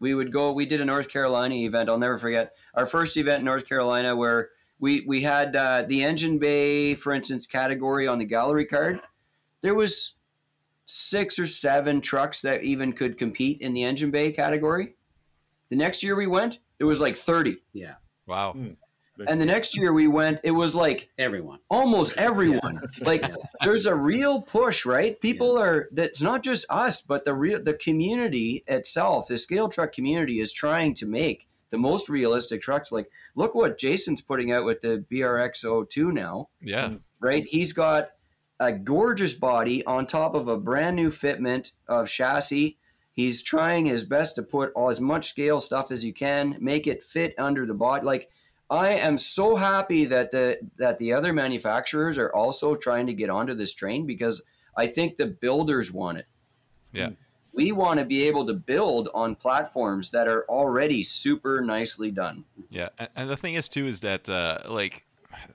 we 0.03 0.13
would 0.13 0.33
go. 0.33 0.51
We 0.51 0.65
did 0.65 0.81
a 0.81 0.85
North 0.85 1.07
Carolina 1.07 1.55
event. 1.55 1.87
I'll 1.87 1.97
never 1.97 2.17
forget 2.17 2.51
our 2.75 2.85
first 2.85 3.15
event 3.15 3.39
in 3.39 3.45
North 3.45 3.67
Carolina 3.67 4.13
where 4.13 4.49
we 4.77 5.05
we 5.07 5.21
had 5.21 5.55
uh, 5.55 5.83
the 5.87 6.03
engine 6.03 6.39
bay, 6.39 6.93
for 6.93 7.13
instance, 7.13 7.47
category 7.47 8.05
on 8.05 8.19
the 8.19 8.25
gallery 8.25 8.65
card, 8.65 8.99
there 9.61 9.73
was 9.73 10.15
six 10.85 11.39
or 11.39 11.47
seven 11.47 12.01
trucks 12.01 12.41
that 12.41 12.63
even 12.63 12.91
could 12.91 13.17
compete 13.17 13.61
in 13.61 13.73
the 13.73 13.83
engine 13.83 14.11
bay 14.11 14.33
category. 14.33 14.95
The 15.69 15.77
next 15.77 16.03
year 16.03 16.17
we 16.17 16.27
went, 16.27 16.59
there 16.79 16.87
was 16.87 16.99
like 16.99 17.15
30. 17.15 17.57
Yeah, 17.71 17.93
Wow. 18.27 18.55
And 19.28 19.39
the 19.39 19.45
next 19.45 19.78
year 19.78 19.93
we 19.93 20.07
went, 20.07 20.39
it 20.43 20.51
was 20.51 20.74
like 20.74 21.09
everyone. 21.18 21.59
almost 21.70 22.18
everyone. 22.18 22.82
Like 23.01 23.24
there's 23.64 23.86
a 23.86 23.95
real 23.95 24.41
push, 24.41 24.86
right? 24.86 25.20
People 25.22 25.57
are 25.57 25.88
that's 25.91 26.22
not 26.22 26.43
just 26.43 26.66
us, 26.70 27.01
but 27.01 27.24
the 27.26 27.34
real 27.34 27.61
the 27.61 27.74
community 27.76 28.64
itself, 28.68 29.28
the 29.28 29.38
scale 29.38 29.70
truck 29.70 29.91
community 29.93 30.39
is 30.39 30.51
trying 30.51 30.95
to 30.95 31.05
make 31.05 31.47
the 31.70 31.78
most 31.78 32.09
realistic 32.09 32.61
trucks. 32.61 32.91
Like 32.91 33.09
look 33.36 33.53
what 33.55 33.78
Jason's 33.78 34.22
putting 34.22 34.51
out 34.51 34.66
with 34.66 34.82
the 34.82 35.03
BRX02 35.11 36.11
now, 36.14 36.49
Yeah. 36.61 36.86
Mm-hmm. 36.86 36.95
right? 37.20 37.45
He's 37.47 37.74
got 37.74 38.09
a 38.59 38.72
gorgeous 38.72 39.34
body 39.34 39.84
on 39.86 40.05
top 40.07 40.36
of 40.36 40.47
a 40.47 40.57
brand 40.57 40.95
new 40.95 41.09
fitment 41.09 41.72
of 41.88 42.07
chassis. 42.09 42.78
He's 43.11 43.41
trying 43.43 43.86
his 43.86 44.03
best 44.03 44.36
to 44.38 44.43
put 44.43 44.72
all 44.74 44.89
as 44.89 45.01
much 45.01 45.30
scale 45.30 45.59
stuff 45.59 45.91
as 45.91 46.03
you 46.05 46.14
can, 46.14 46.57
make 46.59 46.88
it 46.88 47.03
fit 47.03 47.36
under 47.38 47.66
the 47.66 47.74
body. 47.76 48.05
Like 48.05 48.30
I 48.74 48.93
am 48.93 49.19
so 49.19 49.55
happy 49.55 50.05
that 50.05 50.32
the 50.32 50.57
that 50.78 50.97
the 50.97 51.13
other 51.13 51.32
manufacturers 51.32 52.17
are 52.17 52.34
also 52.34 52.76
trying 52.76 53.05
to 53.05 53.13
get 53.13 53.30
onto 53.30 53.53
this 53.53 53.71
train 53.71 54.07
because 54.07 54.41
I 54.76 54.88
think 54.88 55.17
the 55.17 55.28
builders 55.28 55.91
want 55.91 56.17
it. 56.17 56.26
Yeah. 56.91 57.11
We 57.53 57.71
want 57.71 57.99
to 57.99 58.05
be 58.05 58.24
able 58.24 58.47
to 58.47 58.55
build 58.55 59.09
on 59.13 59.36
platforms 59.36 60.09
that 60.09 60.28
are 60.28 60.43
already 60.49 61.03
super 61.03 61.61
nicely 61.61 62.09
done. 62.09 62.45
Yeah, 62.71 62.89
and, 63.15 63.30
the 63.30 63.38
thing 63.38 63.53
is 63.53 63.69
too 63.69 63.86
is 63.86 63.99
that 63.99 64.28
uh, 64.28 64.63
like 64.67 65.05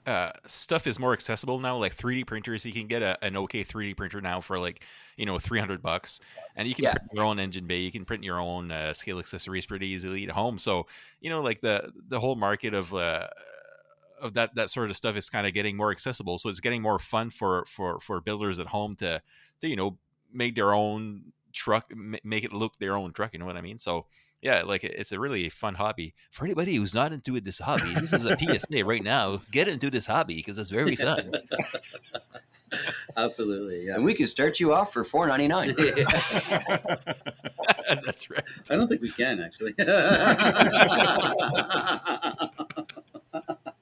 uh, 0.05 0.31
stuff 0.47 0.87
is 0.87 0.99
more 0.99 1.13
accessible 1.13 1.59
now. 1.59 1.77
Like 1.77 1.95
3D 1.95 2.25
printers, 2.25 2.65
you 2.65 2.73
can 2.73 2.87
get 2.87 3.01
a, 3.01 3.17
an 3.23 3.37
okay 3.37 3.63
3D 3.63 3.95
printer 3.95 4.21
now 4.21 4.41
for 4.41 4.59
like 4.59 4.83
you 5.17 5.25
know 5.25 5.39
300 5.39 5.81
bucks, 5.81 6.19
and 6.55 6.67
you 6.67 6.75
can 6.75 6.85
Yeah. 6.85 6.91
print 6.91 7.07
your 7.13 7.23
own 7.23 7.39
engine 7.39 7.67
bay. 7.67 7.77
You 7.79 7.91
can 7.91 8.05
print 8.05 8.23
your 8.23 8.39
own 8.39 8.71
uh, 8.71 8.93
scale 8.93 9.19
accessories 9.19 9.65
pretty 9.65 9.87
easily 9.87 10.23
at 10.23 10.31
home. 10.31 10.57
So 10.57 10.87
you 11.21 11.29
know, 11.29 11.41
like 11.41 11.59
the 11.61 11.91
the 12.07 12.19
whole 12.19 12.35
market 12.35 12.73
of 12.73 12.93
uh, 12.93 13.27
of 14.21 14.33
that 14.33 14.55
that 14.55 14.69
sort 14.69 14.89
of 14.89 14.95
stuff 14.95 15.15
is 15.15 15.29
kind 15.29 15.47
of 15.47 15.53
getting 15.53 15.77
more 15.77 15.91
accessible. 15.91 16.37
So 16.37 16.49
it's 16.49 16.59
getting 16.59 16.81
more 16.81 16.99
fun 16.99 17.29
for 17.29 17.65
for 17.65 17.99
for 17.99 18.21
builders 18.21 18.59
at 18.59 18.67
home 18.67 18.95
to 18.97 19.21
to 19.61 19.67
you 19.67 19.75
know 19.75 19.97
make 20.31 20.55
their 20.55 20.73
own 20.73 21.31
truck, 21.53 21.91
ma- 21.95 22.17
make 22.23 22.43
it 22.43 22.53
look 22.53 22.77
their 22.77 22.95
own 22.95 23.13
truck. 23.13 23.33
You 23.33 23.39
know 23.39 23.45
what 23.45 23.57
I 23.57 23.61
mean? 23.61 23.77
So 23.77 24.05
yeah, 24.41 24.63
like 24.63 24.83
it's 24.83 25.11
a 25.11 25.19
really 25.19 25.49
fun 25.49 25.75
hobby 25.75 26.13
for 26.31 26.45
anybody 26.45 26.75
who's 26.75 26.93
not 26.93 27.11
into 27.13 27.39
this 27.41 27.59
hobby. 27.59 27.93
This 27.93 28.13
is 28.13 28.25
a 28.25 28.37
PSA 28.37 28.83
right 28.85 29.03
now. 29.03 29.41
Get 29.51 29.67
into 29.67 29.89
this 29.89 30.05
hobby 30.05 30.35
because 30.35 30.57
it's 30.59 30.69
very 30.69 30.95
fun. 30.95 31.31
Absolutely, 33.17 33.87
yeah. 33.87 33.95
And 33.95 34.03
we 34.05 34.13
can 34.13 34.27
start 34.27 34.59
you 34.59 34.73
off 34.73 34.93
for 34.93 35.03
four 35.03 35.25
ninety 35.27 35.47
nine. 35.47 35.69
That's 38.05 38.29
right. 38.29 38.43
I 38.69 38.75
don't 38.75 38.87
think 38.87 39.01
we 39.01 39.09
can 39.09 39.41
actually. 39.41 39.73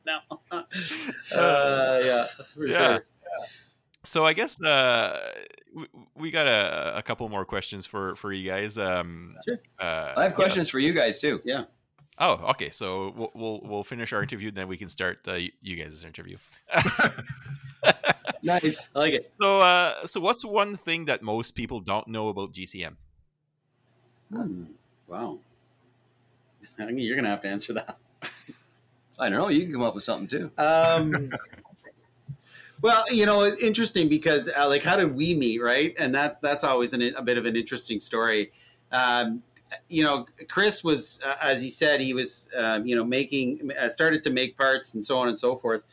no. 0.05 0.19
Uh, 1.33 2.01
yeah. 2.03 2.25
for 2.53 2.65
Yeah. 2.65 2.87
sure. 2.87 3.05
So 4.07 4.25
I 4.25 4.33
guess 4.33 4.61
uh, 4.61 5.33
we, 5.75 5.85
we 6.15 6.31
got 6.31 6.47
a, 6.47 6.97
a 6.97 7.01
couple 7.01 7.27
more 7.29 7.45
questions 7.45 7.85
for 7.85 8.15
for 8.15 8.31
you 8.31 8.49
guys. 8.49 8.77
Um, 8.77 9.35
Sure. 9.45 9.59
uh, 9.79 10.13
I 10.15 10.23
have 10.23 10.31
yes. 10.31 10.35
questions 10.35 10.69
for 10.69 10.79
you 10.79 10.93
guys 10.93 11.19
too. 11.19 11.41
Yeah. 11.43 11.65
Oh, 12.17 12.33
okay. 12.51 12.69
So 12.71 13.13
we'll 13.15 13.31
we'll, 13.35 13.61
we'll 13.63 13.83
finish 13.83 14.13
our 14.13 14.23
interview, 14.23 14.47
and 14.47 14.57
then 14.57 14.67
we 14.67 14.77
can 14.77 14.89
start 14.89 15.27
uh, 15.27 15.33
you 15.61 15.75
guys' 15.75 16.03
interview. 16.03 16.37
Nice. 18.43 18.87
I 18.95 18.99
like 18.99 19.13
it. 19.13 19.31
so, 19.41 19.61
uh, 19.61 20.05
so 20.05 20.19
what's 20.19 20.45
one 20.45 20.75
thing 20.75 21.05
that 21.05 21.21
most 21.21 21.51
people 21.51 21.79
don't 21.79 22.07
know 22.07 22.29
about 22.29 22.53
GCM? 22.53 22.95
Hmm. 24.31 24.63
Wow. 25.07 25.39
I 26.79 26.85
think 26.85 26.99
you're 26.99 27.15
gonna 27.15 27.29
have 27.29 27.41
to 27.41 27.47
answer 27.47 27.73
that. 27.73 27.97
I 29.19 29.29
don't 29.29 29.39
know. 29.39 29.49
You 29.49 29.63
can 29.63 29.73
come 29.73 29.83
up 29.83 29.95
with 29.95 30.03
something 30.03 30.27
too. 30.27 30.51
Um, 30.57 31.31
well, 32.81 33.03
you 33.11 33.25
know, 33.25 33.41
it's 33.41 33.59
interesting 33.59 34.09
because 34.09 34.49
uh, 34.57 34.67
like, 34.67 34.83
how 34.83 34.95
did 34.95 35.15
we 35.15 35.33
meet, 35.33 35.61
right? 35.61 35.95
And 35.97 36.13
that 36.15 36.41
that's 36.41 36.63
always 36.63 36.93
an, 36.93 37.01
a 37.15 37.21
bit 37.21 37.37
of 37.37 37.45
an 37.45 37.55
interesting 37.55 37.99
story. 37.99 38.51
Um, 38.91 39.43
you 39.89 40.03
know, 40.03 40.25
Chris 40.47 40.83
was, 40.83 41.19
uh, 41.25 41.35
as 41.41 41.61
he 41.61 41.69
said, 41.69 41.99
he 41.99 42.13
was, 42.13 42.49
um, 42.55 42.85
you 42.85 42.95
know, 42.95 43.03
making, 43.03 43.71
uh, 43.77 43.89
started 43.89 44.23
to 44.23 44.29
make 44.29 44.57
parts 44.57 44.93
and 44.93 45.03
so 45.03 45.17
on 45.17 45.27
and 45.27 45.37
so 45.37 45.55
forth. 45.55 45.83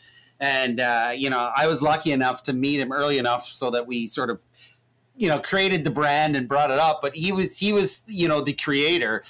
And 0.41 0.81
uh, 0.81 1.13
you 1.15 1.31
know, 1.31 1.51
I 1.57 1.67
was 1.67 1.81
lucky 1.81 2.13
enough 2.13 2.43
to 2.45 2.53
meet 2.53 2.81
him 2.81 2.93
early 2.93 3.19
enough 3.19 3.47
so 3.47 3.71
that 3.71 3.87
we 3.87 4.07
sort 4.07 4.31
of, 4.31 4.43
you 5.17 5.29
know, 5.29 5.39
created 5.39 5.85
the 5.85 5.91
brand 5.91 6.37
and 6.37 6.49
brought 6.49 6.71
it 6.71 6.79
up. 6.79 7.01
But 7.03 7.15
he 7.17 7.33
was, 7.33 7.59
he 7.59 7.73
was, 7.73 8.05
you 8.07 8.29
know, 8.29 8.41
the 8.41 8.53
creator. 8.53 9.23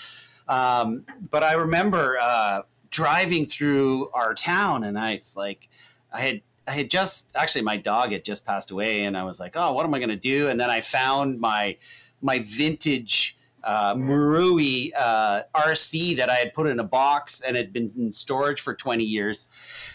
Um, 0.48 1.04
but 1.30 1.42
I 1.42 1.54
remember 1.54 2.18
uh, 2.20 2.62
driving 2.90 3.46
through 3.46 4.10
our 4.10 4.34
town, 4.34 4.84
and 4.84 4.98
I 4.98 5.16
was 5.16 5.36
like, 5.36 5.68
I 6.12 6.20
had 6.20 6.42
I 6.66 6.72
had 6.72 6.90
just 6.90 7.28
actually 7.34 7.62
my 7.62 7.76
dog 7.76 8.12
had 8.12 8.24
just 8.24 8.44
passed 8.44 8.70
away, 8.70 9.04
and 9.04 9.16
I 9.16 9.24
was 9.24 9.40
like, 9.40 9.52
oh, 9.56 9.72
what 9.72 9.84
am 9.84 9.94
I 9.94 9.98
going 9.98 10.08
to 10.10 10.16
do? 10.16 10.48
And 10.48 10.58
then 10.58 10.70
I 10.70 10.80
found 10.80 11.40
my 11.40 11.76
my 12.22 12.38
vintage 12.40 13.36
uh, 13.64 13.94
Marui 13.94 14.90
uh, 14.96 15.42
RC 15.54 16.16
that 16.18 16.28
I 16.28 16.34
had 16.34 16.54
put 16.54 16.66
in 16.66 16.78
a 16.78 16.84
box 16.84 17.40
and 17.40 17.56
had 17.56 17.72
been 17.72 17.90
in 17.96 18.12
storage 18.12 18.60
for 18.60 18.74
20 18.74 19.02
years. 19.02 19.48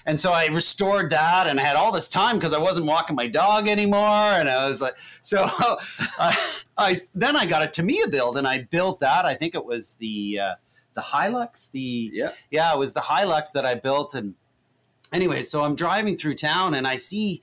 And 0.05 0.20
so 0.20 0.32
I 0.32 0.47
restored 0.47 1.11
that 1.11 1.47
and 1.47 1.59
I 1.59 1.63
had 1.63 1.76
all 1.76 1.91
this 1.91 2.09
time 2.09 2.38
because 2.38 2.53
I 2.53 2.59
wasn't 2.59 2.88
walking 2.88 3.15
my 3.15 3.28
dog 3.28 3.67
anymore. 3.67 3.99
And 4.01 4.49
I 4.49 4.67
was 4.67 4.82
like, 4.82 4.95
so 5.22 5.43
I, 6.20 6.36
I 6.78 6.95
then 7.13 7.36
I 7.36 7.45
got 7.45 7.61
a 7.61 7.67
Tamiya 7.67 8.07
build 8.07 8.38
and 8.38 8.47
I 8.47 8.63
built 8.63 8.99
that. 9.01 9.26
I 9.26 9.36
think 9.36 9.53
it 9.53 9.63
was 9.63 9.95
the 9.95 10.39
uh, 10.39 10.55
the 10.95 11.01
Hilux, 11.01 11.72
the 11.72 12.11
Yeah. 12.11 12.32
yeah, 12.49 12.74
it 12.74 12.80
was 12.80 12.93
the 12.93 13.01
Hilux 13.01 13.51
that 13.53 13.65
I 13.65 13.76
built. 13.76 14.15
And 14.15 14.34
anyway, 15.14 15.41
so 15.41 15.64
I'm 15.64 15.76
driving 15.76 16.18
through 16.18 16.36
town 16.36 16.76
and 16.76 16.88
I 16.88 16.95
see 16.95 17.41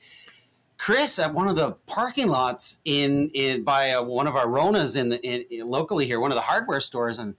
Chris 0.79 1.19
at 1.19 1.33
one 1.33 1.49
of 1.49 1.57
the 1.57 1.73
parking 1.87 2.29
lots 2.29 2.81
in 2.85 3.31
in 3.31 3.63
by 3.63 3.93
uh, 3.93 4.03
one 4.03 4.27
of 4.27 4.37
our 4.37 4.47
Ronas 4.47 4.97
in 4.97 5.09
the 5.09 5.21
in, 5.27 5.45
in- 5.51 5.69
locally 5.69 6.07
here, 6.07 6.21
one 6.21 6.31
of 6.31 6.35
the 6.35 6.43
hardware 6.43 6.81
stores, 6.81 7.19
and 7.19 7.35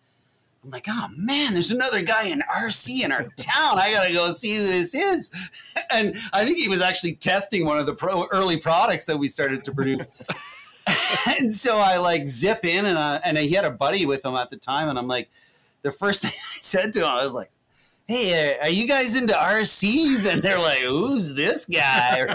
I'm 0.64 0.72
like, 0.72 0.88
oh 0.90 1.08
man, 1.16 1.54
there's 1.54 1.72
another 1.72 2.02
guy 2.02 2.24
in 2.26 2.42
RC 2.42 3.04
in 3.04 3.12
our 3.12 3.24
town. 3.38 3.78
I 3.78 3.92
gotta 3.92 4.14
go 4.14 4.32
see 4.32 4.56
who 4.58 4.66
this 4.66 4.96
is. 4.96 5.32
And 5.90 6.18
I 6.34 6.44
think 6.44 6.58
he 6.58 6.68
was 6.68 6.82
actually 6.82 7.16
testing 7.16 7.64
one 7.64 7.78
of 7.78 7.86
the 7.86 7.94
pro, 7.94 8.28
early 8.34 8.58
products 8.58 9.06
that 9.06 9.18
we 9.18 9.30
started 9.30 9.64
to 9.64 9.72
produce. 9.72 10.06
and 11.40 11.54
so 11.54 11.78
I 11.78 11.98
like 11.98 12.28
zip 12.28 12.66
in, 12.66 12.88
and 12.88 12.98
I, 12.98 13.22
and 13.24 13.38
he 13.38 13.52
had 13.52 13.64
a 13.64 13.70
buddy 13.70 14.06
with 14.06 14.26
him 14.26 14.36
at 14.36 14.50
the 14.50 14.58
time, 14.58 14.90
and 14.90 15.00
I'm 15.00 15.08
like, 15.08 15.30
the 15.84 15.92
first 15.92 16.24
thing 16.24 16.32
I 16.32 16.58
said 16.58 16.94
to 16.94 17.02
him, 17.02 17.06
I 17.06 17.24
was 17.24 17.34
like. 17.36 17.52
Hey, 18.08 18.55
uh, 18.58 18.64
are 18.66 18.70
you 18.70 18.88
guys 18.88 19.16
into 19.18 19.34
RCs? 19.34 20.32
And 20.32 20.41
they're 20.41 20.60
like, 20.60 20.80
"Who's 20.80 21.34
this 21.34 21.66
guy?" 21.66 22.26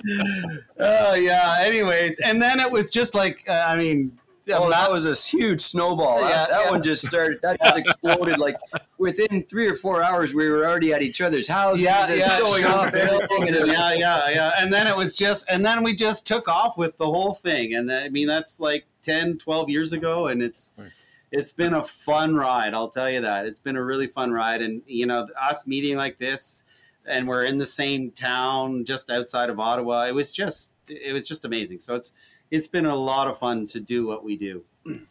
oh 0.78 1.14
yeah. 1.14 1.58
Anyways, 1.60 2.20
and 2.20 2.40
then 2.40 2.60
it 2.60 2.70
was 2.70 2.90
just 2.90 3.14
like, 3.14 3.42
uh, 3.48 3.64
I 3.66 3.76
mean, 3.76 4.18
Oh, 4.50 4.70
that 4.70 4.90
was 4.90 5.06
a 5.06 5.14
huge 5.14 5.60
snowball. 5.60 6.18
That, 6.18 6.28
Yeah, 6.30 6.46
that 6.56 6.64
yeah. 6.64 6.70
one 6.70 6.82
just 6.82 7.06
started. 7.06 7.40
That 7.42 7.60
just 7.62 7.78
exploded. 7.78 8.38
Like 8.38 8.56
within 8.98 9.44
three 9.44 9.68
or 9.68 9.74
four 9.74 10.02
hours, 10.02 10.34
we 10.34 10.48
were 10.48 10.66
already 10.66 10.92
at 10.92 11.02
each 11.02 11.20
other's 11.20 11.46
houses. 11.46 11.82
yeah, 11.82 12.06
and 12.08 12.18
yeah, 12.18 12.38
showing 12.38 12.62
sure. 12.62 12.72
off 12.72 12.94
everything. 12.94 13.48
And 13.48 13.66
yeah, 13.68 13.92
yeah, 13.92 14.30
yeah. 14.30 14.52
And 14.58 14.72
then 14.72 14.86
it 14.86 14.96
was 14.96 15.14
just, 15.16 15.48
and 15.50 15.64
then 15.64 15.84
we 15.84 15.94
just 15.94 16.26
took 16.26 16.48
off 16.48 16.76
with 16.76 16.96
the 16.98 17.06
whole 17.06 17.34
thing. 17.34 17.74
And 17.74 17.90
I 17.90 18.08
mean, 18.08 18.26
that's 18.26 18.58
like 18.58 18.84
10, 19.02 19.38
12 19.38 19.68
years 19.70 19.92
ago. 19.92 20.26
And 20.26 20.42
it's, 20.42 20.72
Nice. 20.76 21.06
It's 21.32 21.50
been 21.50 21.74
a 21.74 21.82
fun 21.82 22.34
ride. 22.36 22.74
I'll 22.74 22.90
tell 22.90 23.10
you 23.10 23.22
that. 23.22 23.46
It's 23.46 23.58
been 23.58 23.76
a 23.76 23.82
really 23.84 24.06
fun 24.06 24.30
ride. 24.32 24.60
And, 24.60 24.82
you 24.86 25.06
know, 25.06 25.26
us 25.40 25.66
meeting 25.66 25.96
like 25.96 26.18
this, 26.18 26.64
and 27.06 27.26
we're 27.26 27.42
in 27.42 27.58
the 27.58 27.66
same 27.66 28.10
town 28.12 28.84
just 28.84 29.10
outside 29.10 29.50
of 29.50 29.58
Ottawa. 29.58 30.06
It 30.06 30.14
was 30.14 30.30
just, 30.32 30.72
it 30.88 31.12
was 31.12 31.26
just 31.26 31.44
amazing. 31.44 31.80
So 31.80 31.94
it's, 31.94 32.12
it's 32.50 32.68
been 32.68 32.86
a 32.86 32.94
lot 32.94 33.28
of 33.28 33.38
fun 33.38 33.66
to 33.68 33.80
do 33.80 34.06
what 34.06 34.22
we 34.22 34.36
do. 34.36 34.62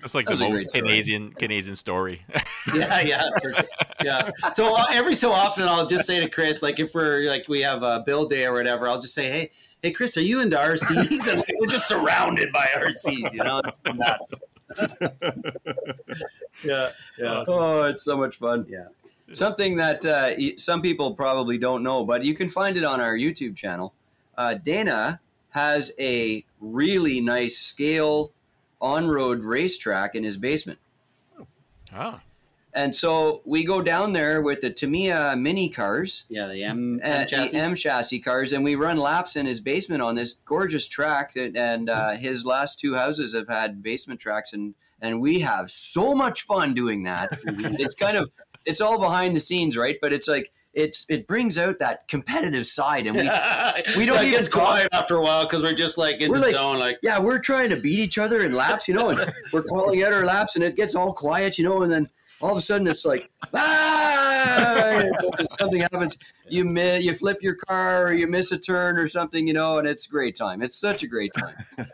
It's 0.04 0.14
like 0.14 0.26
That 0.26 0.38
the 0.38 0.44
most 0.44 0.52
great 0.52 0.70
story. 0.70 0.82
Canadian 0.82 1.32
Canadian 1.32 1.76
story. 1.78 2.26
yeah, 2.76 3.00
yeah, 3.02 3.24
sure. 3.42 3.54
yeah. 4.04 4.30
So 4.52 4.76
uh, 4.76 4.86
every 4.92 5.16
so 5.16 5.32
often, 5.32 5.64
I'll 5.64 5.88
just 5.88 6.06
say 6.06 6.20
to 6.20 6.30
Chris, 6.30 6.62
like 6.62 6.82
if 6.82 6.94
we're 6.94 7.30
like 7.30 7.48
we 7.48 7.62
have 7.62 7.82
a 7.82 8.04
build 8.06 8.32
day 8.32 8.46
or 8.46 8.54
whatever, 8.54 8.88
I'll 8.90 9.00
just 9.00 9.14
say, 9.14 9.30
"Hey, 9.30 9.52
hey, 9.82 9.92
Chris, 9.92 10.18
are 10.18 10.22
you 10.22 10.42
into 10.42 10.58
RCs?" 10.58 11.32
And 11.32 11.42
we're 11.58 11.68
just 11.68 11.88
surrounded 11.88 12.52
by 12.52 12.66
RCs, 12.76 13.32
you 13.32 13.44
know. 13.46 13.62
It's 13.64 13.80
nuts. 13.86 14.42
yeah, 16.64 16.90
yeah, 17.18 17.44
Oh, 17.48 17.84
it's 17.84 18.04
so 18.04 18.18
much 18.18 18.36
fun. 18.38 18.66
yeah. 18.70 18.86
Something 19.34 19.78
that 19.78 20.06
uh, 20.06 20.58
some 20.58 20.82
people 20.82 21.14
probably 21.14 21.58
don't 21.58 21.84
know, 21.84 22.04
but 22.04 22.24
you 22.26 22.36
can 22.36 22.50
find 22.50 22.76
it 22.76 22.84
on 22.84 23.00
our 23.00 23.16
YouTube 23.16 23.56
channel. 23.56 23.94
Uh, 24.38 24.56
Dana 24.56 25.20
has 25.52 25.94
a 26.00 26.44
really 26.60 27.22
nice 27.22 27.58
scale 27.58 28.32
on-road 28.82 29.42
racetrack 29.44 30.16
in 30.16 30.24
his 30.24 30.38
basement. 30.38 30.80
ah, 31.94 32.20
And 32.74 32.96
so 32.96 33.42
we 33.46 33.64
go 33.64 33.82
down 33.82 34.14
there 34.14 34.42
with 34.42 34.62
the 34.62 34.70
Tamiya 34.70 35.36
mini 35.38 35.70
cars, 35.70 36.24
Yeah, 36.30 36.48
the 36.48 36.64
M, 36.64 37.00
uh, 37.04 37.08
M 37.08 37.20
the 37.22 37.26
chassis. 37.28 37.58
M 37.58 37.76
chassis 37.76 38.20
cars, 38.20 38.54
and 38.54 38.64
we 38.64 38.76
run 38.76 38.98
laps 38.98 39.36
in 39.36 39.46
his 39.46 39.60
basement 39.60 40.02
on 40.02 40.16
this 40.16 40.34
gorgeous 40.46 40.88
track. 40.88 41.36
And, 41.36 41.58
and 41.58 41.90
uh, 41.90 42.12
his 42.12 42.46
last 42.46 42.80
two 42.80 42.96
houses 42.96 43.34
have 43.34 43.50
had 43.50 43.84
basement 43.84 44.20
tracks, 44.20 44.54
and 44.54 44.74
and 45.02 45.20
we 45.20 45.40
have 45.40 45.70
so 45.72 46.14
much 46.16 46.44
fun 46.44 46.74
doing 46.74 47.04
that. 47.04 47.30
it's 47.46 47.96
kind 47.96 48.16
of 48.18 48.30
it's 48.66 48.80
all 48.82 49.00
behind 49.00 49.36
the 49.36 49.40
scenes, 49.40 49.76
right? 49.76 49.98
But 50.02 50.14
it's 50.14 50.28
like 50.28 50.52
it's 50.74 51.06
it 51.10 51.28
brings 51.28 51.58
out 51.58 51.80
that 51.80 52.08
competitive 52.08 52.66
side, 52.66 53.06
and 53.06 53.18
we 53.18 53.24
we 53.98 54.06
don't 54.06 54.16
That 54.16 54.26
even 54.28 54.32
gets 54.32 54.48
quiet 54.48 54.88
after 54.94 55.18
a 55.18 55.22
while 55.22 55.44
because 55.44 55.62
we're 55.62 55.74
just 55.74 55.98
like 55.98 56.22
in 56.22 56.30
We're 56.32 56.40
the 56.40 56.46
like- 56.46 56.56
zone, 56.56 56.80
like 56.80 57.00
yeah, 57.04 57.20
we're 57.20 57.40
trying 57.40 57.70
to 57.72 57.76
beat 57.76 58.00
each 58.00 58.18
other 58.18 58.44
in 58.46 58.54
laps, 58.54 58.88
you 58.88 58.94
know, 58.94 59.10
and 59.10 59.20
we're 59.52 59.64
calling 59.64 60.02
out 60.04 60.14
our 60.14 60.26
laps, 60.26 60.56
and 60.56 60.64
it 60.64 60.78
gets 60.78 60.96
all 60.96 61.12
quiet, 61.12 61.58
you 61.58 61.66
know, 61.66 61.82
and 61.82 61.92
then 61.92 62.10
all 62.42 62.52
of 62.52 62.58
a 62.58 62.62
sudden 62.62 62.88
it's 62.88 63.06
like, 63.06 63.30
ah, 63.54 65.04
something 65.60 65.82
happens, 65.82 66.18
you 66.48 66.66
mi- 66.66 67.00
you 67.00 67.14
flip 67.14 67.38
your 67.42 67.56
car, 67.56 68.08
or 68.08 68.14
you 68.14 68.28
miss 68.28 68.52
a 68.52 68.58
turn 68.58 68.98
or 68.98 69.08
something, 69.08 69.48
you 69.48 69.54
know, 69.54 69.78
and 69.78 69.88
it's 69.88 70.08
a 70.08 70.10
great 70.12 70.36
time. 70.36 70.62
It's 70.62 70.76
such 70.80 71.04
a 71.04 71.08
great 71.08 71.32
time. 71.34 71.56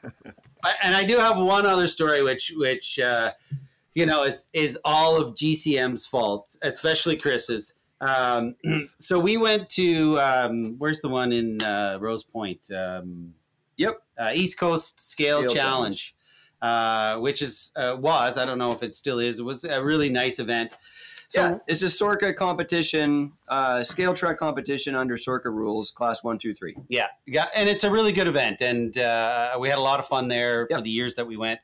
And 0.84 0.93
I 0.95 1.06
do 1.06 1.18
have 1.18 1.38
one 1.38 1.66
other 1.66 1.88
story, 1.88 2.22
which 2.24 2.52
which 2.58 3.00
uh, 3.00 3.32
you 3.93 4.06
know 4.06 4.24
is 4.24 4.50
is 4.54 4.78
all 4.84 5.16
of 5.16 5.34
GCM's 5.34 6.06
fault, 6.06 6.58
especially 6.62 7.16
Chris's. 7.16 7.76
Um, 8.02 8.56
so 8.98 9.18
we 9.18 9.38
went 9.38 9.70
to 9.70 10.20
um, 10.20 10.76
where's 10.78 11.00
the 11.00 11.08
one 11.10 11.32
in 11.32 11.62
uh, 11.64 12.00
Rose 12.02 12.24
Point? 12.26 12.70
Um, 12.72 13.34
Yep. 13.78 13.91
uh, 14.18 14.32
East 14.34 14.60
Coast 14.60 15.00
Scale, 15.00 15.41
Scale 15.41 15.54
Challenge, 15.54 16.16
uh, 16.62 17.18
which 17.20 17.41
is 17.41 17.72
uh, 17.76 17.95
was 17.99 18.38
I 18.38 18.45
don't 18.45 18.58
know 18.58 18.72
if 18.72 18.84
it 18.84 18.95
still 18.95 19.20
is. 19.20 19.39
It 19.39 19.43
was 19.43 19.64
a 19.64 19.84
really 19.84 20.10
nice 20.10 20.39
event. 20.39 20.78
So 21.30 21.55
So 21.55 21.60
it's 21.68 21.82
a 21.84 21.89
SORCA 21.89 22.34
competition, 22.36 23.34
uh, 23.49 23.84
scale 23.84 24.14
truck 24.14 24.38
competition 24.38 24.95
under 24.95 25.18
SORCA 25.18 25.49
rules, 25.49 25.91
class 25.91 26.24
one, 26.24 26.38
two, 26.38 26.53
three. 26.53 26.74
Yeah, 26.88 27.08
yeah, 27.26 27.47
and 27.53 27.68
it's 27.68 27.84
a 27.84 27.91
really 27.91 28.14
good 28.14 28.28
event, 28.30 28.62
and 28.62 28.97
uh, 28.97 29.58
we 29.60 29.68
had 29.68 29.78
a 29.78 29.82
lot 29.82 29.99
of 29.99 30.08
fun 30.08 30.30
there 30.30 30.68
Yep. 30.70 30.80
for 30.80 30.84
the 30.84 30.89
years 30.89 31.16
that 31.16 31.28
we 31.28 31.36
went, 31.36 31.60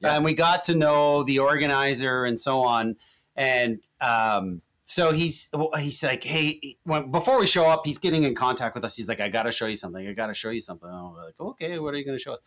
Yep. 0.00 0.12
and 0.12 0.24
we 0.24 0.34
got 0.34 0.64
to 0.64 0.74
know 0.74 1.22
the 1.22 1.38
organizer 1.38 2.24
and 2.24 2.38
so 2.40 2.62
on, 2.62 2.96
and 3.36 3.78
um, 4.00 4.62
so 4.84 5.12
he's 5.12 5.48
he's 5.76 6.02
like, 6.02 6.24
hey, 6.24 6.76
when, 6.82 7.12
before 7.12 7.38
we 7.38 7.46
show 7.46 7.66
up, 7.66 7.82
he's 7.86 7.98
getting 7.98 8.24
in 8.24 8.34
contact 8.34 8.74
with 8.74 8.84
us. 8.84 8.96
He's 8.96 9.06
like, 9.08 9.20
I 9.20 9.28
got 9.28 9.42
to 9.44 9.52
show 9.52 9.66
you 9.66 9.76
something. 9.76 10.08
I 10.08 10.12
got 10.12 10.26
to 10.28 10.34
show 10.34 10.50
you 10.50 10.60
something. 10.60 10.88
And 10.88 11.12
we're 11.12 11.24
like, 11.26 11.38
okay, 11.38 11.78
what 11.78 11.94
are 11.94 11.98
you 11.98 12.04
going 12.04 12.16
to 12.16 12.22
show 12.22 12.32
us? 12.32 12.40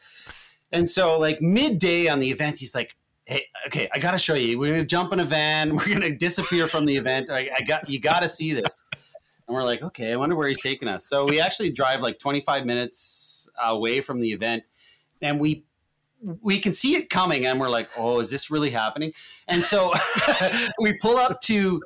And 0.72 0.90
so, 0.90 1.20
like 1.20 1.42
midday 1.42 2.08
on 2.08 2.20
the 2.20 2.30
event, 2.30 2.58
he's 2.58 2.74
like, 2.74 2.96
hey, 3.26 3.46
okay, 3.68 3.90
I 3.94 4.00
got 4.00 4.12
to 4.12 4.18
show 4.18 4.34
you. 4.34 4.58
We're 4.58 4.74
gonna 4.74 4.86
jump 4.86 5.14
in 5.14 5.20
a 5.20 5.26
van. 5.26 5.76
We're 5.76 5.88
gonna 5.88 6.16
disappear 6.16 6.68
from 6.68 6.86
the 6.86 6.96
event. 6.96 7.30
I, 7.30 7.50
I 7.56 7.62
got 7.62 7.90
you. 7.90 8.00
Got 8.00 8.22
to 8.22 8.30
see 8.30 8.54
this. 8.54 8.84
And 9.48 9.56
we're 9.56 9.64
like, 9.64 9.82
okay, 9.82 10.14
I 10.14 10.16
wonder 10.16 10.36
where 10.36 10.48
he's 10.48 10.62
taking 10.62 10.88
us. 10.88 11.06
So 11.06 11.26
we 11.26 11.42
actually 11.42 11.72
drive 11.72 12.02
like 12.02 12.20
25 12.20 12.66
minutes 12.66 13.50
away 13.62 14.00
from 14.00 14.22
the 14.22 14.32
event, 14.32 14.64
and 15.22 15.40
we 15.40 15.66
we 16.42 16.60
can 16.60 16.72
see 16.72 16.96
it 16.96 17.10
coming, 17.10 17.46
and 17.46 17.60
we're 17.60 17.70
like, 17.70 17.90
oh, 17.98 18.20
is 18.20 18.30
this 18.30 18.50
really 18.52 18.70
happening? 18.70 19.12
And 19.48 19.64
so 19.64 19.92
we 20.80 20.94
pull 20.94 21.18
up 21.18 21.42
to 21.42 21.82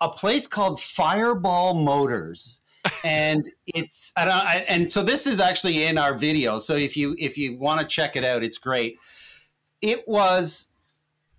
a 0.00 0.08
place 0.08 0.46
called 0.46 0.80
Fireball 0.80 1.74
Motors. 1.74 2.60
And 3.04 3.48
it's 3.66 4.12
I 4.16 4.24
don't, 4.24 4.34
I, 4.34 4.64
and 4.68 4.90
so 4.90 5.02
this 5.02 5.26
is 5.26 5.40
actually 5.40 5.84
in 5.84 5.98
our 5.98 6.14
video. 6.14 6.58
So 6.58 6.76
if 6.76 6.96
you 6.96 7.14
if 7.18 7.38
you 7.38 7.56
want 7.56 7.80
to 7.80 7.86
check 7.86 8.16
it 8.16 8.24
out, 8.24 8.42
it's 8.42 8.58
great. 8.58 8.98
It 9.80 10.06
was 10.06 10.68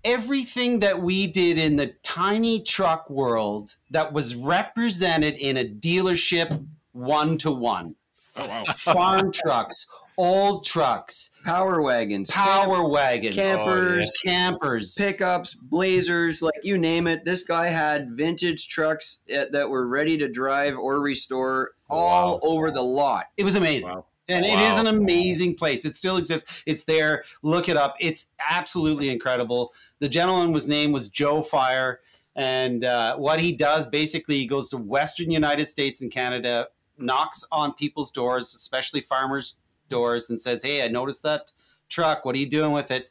everything 0.04 0.80
that 0.80 1.02
we 1.02 1.28
did 1.28 1.58
in 1.58 1.76
the 1.76 1.94
tiny 2.04 2.62
truck 2.62 3.10
world 3.10 3.76
that 3.90 4.12
was 4.12 4.36
represented 4.36 5.36
in 5.36 5.58
a 5.58 5.66
dealership 5.66 6.66
one 6.92 7.38
to 7.40 7.52
one. 7.52 7.96
Oh 8.36 8.48
wow. 8.48 8.64
Farm 8.76 9.32
trucks, 9.32 9.86
old 10.18 10.66
trucks, 10.66 11.32
Power 11.44 11.82
wagons, 11.82 12.30
power 12.32 12.88
wagons, 12.88 13.36
campers, 13.36 14.12
campers. 14.24 14.96
pickups, 14.96 15.56
blazers, 15.56 16.42
like 16.42 16.60
you 16.64 16.78
name 16.78 17.08
it. 17.08 17.26
This 17.26 17.44
guy 17.44 17.68
had 17.70 18.12
vintage 18.12 18.68
trucks 18.68 19.22
uh, 19.36 19.46
that 19.52 19.70
were 19.70 19.88
ready 19.88 20.18
to 20.18 20.28
drive 20.28 20.76
or 20.78 21.00
restore 21.02 21.72
all 21.90 22.34
Wow. 22.36 22.40
over 22.44 22.72
the 22.72 22.82
lot. 22.82 23.26
It 23.38 23.44
was 23.44 23.56
amazing. 23.56 23.90
Wow. 23.90 24.06
And 24.30 24.46
it 24.46 24.58
is 24.60 24.80
an 24.80 24.88
amazing 24.88 25.56
place. 25.56 25.84
It 25.84 25.96
still 25.96 26.16
exists. 26.16 26.64
It's 26.66 26.86
there. 26.86 27.26
Look 27.42 27.68
it 27.68 27.76
up. 27.76 27.96
It's 28.00 28.32
absolutely 28.50 29.10
incredible. 29.10 29.74
The 30.00 30.08
gentleman 30.08 30.54
was 30.54 30.66
name 30.68 30.94
was 30.94 31.10
Joe 31.10 31.42
Fire, 31.42 32.00
and 32.36 32.86
uh, 32.86 33.18
what 33.18 33.42
he 33.42 33.52
does 33.54 33.86
basically 33.86 34.38
he 34.38 34.46
goes 34.48 34.70
to 34.70 34.78
Western 34.78 35.30
United 35.30 35.68
States 35.68 36.02
and 36.02 36.10
Canada, 36.10 36.70
knocks 36.98 37.44
on 37.52 37.74
people's 37.74 38.12
doors, 38.12 38.56
especially 38.56 39.02
farmers' 39.02 39.58
doors, 39.94 40.30
and 40.30 40.40
says, 40.40 40.64
"Hey, 40.64 40.84
I 40.84 40.88
noticed 40.88 41.24
that 41.24 41.52
truck. 41.90 42.26
What 42.26 42.36
are 42.36 42.40
you 42.40 42.50
doing 42.50 42.72
with 42.72 42.92
it?" 42.92 43.10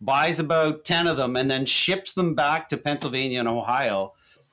Buys 0.00 0.40
about 0.40 0.84
ten 0.84 1.06
of 1.06 1.16
them 1.16 1.36
and 1.36 1.50
then 1.50 1.64
ships 1.66 2.14
them 2.14 2.34
back 2.34 2.68
to 2.68 2.76
Pennsylvania 2.76 3.40
and 3.40 3.48
Ohio. 3.48 4.12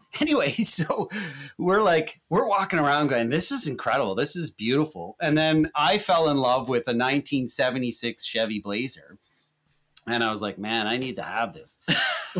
Anyway, 0.21 0.51
so 0.53 1.09
we're 1.57 1.81
like 1.81 2.19
we're 2.29 2.47
walking 2.47 2.79
around 2.79 3.07
going 3.07 3.29
this 3.29 3.51
is 3.51 3.67
incredible. 3.67 4.15
This 4.15 4.35
is 4.35 4.51
beautiful. 4.51 5.15
And 5.21 5.37
then 5.37 5.69
i 5.75 5.97
fell 5.97 6.29
in 6.29 6.37
love 6.37 6.67
with 6.67 6.87
a 6.87 6.97
1976 6.97 8.25
chevy 8.25 8.59
blazer. 8.59 9.17
And 10.07 10.23
i 10.23 10.31
was 10.31 10.41
like 10.41 10.57
man 10.57 10.87
i 10.87 10.97
need 10.97 11.17
to 11.17 11.23
have 11.23 11.53
this. 11.53 11.77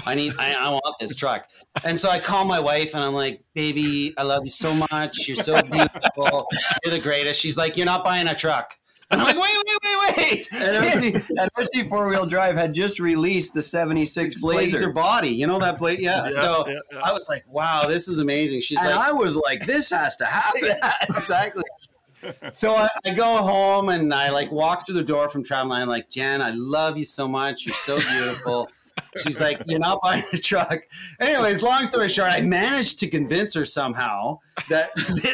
I 0.05 0.15
need 0.15 0.33
I, 0.39 0.53
I 0.53 0.69
want 0.69 0.95
this 0.99 1.15
truck. 1.15 1.47
And 1.83 1.99
so 1.99 2.09
i 2.09 2.19
call 2.19 2.45
my 2.45 2.59
wife 2.59 2.95
and 2.95 3.03
i'm 3.03 3.13
like 3.13 3.43
baby 3.53 4.13
i 4.17 4.23
love 4.23 4.43
you 4.43 4.49
so 4.49 4.73
much. 4.91 5.27
You're 5.27 5.37
so 5.37 5.61
beautiful. 5.61 6.47
You're 6.83 6.93
the 6.93 6.99
greatest. 7.01 7.39
She's 7.39 7.57
like 7.57 7.77
you're 7.77 7.85
not 7.85 8.03
buying 8.03 8.27
a 8.27 8.35
truck 8.35 8.79
i'm 9.11 9.19
like 9.19 9.35
wait 9.35 9.51
wait 9.67 9.77
wait 9.83 10.17
wait 10.17 10.47
And 10.53 10.85
RC, 10.85 11.29
and 11.29 11.49
RC 11.57 11.89
four 11.89 12.07
wheel 12.09 12.25
drive 12.25 12.55
had 12.55 12.73
just 12.73 12.99
released 12.99 13.53
the 13.53 13.61
'76 13.61 14.41
blazer. 14.41 14.77
Blazer, 14.77 14.93
body 14.93 15.29
you 15.29 15.47
know 15.47 15.59
that 15.59 15.79
blazer 15.79 16.01
yeah, 16.01 16.29
so 16.29 16.65
yeah, 16.67 16.79
yeah. 16.91 17.01
i 17.03 17.11
was 17.11 17.27
like 17.29 17.43
wow 17.47 17.85
this 17.87 18.07
is 18.07 18.19
amazing 18.19 18.61
she's 18.61 18.77
and 18.77 18.87
like 18.87 19.09
I 19.09 19.11
was 19.11 19.35
like, 19.35 19.65
"This 19.65 19.89
has 19.89 20.15
to 20.17 20.25
happen." 20.25 20.61
yeah, 20.63 20.93
exactly. 21.09 21.63
So 22.51 22.75
I, 22.75 22.89
I 23.05 23.13
go 23.13 23.37
home 23.37 23.89
and 23.89 24.13
I 24.13 24.29
like 24.29 24.51
walk 24.51 24.85
through 24.85 24.95
the 24.95 25.03
door 25.03 25.29
from 25.29 25.43
Travel. 25.43 25.71
I'm 25.71 25.87
like, 25.87 26.09
Jen, 26.09 26.41
I 26.41 26.51
love 26.51 26.97
you 26.97 27.05
so 27.05 27.27
much. 27.27 27.65
You're 27.65 27.75
so 27.75 27.99
beautiful. 27.99 28.69
She's 29.23 29.39
like, 29.39 29.61
you're 29.67 29.79
not 29.79 30.01
buying 30.01 30.23
a 30.33 30.37
truck. 30.37 30.81
Anyways, 31.21 31.63
long 31.63 31.85
story 31.85 32.09
short, 32.09 32.29
I 32.29 32.41
managed 32.41 32.99
to 32.99 33.07
convince 33.07 33.53
her 33.53 33.63
somehow 33.63 34.39
that 34.67 34.89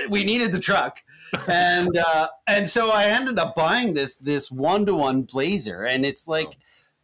we 0.10 0.24
needed 0.24 0.52
the 0.52 0.60
truck, 0.60 1.04
and 1.48 1.98
uh, 1.98 2.28
and 2.48 2.68
so 2.68 2.92
I 2.92 3.06
ended 3.06 3.40
up 3.40 3.56
buying 3.56 3.94
this 3.94 4.18
this 4.18 4.52
one 4.52 4.86
to 4.86 4.96
one 4.96 5.24
Blazer, 5.24 5.84
and 5.84 6.06
it's 6.06 6.28
like. 6.28 6.58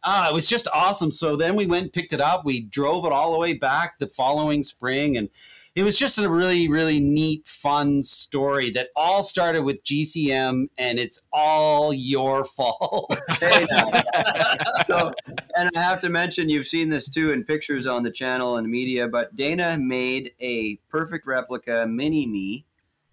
Ah, 0.04 0.28
it 0.28 0.34
was 0.34 0.48
just 0.48 0.66
awesome. 0.74 1.12
So 1.12 1.36
then 1.36 1.54
we 1.54 1.64
went 1.64 1.84
and 1.84 1.92
picked 1.92 2.12
it 2.12 2.20
up. 2.20 2.44
We 2.44 2.62
drove 2.62 3.06
it 3.06 3.12
all 3.12 3.32
the 3.32 3.38
way 3.38 3.54
back 3.54 4.00
the 4.00 4.08
following 4.08 4.64
spring, 4.64 5.16
and 5.16 5.28
it 5.74 5.82
was 5.82 5.98
just 5.98 6.18
a 6.18 6.28
really 6.28 6.68
really 6.68 7.00
neat 7.00 7.48
fun 7.48 8.02
story 8.02 8.70
that 8.70 8.88
all 8.94 9.22
started 9.22 9.62
with 9.62 9.82
gcm 9.84 10.66
and 10.76 10.98
it's 10.98 11.22
all 11.32 11.92
your 11.92 12.44
fault 12.56 13.14
Hey, 13.40 13.66
so, 14.82 15.12
and 15.56 15.70
I 15.74 15.80
have 15.80 16.00
to 16.02 16.08
mention, 16.08 16.48
you've 16.48 16.68
seen 16.68 16.90
this 16.90 17.08
too 17.08 17.32
in 17.32 17.44
pictures 17.44 17.86
on 17.86 18.02
the 18.02 18.10
channel 18.10 18.56
and 18.56 18.68
media, 18.68 19.08
but 19.08 19.34
Dana 19.34 19.78
made 19.78 20.32
a 20.40 20.76
perfect 20.88 21.26
replica 21.26 21.86
Mini 21.86 22.26
Me 22.26 22.64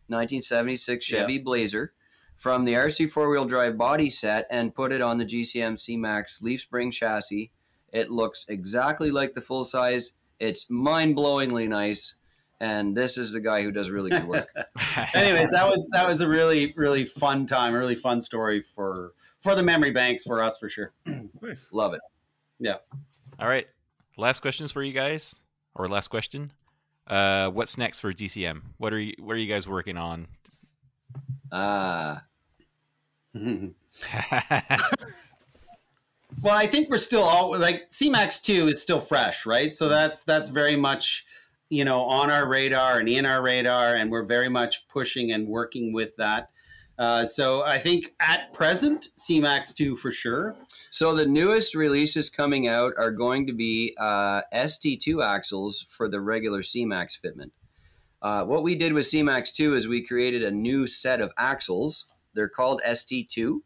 1976 0.09 1.05
Chevy 1.05 1.37
Blazer 1.37 1.93
from 2.37 2.63
the 2.65 2.73
RC 2.73 3.11
four 3.11 3.29
wheel 3.29 3.45
drive 3.45 3.77
body 3.77 4.09
set 4.09 4.47
and 4.49 4.73
put 4.73 4.91
it 4.91 5.01
on 5.01 5.17
the 5.17 5.25
GCM 5.25 5.79
C 5.79 5.97
Max 5.97 6.41
leaf 6.41 6.61
spring 6.61 6.89
chassis. 6.89 7.51
It 7.91 8.09
looks 8.09 8.45
exactly 8.47 9.11
like 9.11 9.33
the 9.33 9.41
full 9.41 9.65
size. 9.65 10.17
It's 10.39 10.69
mind 10.69 11.17
blowingly 11.17 11.67
nice. 11.67 12.15
And 12.61 12.95
this 12.95 13.17
is 13.17 13.31
the 13.31 13.39
guy 13.39 13.61
who 13.61 13.71
does 13.71 13.89
really 13.89 14.09
good 14.09 14.25
work. 14.25 14.49
anyways 15.13 15.51
that 15.51 15.67
was 15.67 15.87
that 15.91 16.07
was 16.07 16.21
a 16.21 16.27
really 16.27 16.73
really 16.75 17.05
fun 17.05 17.45
time 17.45 17.73
a 17.73 17.77
really 17.77 17.95
fun 17.95 18.21
story 18.21 18.61
for 18.61 19.13
for 19.41 19.55
the 19.55 19.63
memory 19.63 19.91
banks 19.91 20.23
for 20.23 20.41
us 20.41 20.57
for 20.57 20.69
sure 20.69 20.93
Nice. 21.41 21.69
Love 21.71 21.93
it. 21.93 22.01
Yeah. 22.59 22.75
All 23.39 23.47
right. 23.47 23.67
Last 24.17 24.41
questions 24.41 24.71
for 24.71 24.83
you 24.83 24.91
guys, 24.91 25.39
or 25.75 25.87
last 25.87 26.09
question. 26.09 26.51
Uh, 27.09 27.49
what's 27.49 27.77
next 27.77 27.99
for 27.99 28.13
GCM? 28.13 28.61
What 28.77 28.93
are 28.93 28.99
you 28.99 29.13
What 29.19 29.33
are 29.33 29.39
you 29.39 29.51
guys 29.51 29.67
working 29.67 29.97
on? 29.97 30.27
Ah, 31.51 32.23
Well, 36.41 36.55
I 36.55 36.67
think 36.67 36.89
we're 36.89 36.97
still 36.97 37.23
all 37.23 37.57
like 37.57 37.89
CMAX 37.89 38.41
two 38.41 38.67
is 38.67 38.81
still 38.81 39.01
fresh, 39.01 39.45
right? 39.45 39.73
So 39.73 39.89
that's 39.89 40.23
that's 40.23 40.49
very 40.49 40.75
much 40.75 41.25
you 41.69 41.83
know 41.83 42.01
on 42.03 42.31
our 42.31 42.47
radar 42.47 42.99
and 42.99 43.09
in 43.09 43.25
our 43.25 43.41
radar, 43.41 43.95
and 43.95 44.11
we're 44.11 44.23
very 44.23 44.47
much 44.47 44.87
pushing 44.87 45.31
and 45.31 45.47
working 45.47 45.91
with 45.91 46.15
that. 46.17 46.49
Uh, 46.97 47.25
so 47.25 47.63
I 47.63 47.77
think 47.77 48.13
at 48.19 48.53
present, 48.53 49.07
CMAX 49.17 49.73
2 49.73 49.95
for 49.95 50.11
sure. 50.11 50.55
So 50.91 51.13
the 51.13 51.25
newest 51.25 51.75
releases 51.75 52.29
coming 52.29 52.67
out 52.67 52.93
are 52.97 53.11
going 53.11 53.45
to 53.47 53.53
be 53.53 53.95
uh, 53.99 54.41
ST2 54.53 55.23
axles 55.23 55.85
for 55.89 56.07
the 56.09 56.19
regular 56.19 56.61
CMAX 56.61 57.19
fitment. 57.23 57.51
Uh, 58.21 58.43
what 58.43 58.63
we 58.63 58.75
did 58.75 58.93
with 58.93 59.05
CMAX 59.05 59.53
2 59.53 59.75
is 59.75 59.87
we 59.87 60.01
created 60.05 60.43
a 60.43 60.51
new 60.51 60.87
set 60.87 61.21
of 61.21 61.31
axles. 61.37 62.05
They're 62.33 62.49
called 62.49 62.81
ST2. 62.85 63.59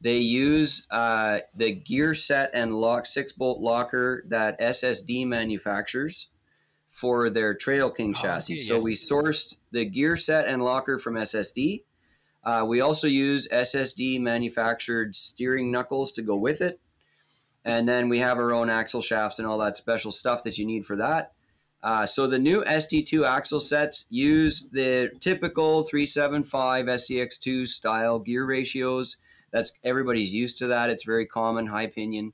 They 0.00 0.18
use 0.18 0.86
uh, 0.90 1.38
the 1.54 1.72
gear 1.72 2.14
set 2.14 2.50
and 2.54 2.74
lock 2.74 3.06
six 3.06 3.32
bolt 3.32 3.58
locker 3.58 4.24
that 4.28 4.60
SSD 4.60 5.26
manufactures 5.26 6.28
for 6.88 7.30
their 7.30 7.54
Trail 7.54 7.90
King 7.90 8.14
Oh, 8.16 8.22
chassis. 8.22 8.54
okay, 8.54 8.62
so 8.62 8.78
we 8.82 8.94
sourced 8.94 9.54
the 9.72 9.84
gear 9.84 10.16
set 10.16 10.46
and 10.46 10.62
locker 10.62 10.98
from 10.98 11.14
SSD. 11.14 11.82
Uh, 12.44 12.64
we 12.66 12.80
also 12.80 13.06
use 13.06 13.48
SSD 13.48 14.20
manufactured 14.20 15.16
steering 15.16 15.72
knuckles 15.72 16.12
to 16.12 16.22
go 16.22 16.36
with 16.36 16.60
it. 16.60 16.78
And 17.64 17.88
then 17.88 18.08
we 18.10 18.18
have 18.18 18.36
our 18.36 18.52
own 18.52 18.68
axle 18.68 19.00
shafts 19.00 19.38
and 19.38 19.48
all 19.48 19.58
that 19.58 19.76
special 19.76 20.12
stuff 20.12 20.42
that 20.42 20.58
you 20.58 20.66
need 20.66 20.84
for 20.84 20.96
that. 20.96 21.32
Uh, 21.82 22.06
so 22.06 22.26
the 22.26 22.38
new 22.38 22.62
ST2 22.64 23.26
axle 23.26 23.60
sets 23.60 24.06
use 24.10 24.68
the 24.72 25.10
typical 25.20 25.82
375 25.82 26.86
SCX2 26.86 27.66
style 27.66 28.18
gear 28.18 28.44
ratios. 28.46 29.16
That's 29.50 29.72
everybody's 29.84 30.34
used 30.34 30.58
to 30.58 30.66
that. 30.68 30.90
It's 30.90 31.04
very 31.04 31.26
common, 31.26 31.66
high 31.66 31.86
pinion. 31.86 32.32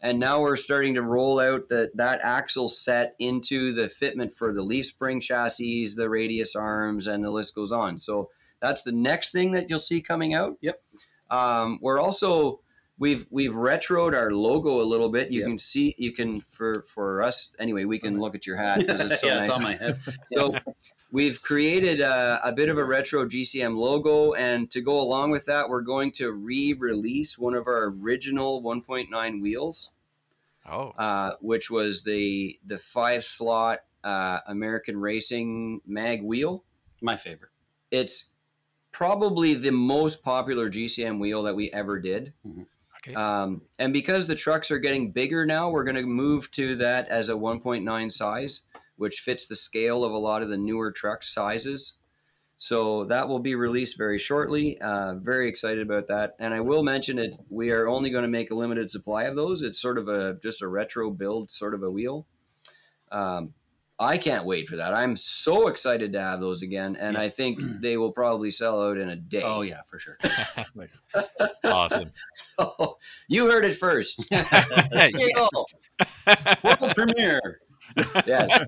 And 0.00 0.18
now 0.18 0.40
we're 0.40 0.56
starting 0.56 0.94
to 0.94 1.02
roll 1.02 1.38
out 1.38 1.68
the, 1.68 1.90
that 1.94 2.20
axle 2.22 2.68
set 2.68 3.14
into 3.18 3.72
the 3.72 3.82
fitment 3.82 4.34
for 4.34 4.52
the 4.52 4.62
leaf 4.62 4.86
spring 4.86 5.20
chassis, 5.20 5.88
the 5.94 6.08
radius 6.08 6.56
arms, 6.56 7.06
and 7.06 7.22
the 7.22 7.30
list 7.30 7.54
goes 7.54 7.70
on. 7.70 7.98
So 7.98 8.30
that's 8.60 8.82
the 8.82 8.92
next 8.92 9.30
thing 9.32 9.52
that 9.52 9.68
you'll 9.70 9.78
see 9.78 10.00
coming 10.00 10.34
out. 10.34 10.56
Yep. 10.60 10.82
Um, 11.30 11.78
we're 11.80 12.00
also 12.00 12.60
we've 12.98 13.26
we've 13.30 13.52
retroed 13.52 14.14
our 14.14 14.30
logo 14.32 14.80
a 14.80 14.84
little 14.84 15.08
bit. 15.08 15.30
You 15.30 15.40
Yep. 15.40 15.48
can 15.48 15.58
see 15.58 15.94
you 15.98 16.12
can 16.12 16.40
for 16.48 16.84
for 16.88 17.22
us 17.22 17.52
anyway. 17.58 17.84
We 17.84 17.98
can 17.98 18.20
look 18.20 18.34
at 18.34 18.46
your 18.46 18.56
hat 18.56 18.80
because 18.86 19.00
it's 19.12 19.20
so 19.20 19.28
yeah, 19.28 19.34
nice. 19.40 19.48
it's 19.48 19.56
on 19.56 19.62
my 19.62 19.74
head. 19.76 19.96
So 20.28 20.54
we've 21.12 21.40
created 21.42 22.00
a, 22.00 22.40
a 22.44 22.52
bit 22.52 22.68
of 22.68 22.78
a 22.78 22.84
retro 22.84 23.26
GCM 23.26 23.76
logo, 23.76 24.32
and 24.32 24.70
to 24.70 24.80
go 24.80 25.00
along 25.00 25.30
with 25.30 25.46
that, 25.46 25.68
we're 25.68 25.80
going 25.82 26.12
to 26.12 26.30
re-release 26.30 27.36
one 27.38 27.54
of 27.54 27.66
our 27.66 27.84
original 27.86 28.62
1.9 28.62 29.42
wheels, 29.42 29.90
Oh, 30.68 30.90
uh, 30.90 31.32
which 31.40 31.70
was 31.70 32.02
the 32.04 32.58
the 32.66 32.78
five 32.78 33.24
slot 33.24 33.80
uh, 34.04 34.38
American 34.46 34.96
Racing 34.98 35.80
mag 35.86 36.22
wheel. 36.22 36.64
My 37.00 37.16
favorite. 37.16 37.50
It's 37.90 38.29
probably 38.92 39.54
the 39.54 39.72
most 39.72 40.22
popular 40.22 40.70
GCM 40.70 41.18
wheel 41.18 41.42
that 41.44 41.54
we 41.54 41.70
ever 41.72 41.98
did. 41.98 42.32
okay. 42.98 43.14
Um, 43.14 43.62
and 43.78 43.92
because 43.92 44.26
the 44.26 44.34
trucks 44.34 44.70
are 44.70 44.78
getting 44.78 45.12
bigger 45.12 45.46
now, 45.46 45.70
we're 45.70 45.84
going 45.84 45.96
to 45.96 46.02
move 46.02 46.50
to 46.52 46.76
that 46.76 47.08
as 47.08 47.28
a 47.28 47.34
1.9 47.34 48.12
size, 48.12 48.62
which 48.96 49.20
fits 49.20 49.46
the 49.46 49.56
scale 49.56 50.04
of 50.04 50.12
a 50.12 50.18
lot 50.18 50.42
of 50.42 50.48
the 50.48 50.58
newer 50.58 50.90
truck 50.90 51.22
sizes. 51.22 51.96
So 52.62 53.04
that 53.06 53.26
will 53.26 53.38
be 53.38 53.54
released 53.54 53.96
very 53.96 54.18
shortly. 54.18 54.78
Uh, 54.82 55.14
very 55.14 55.48
excited 55.48 55.80
about 55.80 56.08
that. 56.08 56.36
And 56.38 56.52
I 56.52 56.60
will 56.60 56.82
mention 56.82 57.18
it. 57.18 57.38
We 57.48 57.70
are 57.70 57.88
only 57.88 58.10
going 58.10 58.22
to 58.22 58.28
make 58.28 58.50
a 58.50 58.54
limited 58.54 58.90
supply 58.90 59.24
of 59.24 59.34
those. 59.34 59.62
It's 59.62 59.80
sort 59.80 59.96
of 59.96 60.08
a 60.08 60.34
just 60.42 60.60
a 60.60 60.68
retro 60.68 61.10
build, 61.10 61.50
sort 61.50 61.72
of 61.72 61.82
a 61.82 61.90
wheel. 61.90 62.26
Um, 63.10 63.54
I 64.02 64.16
can't 64.16 64.46
wait 64.46 64.66
for 64.66 64.76
that. 64.76 64.94
I'm 64.94 65.14
so 65.14 65.68
excited 65.68 66.14
to 66.14 66.20
have 66.20 66.40
those 66.40 66.62
again, 66.62 66.96
and 66.96 67.14
Yeah. 67.14 67.22
I 67.22 67.28
think 67.28 67.60
mm. 67.60 67.82
they 67.82 67.98
will 67.98 68.12
probably 68.12 68.48
sell 68.50 68.82
out 68.82 68.96
in 68.96 69.10
a 69.10 69.16
day. 69.16 69.42
Oh, 69.44 69.60
yeah, 69.60 69.82
for 69.86 69.98
sure. 69.98 70.16
Nice. 70.74 71.02
awesome. 71.64 72.10
So, 72.34 72.96
you 73.28 73.50
heard 73.50 73.66
it 73.66 73.74
first. 73.74 74.24
yes. 74.30 75.50
World 76.64 76.92
premiere. 76.94 77.60
yes. 78.26 78.66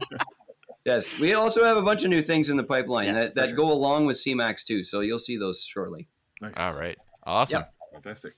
Yes. 0.84 1.18
We 1.18 1.32
also 1.32 1.64
have 1.64 1.78
a 1.78 1.82
bunch 1.82 2.04
of 2.04 2.10
new 2.10 2.20
things 2.22 2.50
in 2.50 2.56
the 2.58 2.64
pipeline 2.64 3.06
Yeah, 3.06 3.12
that, 3.12 3.34
that 3.36 3.48
sure. 3.48 3.56
go 3.56 3.72
along 3.72 4.06
with 4.06 4.16
CMAX 4.16 4.64
too. 4.64 4.84
So 4.84 5.00
you'll 5.00 5.18
see 5.18 5.36
those 5.36 5.64
shortly. 5.64 6.08
Nice. 6.40 6.58
All 6.58 6.74
right. 6.74 6.98
Awesome. 7.22 7.64
Fantastic. 7.92 8.34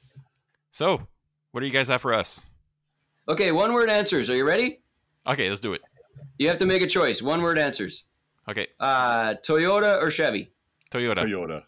So, 0.70 1.06
what 1.52 1.60
do 1.60 1.66
you 1.66 1.72
guys 1.72 1.88
have 1.88 2.02
for 2.02 2.12
us? 2.12 2.44
Okay, 3.28 3.50
one 3.50 3.72
word 3.72 3.88
answers. 3.88 4.28
Are 4.28 4.36
you 4.36 4.46
ready? 4.46 4.80
Okay, 5.26 5.48
let's 5.48 5.60
do 5.60 5.72
it. 5.72 5.80
You 6.38 6.48
have 6.48 6.58
to 6.58 6.66
make 6.66 6.82
a 6.82 6.86
choice. 6.86 7.22
One 7.22 7.42
word 7.42 7.58
answers. 7.58 8.04
Okay, 8.48 8.66
Uh, 8.80 9.34
Toyota 9.46 10.00
or 10.02 10.10
Chevy? 10.10 10.52
Toyota. 10.90 11.18
Toyota. 11.24 11.62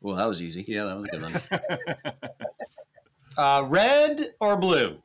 Well, 0.00 0.16
that 0.16 0.26
was 0.28 0.42
easy. 0.42 0.64
Yeah, 0.66 0.84
that 0.84 0.96
was 0.96 1.06
a 1.06 1.10
good 1.10 1.22
one. 1.22 1.40
Uh, 3.38 3.64
red 3.66 4.34
or 4.40 4.58
blue? 4.58 4.98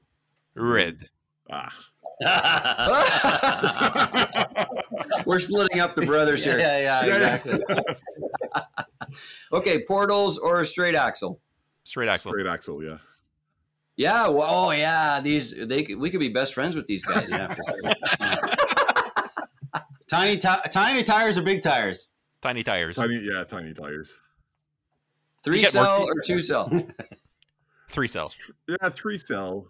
Red. 0.53 1.01
ah. 1.49 1.73
We're 5.25 5.39
splitting 5.39 5.79
up 5.79 5.95
the 5.95 6.01
brothers 6.05 6.43
here. 6.43 6.59
yeah, 6.59 6.77
yeah, 6.81 7.05
Yeah, 7.05 7.17
yeah. 7.19 7.35
exactly. 7.35 7.63
Okay, 9.53 9.85
portals 9.85 10.37
or 10.37 10.61
straight 10.65 10.93
axle? 10.93 11.39
Straight 11.85 12.09
axle. 12.09 12.31
Straight 12.33 12.47
axle, 12.47 12.83
yeah. 12.83 12.97
Yeah. 13.97 14.27
Well, 14.27 14.47
oh 14.49 14.71
yeah. 14.71 15.19
These 15.19 15.55
they 15.67 15.95
we 15.97 16.09
could 16.09 16.19
be 16.21 16.29
best 16.29 16.53
friends 16.53 16.75
with 16.75 16.87
these 16.87 17.03
guys. 17.05 17.29
Yeah, 17.31 17.53
tiny, 20.07 20.37
ti- 20.37 20.69
tiny 20.71 21.03
tires 21.03 21.37
or 21.37 21.41
big 21.41 21.61
tires? 21.61 22.09
Tiny 22.41 22.63
tires. 22.63 22.97
Tiny, 22.97 23.19
yeah, 23.23 23.43
tiny 23.43 23.73
tires. 23.73 24.15
Three 25.43 25.57
You 25.57 25.63
get 25.65 25.73
more- 25.75 25.83
cell 25.83 26.03
or 26.07 26.15
two 26.23 26.41
cell? 26.41 26.71
Three 27.89 28.07
cell. 28.07 28.31
Yeah, 28.67 28.89
three 28.89 29.17
cell. 29.17 29.67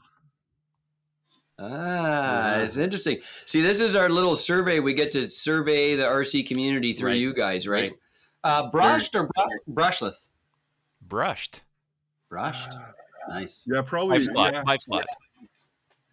Ah, 1.59 2.57
it's 2.59 2.77
interesting. 2.77 3.19
See, 3.45 3.61
this 3.61 3.81
is 3.81 3.95
our 3.95 4.09
little 4.09 4.35
survey. 4.35 4.79
We 4.79 4.93
get 4.93 5.11
to 5.13 5.29
survey 5.29 5.95
the 5.95 6.03
RC 6.03 6.47
community 6.47 6.93
through 6.93 7.11
Right. 7.11 7.19
you 7.19 7.33
guys, 7.33 7.67
right? 7.67 7.93
Uh, 8.43 8.69
brushed 8.71 9.15
or 9.15 9.29
brush- 9.35 9.59
brushless? 10.01 10.29
Brushed. 11.01 11.61
Brushed. 12.29 12.73
Nice. 13.29 13.67
Yeah, 13.71 13.81
probably. 13.81 14.17
Five 14.17 14.25
slot. 14.25 14.53
Yeah, 14.53 14.63
Five 14.63 14.81
slot. 14.81 15.05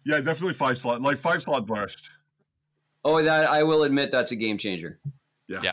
yeah, 0.05 0.17
definitely 0.21 0.53
five 0.53 0.77
slot. 0.77 1.01
Like 1.01 1.17
five 1.17 1.41
slot 1.43 1.65
brushed. 1.65 2.09
Oh, 3.03 3.21
that 3.21 3.47
I 3.49 3.63
will 3.63 3.83
admit 3.83 4.11
that's 4.11 4.31
a 4.31 4.35
game 4.35 4.57
changer. 4.57 4.99
Yeah. 5.47 5.59
Yeah. 5.63 5.71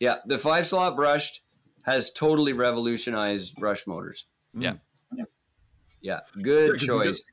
Yeah, 0.00 0.16
the 0.26 0.36
five 0.38 0.66
slot 0.66 0.96
brushed 0.96 1.42
has 1.82 2.12
totally 2.12 2.52
revolutionized 2.52 3.54
brush 3.56 3.86
motors. 3.86 4.26
Yeah. 4.52 4.74
Yeah, 5.14 5.24
Yeah, 6.00 6.20
good 6.42 6.72
'cause 6.72 6.82
you 6.82 6.88
choice. 6.88 7.24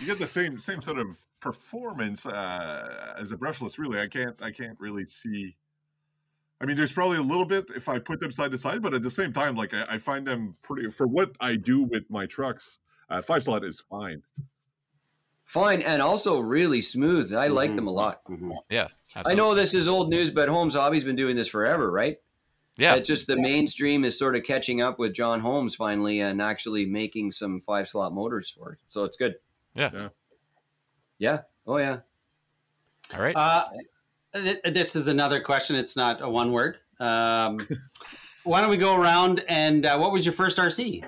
You 0.00 0.06
get 0.06 0.18
the 0.18 0.26
same 0.26 0.58
same 0.58 0.80
sort 0.80 0.98
of 0.98 1.18
performance 1.40 2.24
uh, 2.26 3.14
as 3.18 3.32
a 3.32 3.36
brushless. 3.36 3.78
Really, 3.78 4.00
I 4.00 4.08
can't 4.08 4.34
I 4.42 4.50
can't 4.50 4.78
really 4.80 5.06
see. 5.06 5.54
I 6.60 6.64
mean, 6.64 6.76
there's 6.76 6.92
probably 6.92 7.18
a 7.18 7.22
little 7.22 7.44
bit 7.44 7.66
if 7.76 7.88
I 7.88 7.98
put 7.98 8.18
them 8.20 8.32
side 8.32 8.50
to 8.52 8.58
side, 8.58 8.80
but 8.82 8.94
at 8.94 9.02
the 9.02 9.10
same 9.10 9.32
time, 9.32 9.56
like 9.56 9.74
I, 9.74 9.84
I 9.90 9.98
find 9.98 10.26
them 10.26 10.56
pretty 10.62 10.90
for 10.90 11.06
what 11.06 11.32
I 11.40 11.56
do 11.56 11.82
with 11.82 12.04
my 12.08 12.26
trucks. 12.26 12.80
Uh, 13.10 13.20
five 13.22 13.42
slot 13.44 13.62
is 13.64 13.80
fine. 13.80 14.22
Fine, 15.44 15.82
and 15.82 16.02
also 16.02 16.40
really 16.40 16.80
smooth. 16.80 17.32
I 17.32 17.46
like 17.46 17.70
Mhm. 17.70 17.76
them 17.76 17.86
a 17.86 17.90
lot. 17.92 18.24
Mhm. 18.24 18.56
Yeah. 18.68 18.88
I 19.14 19.34
know 19.34 19.54
this 19.54 19.74
is 19.74 19.86
old 19.86 20.10
news, 20.10 20.30
but 20.30 20.48
Holmes 20.48 20.74
Hobbies 20.74 21.04
been 21.04 21.14
doing 21.14 21.36
this 21.36 21.46
forever, 21.48 21.90
right? 21.90 22.16
Yeah. 22.76 22.96
It's 22.96 23.06
just 23.06 23.26
the 23.26 23.36
mainstream 23.36 24.04
is 24.04 24.18
sort 24.18 24.34
of 24.34 24.42
catching 24.42 24.80
up 24.82 24.98
with 24.98 25.14
John 25.14 25.40
Holmes 25.40 25.74
finally 25.76 26.20
and 26.20 26.42
actually 26.42 26.84
making 26.84 27.32
some 27.32 27.60
five 27.60 27.86
slot 27.88 28.12
motors 28.12 28.50
for 28.50 28.72
it. 28.72 28.78
So 28.88 29.04
it's 29.04 29.16
good. 29.16 29.36
Yeah. 29.74 29.90
Yeah. 29.94 30.08
Yeah. 31.18 31.42
Oh 31.66 31.76
yeah. 31.78 32.00
All 33.14 33.22
right. 33.22 33.36
Uh, 33.36 33.68
th- 34.42 34.74
this 34.74 34.96
is 34.96 35.08
another 35.08 35.40
question. 35.40 35.76
It's 35.76 35.96
not 35.96 36.22
a 36.22 36.28
one 36.28 36.52
word. 36.52 36.78
Um, 37.00 37.58
why 38.44 38.60
don't 38.60 38.70
we 38.70 38.76
go 38.76 38.96
around 39.00 39.44
and 39.48 39.84
uh, 39.86 39.98
what 39.98 40.12
was 40.12 40.24
your 40.24 40.32
first 40.32 40.58
RC? 40.58 41.04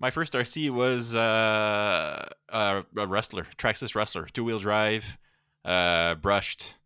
My 0.00 0.10
first 0.10 0.34
RC 0.34 0.70
was 0.70 1.14
uh, 1.14 2.28
a, 2.48 2.84
a 2.96 3.06
Rustler, 3.06 3.46
Traxxas 3.56 3.94
Rustler, 3.94 4.26
two 4.26 4.44
wheel 4.44 4.60
drive, 4.60 5.18
uh, 5.64 6.14
brushed. 6.14 6.76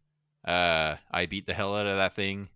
Uh, 0.45 0.97
I 1.11 1.27
beat 1.27 1.47
the 1.47 1.53
hell 1.55 1.77
out 1.77 1.87
of 1.87 1.97
that 1.97 2.15
thing. 2.15 2.49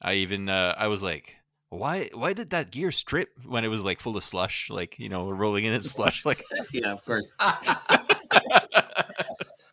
I 0.00 0.14
even 0.14 0.48
uh, 0.48 0.74
I 0.78 0.86
was 0.86 1.02
like, 1.02 1.36
why 1.70 2.10
why 2.14 2.32
did 2.34 2.50
that 2.50 2.70
gear 2.70 2.92
strip 2.92 3.30
when 3.44 3.64
it 3.64 3.68
was 3.68 3.82
like 3.82 3.98
full 3.98 4.16
of 4.16 4.22
slush, 4.22 4.70
like 4.70 4.98
you 4.98 5.08
know 5.08 5.28
rolling 5.30 5.64
in 5.64 5.72
its 5.72 5.90
slush, 5.96 6.24
like 6.24 6.44
Yeah, 6.72 6.92
of 6.92 7.04
course. 7.04 7.32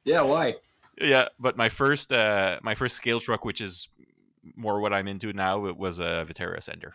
Yeah. 0.05 0.21
Why? 0.23 0.55
Yeah. 0.99 1.27
But 1.39 1.57
my 1.57 1.69
first 1.69 2.11
uh, 2.11 2.59
my 2.63 2.75
first 2.75 2.95
scale 2.95 3.19
truck, 3.19 3.45
which 3.45 3.61
is 3.61 3.89
more 4.55 4.79
what 4.81 4.93
I'm 4.93 5.07
into 5.07 5.31
now, 5.33 5.65
it 5.67 5.77
was 5.77 5.99
a 5.99 6.25
Vaterra 6.27 6.57
Ascender, 6.57 6.91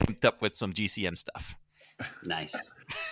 pimped 0.00 0.24
up 0.24 0.42
with 0.42 0.54
some 0.54 0.72
GCM 0.72 1.16
stuff. 1.16 1.56
Nice. 2.24 2.54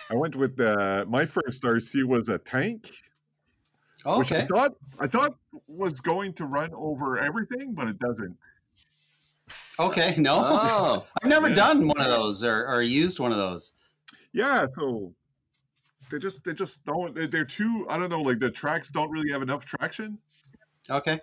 I 0.09 0.15
went 0.15 0.35
with 0.35 0.59
uh, 0.59 1.05
my 1.07 1.25
first 1.25 1.61
RC 1.63 2.03
was 2.05 2.29
a 2.29 2.37
tank, 2.39 2.89
which 4.05 4.31
I 4.31 4.45
thought 4.45 4.73
I 4.99 5.07
thought 5.07 5.37
was 5.67 5.99
going 5.99 6.33
to 6.33 6.45
run 6.45 6.71
over 6.73 7.19
everything, 7.19 7.73
but 7.73 7.87
it 7.87 7.99
doesn't. 7.99 8.35
Okay, 9.79 10.15
no, 10.17 10.39
Oh, 10.43 11.05
I've 11.21 11.29
never 11.29 11.49
Yeah. 11.49 11.55
done 11.55 11.87
one 11.87 11.99
of 11.99 12.07
those 12.07 12.43
or, 12.43 12.67
or 12.67 12.81
used 12.81 13.19
one 13.19 13.31
of 13.31 13.37
those. 13.37 13.73
Yeah, 14.33 14.65
so 14.75 15.13
they 16.09 16.19
just 16.19 16.43
they 16.43 16.53
just 16.53 16.83
don't 16.85 17.13
they- 17.15 17.27
they're 17.27 17.45
too 17.45 17.85
I 17.89 17.97
don't 17.97 18.09
know 18.09 18.21
like 18.21 18.39
the 18.39 18.51
tracks 18.51 18.89
don't 18.91 19.09
really 19.11 19.31
have 19.31 19.41
enough 19.41 19.65
traction. 19.65 20.19
Okay, 20.89 21.19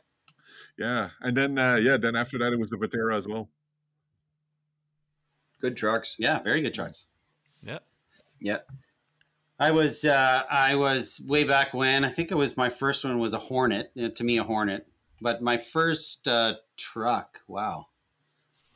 Yeah, 0.78 1.11
and 1.22 1.37
then 1.37 1.59
uh, 1.59 1.76
yeah, 1.76 1.97
then 1.97 2.14
after 2.16 2.37
that 2.39 2.53
it 2.53 2.59
was 2.59 2.68
the 2.70 2.76
Vaterra 2.76 3.16
as 3.16 3.26
well. 3.26 3.49
good 5.61 5.76
trucks. 5.76 6.16
yeah, 6.18 6.41
very 6.43 6.61
good 6.61 6.74
trucks. 6.74 7.07
Yeah. 7.62 7.78
Yeah. 8.41 8.59
I 9.59 9.70
was 9.70 10.05
uh, 10.05 10.43
I 10.51 10.74
was 10.74 11.20
way 11.24 11.45
back 11.45 11.72
when 11.72 12.05
I 12.05 12.11
think 12.11 12.30
it 12.30 12.35
was 12.35 12.57
my 12.57 12.68
first 12.68 13.05
one 13.05 13.18
was 13.18 13.32
a 13.32 13.39
Hornet 13.39 13.91
uh, 13.99 14.09
Tamiya 14.09 14.43
Hornet, 14.43 14.87
but 15.22 15.41
my 15.43 15.57
first 15.57 16.26
uh, 16.28 16.55
truck. 16.76 17.41
Wow, 17.47 17.87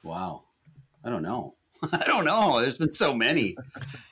wow. 0.02 0.44
I 1.04 1.10
don't 1.10 1.22
know. 1.22 1.56
I 1.92 2.04
don't 2.06 2.24
know. 2.24 2.60
There's 2.60 2.78
been 2.78 2.92
so 2.92 3.14
many. 3.14 3.56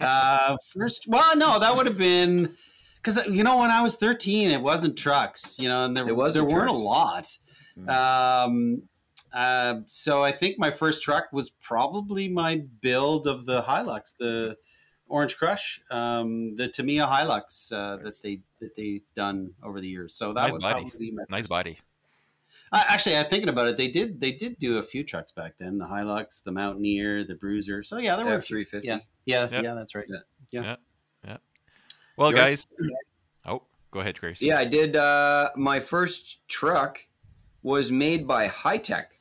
Uh, 0.01 0.57
first, 0.73 1.07
well, 1.09 1.37
no, 1.37 1.59
that 1.59 1.77
would 1.77 1.87
have 1.87 1.99
been 1.99 2.55
because 2.97 3.25
you 3.27 3.45
know 3.45 3.59
when 3.59 3.71
I 3.71 3.81
was 3.83 3.97
13, 3.97 4.51
it 4.51 4.61
wasn't 4.61 4.97
trucks. 4.97 5.59
You 5.59 5.69
know, 5.69 5.85
and 5.85 5.97
there 5.97 6.15
wasn't 6.15 6.49
there 6.49 6.59
weren't 6.59 6.71
a 6.71 6.75
lot. 6.75 7.29
Um, 7.89 8.83
uh, 9.33 9.81
so 9.87 10.23
I 10.23 10.33
think 10.33 10.59
my 10.59 10.71
first 10.71 11.03
truck 11.03 11.27
was 11.33 11.51
probably 11.51 12.29
my 12.29 12.63
build 12.81 13.27
of 13.27 13.45
the 13.45 13.63
Hilux, 13.63 14.17
the 14.19 14.57
Orange 15.09 15.37
Crush, 15.37 15.81
um, 15.91 16.57
the 16.57 16.69
Tamiya 16.69 17.07
Hilux 17.07 17.73
uh, 17.73 18.03
that 18.03 18.23
they 18.23 18.41
that 18.61 18.75
they've 18.77 19.05
done 19.15 19.53
over 19.63 19.81
the 19.81 19.89
years. 19.89 20.15
So 20.15 20.33
that 20.33 20.43
Nice 20.43 20.53
would 20.53 20.63
body. 20.63 20.83
probably 20.83 21.11
my 21.11 21.23
Nice 21.29 21.47
body. 21.47 21.79
Uh, 22.73 22.83
actually, 22.89 23.17
I'm 23.17 23.27
thinking 23.27 23.49
about 23.49 23.69
it. 23.69 23.77
They 23.77 23.89
did 23.89 24.21
they 24.21 24.33
did 24.33 24.59
do 24.59 24.79
a 24.79 24.83
few 24.83 25.05
trucks 25.05 25.33
back 25.33 25.55
then: 25.59 25.79
the 25.79 25.87
Hilux, 25.87 26.43
the 26.43 26.53
Mountaineer, 26.53 27.25
the 27.25 27.35
Bruiser. 27.35 27.83
So 27.83 27.99
yeah, 27.99 28.17
there 28.17 28.27
were 28.27 28.33
a 28.33 28.37
F 28.39 28.45
few. 28.45 28.57
three 28.57 28.65
fifty. 28.65 28.89
Yeah, 28.89 28.99
yeah, 29.25 29.49
Yep. 29.51 29.65
yeah. 29.65 29.75
That's 29.75 29.95
right. 29.95 30.07
Yeah. 30.09 30.61
yeah 30.63 30.77
yeah 31.25 31.37
Well, 32.17 32.31
Yours? 32.31 32.41
guys. 32.41 32.67
Oh, 33.45 33.63
go 33.91 34.01
ahead, 34.01 34.19
Grace. 34.19 34.43
Yeah, 34.43 34.59
I 34.59 34.65
did. 34.65 34.97
Uh, 34.97 35.51
my 35.57 35.79
first 35.81 36.47
truck 36.49 36.99
was 37.63 37.91
made 37.93 38.27
by 38.27 38.47
High 38.49 38.79
Tech. 38.79 39.19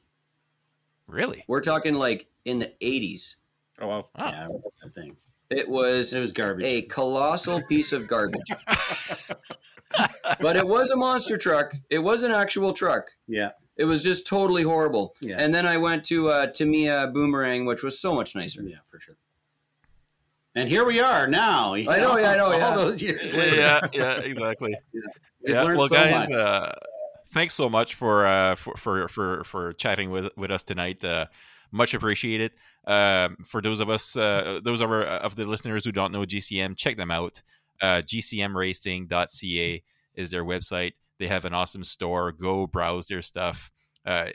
Really? 1.07 1.43
We're 1.47 1.61
talking 1.61 1.93
like 1.93 2.27
in 2.45 2.59
the 2.59 2.73
eighties. 2.81 3.37
Oh 3.79 3.87
wow. 3.87 4.09
Yeah, 4.17 4.23
I 4.25 4.43
remember 4.45 4.67
that 4.83 4.95
thing. 4.95 5.17
It 5.49 5.69
was 5.69 6.13
It 6.13 6.19
was 6.19 6.31
garbage. 6.33 6.65
a 6.65 6.81
colossal 6.83 7.61
piece 7.63 7.93
of 7.93 8.07
garbage, 8.07 8.41
but 10.41 10.55
it 10.55 10.67
was 10.67 10.91
a 10.91 10.95
monster 10.95 11.37
truck. 11.37 11.73
It 11.89 11.99
was 11.99 12.23
an 12.23 12.31
actual 12.31 12.73
truck. 12.73 13.11
Yeah, 13.27 13.51
It 13.77 13.85
was 13.85 14.03
just 14.03 14.25
totally 14.27 14.63
horrible. 14.63 15.15
Yeah. 15.21 15.37
And 15.39 15.53
then 15.53 15.65
I 15.67 15.77
went 15.77 16.03
to 16.05 16.29
uh, 16.29 16.47
Tamiya 16.47 17.11
Boomerang, 17.13 17.65
which 17.65 17.83
was 17.83 17.99
so 17.99 18.15
much 18.15 18.35
nicer. 18.35 18.63
yeah, 18.63 18.77
for 18.89 18.99
sure. 18.99 19.15
And 20.55 20.69
here 20.69 20.85
we 20.85 20.99
are 21.01 21.27
now. 21.27 21.73
I 21.75 21.81
know, 21.99 22.17
yeah, 22.17 22.31
I 22.31 22.37
know, 22.37 22.45
all 22.45 22.57
yeah. 22.57 22.75
those 22.75 23.03
years 23.03 23.35
later. 23.35 23.55
yeah, 23.57 23.81
yeah, 23.93 24.17
exactly. 24.19 24.75
We've 24.93 25.03
yeah. 25.53 25.61
learned 25.63 25.77
Well, 25.77 25.87
so 25.89 25.95
guys, 25.95 26.29
much. 26.29 26.37
uh, 26.39 26.71
thanks 27.27 27.53
so 27.53 27.67
much 27.69 27.95
for 27.95 28.25
uh, 28.25 28.55
for, 28.55 28.75
for 28.77 29.07
for 29.09 29.43
for 29.43 29.73
chatting 29.73 30.11
with 30.11 30.29
with 30.37 30.51
us 30.51 30.63
tonight. 30.63 31.03
Uh, 31.03 31.25
much 31.75 31.93
appreciated. 31.93 32.51
Um, 32.87 33.37
for 33.45 33.61
those 33.61 33.79
of 33.79 33.89
us, 33.89 34.15
uh, 34.15 34.59
those 34.63 34.81
of 34.81 34.89
our 34.89 35.03
of 35.03 35.35
the 35.35 35.45
listeners 35.45 35.85
who 35.85 35.91
don't 35.91 36.11
know 36.11 36.21
GCM, 36.21 36.77
check 36.77 36.97
them 36.97 37.11
out. 37.11 37.41
Uh, 37.81 38.01
GCMracing.ca 38.01 39.83
is 40.15 40.31
their 40.31 40.45
website. 40.45 40.93
They 41.19 41.27
have 41.27 41.45
an 41.45 41.53
awesome 41.53 41.83
store. 41.83 42.31
Go 42.31 42.67
browse 42.67 43.07
their 43.07 43.21
stuff. 43.21 43.71
Uh, 44.05 44.27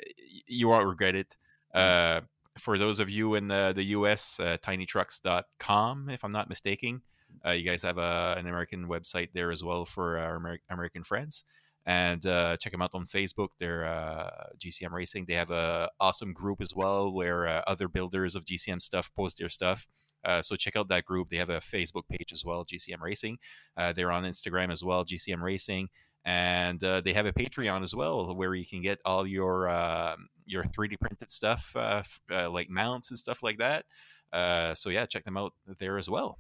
you 0.47 0.69
won't 0.69 0.87
regret 0.87 1.15
it. 1.15 1.37
Uh, 1.75 2.21
for 2.59 2.77
those 2.77 3.01
of 3.01 3.09
you 3.09 3.35
in 3.35 3.47
the, 3.47 3.73
the 3.75 3.85
US, 3.85 4.41
uh, 4.41 4.57
tinytrucks.com, 4.63 6.11
if 6.11 6.25
I'm 6.25 6.33
not 6.33 6.49
mistaken. 6.49 7.03
Uh, 7.47 7.51
you 7.51 7.65
guys 7.65 7.83
have 7.83 7.97
a, 7.97 8.35
an 8.37 8.47
American 8.47 8.89
website 8.89 9.29
there 9.33 9.51
as 9.51 9.63
well 9.63 9.85
for 9.85 10.19
our 10.19 10.37
Amer- 10.37 10.59
American 10.69 11.05
friends. 11.05 11.45
And 11.87 12.25
uh, 12.27 12.57
check 12.59 12.73
them 12.73 12.83
out 12.83 12.91
on 12.95 13.07
Facebook. 13.07 13.49
They're 13.59 13.85
uh, 13.87 14.49
GCM 14.59 14.93
Racing. 14.93 15.25
They 15.27 15.35
have 15.35 15.51
a 15.51 15.89
awesome 15.99 16.33
group 16.33 16.61
as 16.61 16.75
well 16.75 17.13
where 17.13 17.47
uh, 17.49 17.63
other 17.67 17.89
builders 17.89 18.35
of 18.35 18.45
GCM 18.45 18.83
stuff 18.83 19.11
post 19.15 19.39
their 19.39 19.49
stuff. 19.49 19.87
Uh, 20.23 20.43
so 20.43 20.55
check 20.57 20.77
out 20.77 20.89
that 20.89 21.05
group. 21.07 21.31
They 21.31 21.39
have 21.39 21.49
a 21.49 21.61
Facebook 21.61 22.03
page 22.09 22.33
as 22.33 22.45
well, 22.45 22.65
GCM 22.65 23.01
Racing. 23.01 23.39
Uh, 23.77 23.93
they're 23.95 24.13
on 24.13 24.25
Instagram 24.25 24.71
as 24.71 24.85
well, 24.85 25.05
GCM 25.05 25.41
Racing, 25.41 25.89
and 26.27 26.85
uh, 26.85 27.01
they 27.01 27.15
have 27.15 27.25
a 27.25 27.33
Patreon 27.33 27.83
as 27.83 27.95
well 27.95 28.35
where 28.35 28.55
you 28.55 28.67
can 28.67 28.83
get 28.83 28.99
all 29.07 29.27
your 29.27 29.71
uh, 29.71 30.17
your 30.45 30.65
3D 30.65 31.01
printed 31.01 31.31
stuff, 31.31 31.73
uh, 31.75 32.03
f- 32.05 32.21
uh, 32.31 32.51
like 32.51 32.69
mounts 32.69 33.11
and 33.11 33.19
stuff 33.19 33.43
like 33.43 33.57
that. 33.59 33.87
Uh, 34.31 34.75
so 34.75 34.91
yeah, 34.91 35.07
check 35.07 35.25
them 35.25 35.39
out 35.39 35.55
there 35.79 35.97
as 35.97 36.11
well. 36.11 36.39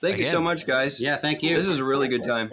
Thank 0.00 0.18
you 0.18 0.24
so 0.24 0.40
much, 0.40 0.66
guys. 0.66 1.00
yeah, 1.00 1.16
thank 1.16 1.42
you. 1.42 1.56
This 1.56 1.68
is 1.68 1.78
a 1.78 1.84
really 1.84 2.08
good 2.08 2.24
time. 2.24 2.50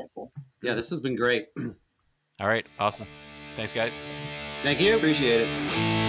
Yeah, 0.63 0.73
this 0.73 0.89
has 0.89 0.99
been 0.99 1.15
great. 1.15 1.47
All 2.39 2.47
right, 2.47 2.65
awesome. 2.79 3.07
Thanks, 3.55 3.73
guys. 3.73 3.99
Thank 4.63 4.81
you. 4.81 4.95
Appreciate 4.95 5.41
it. 5.47 6.02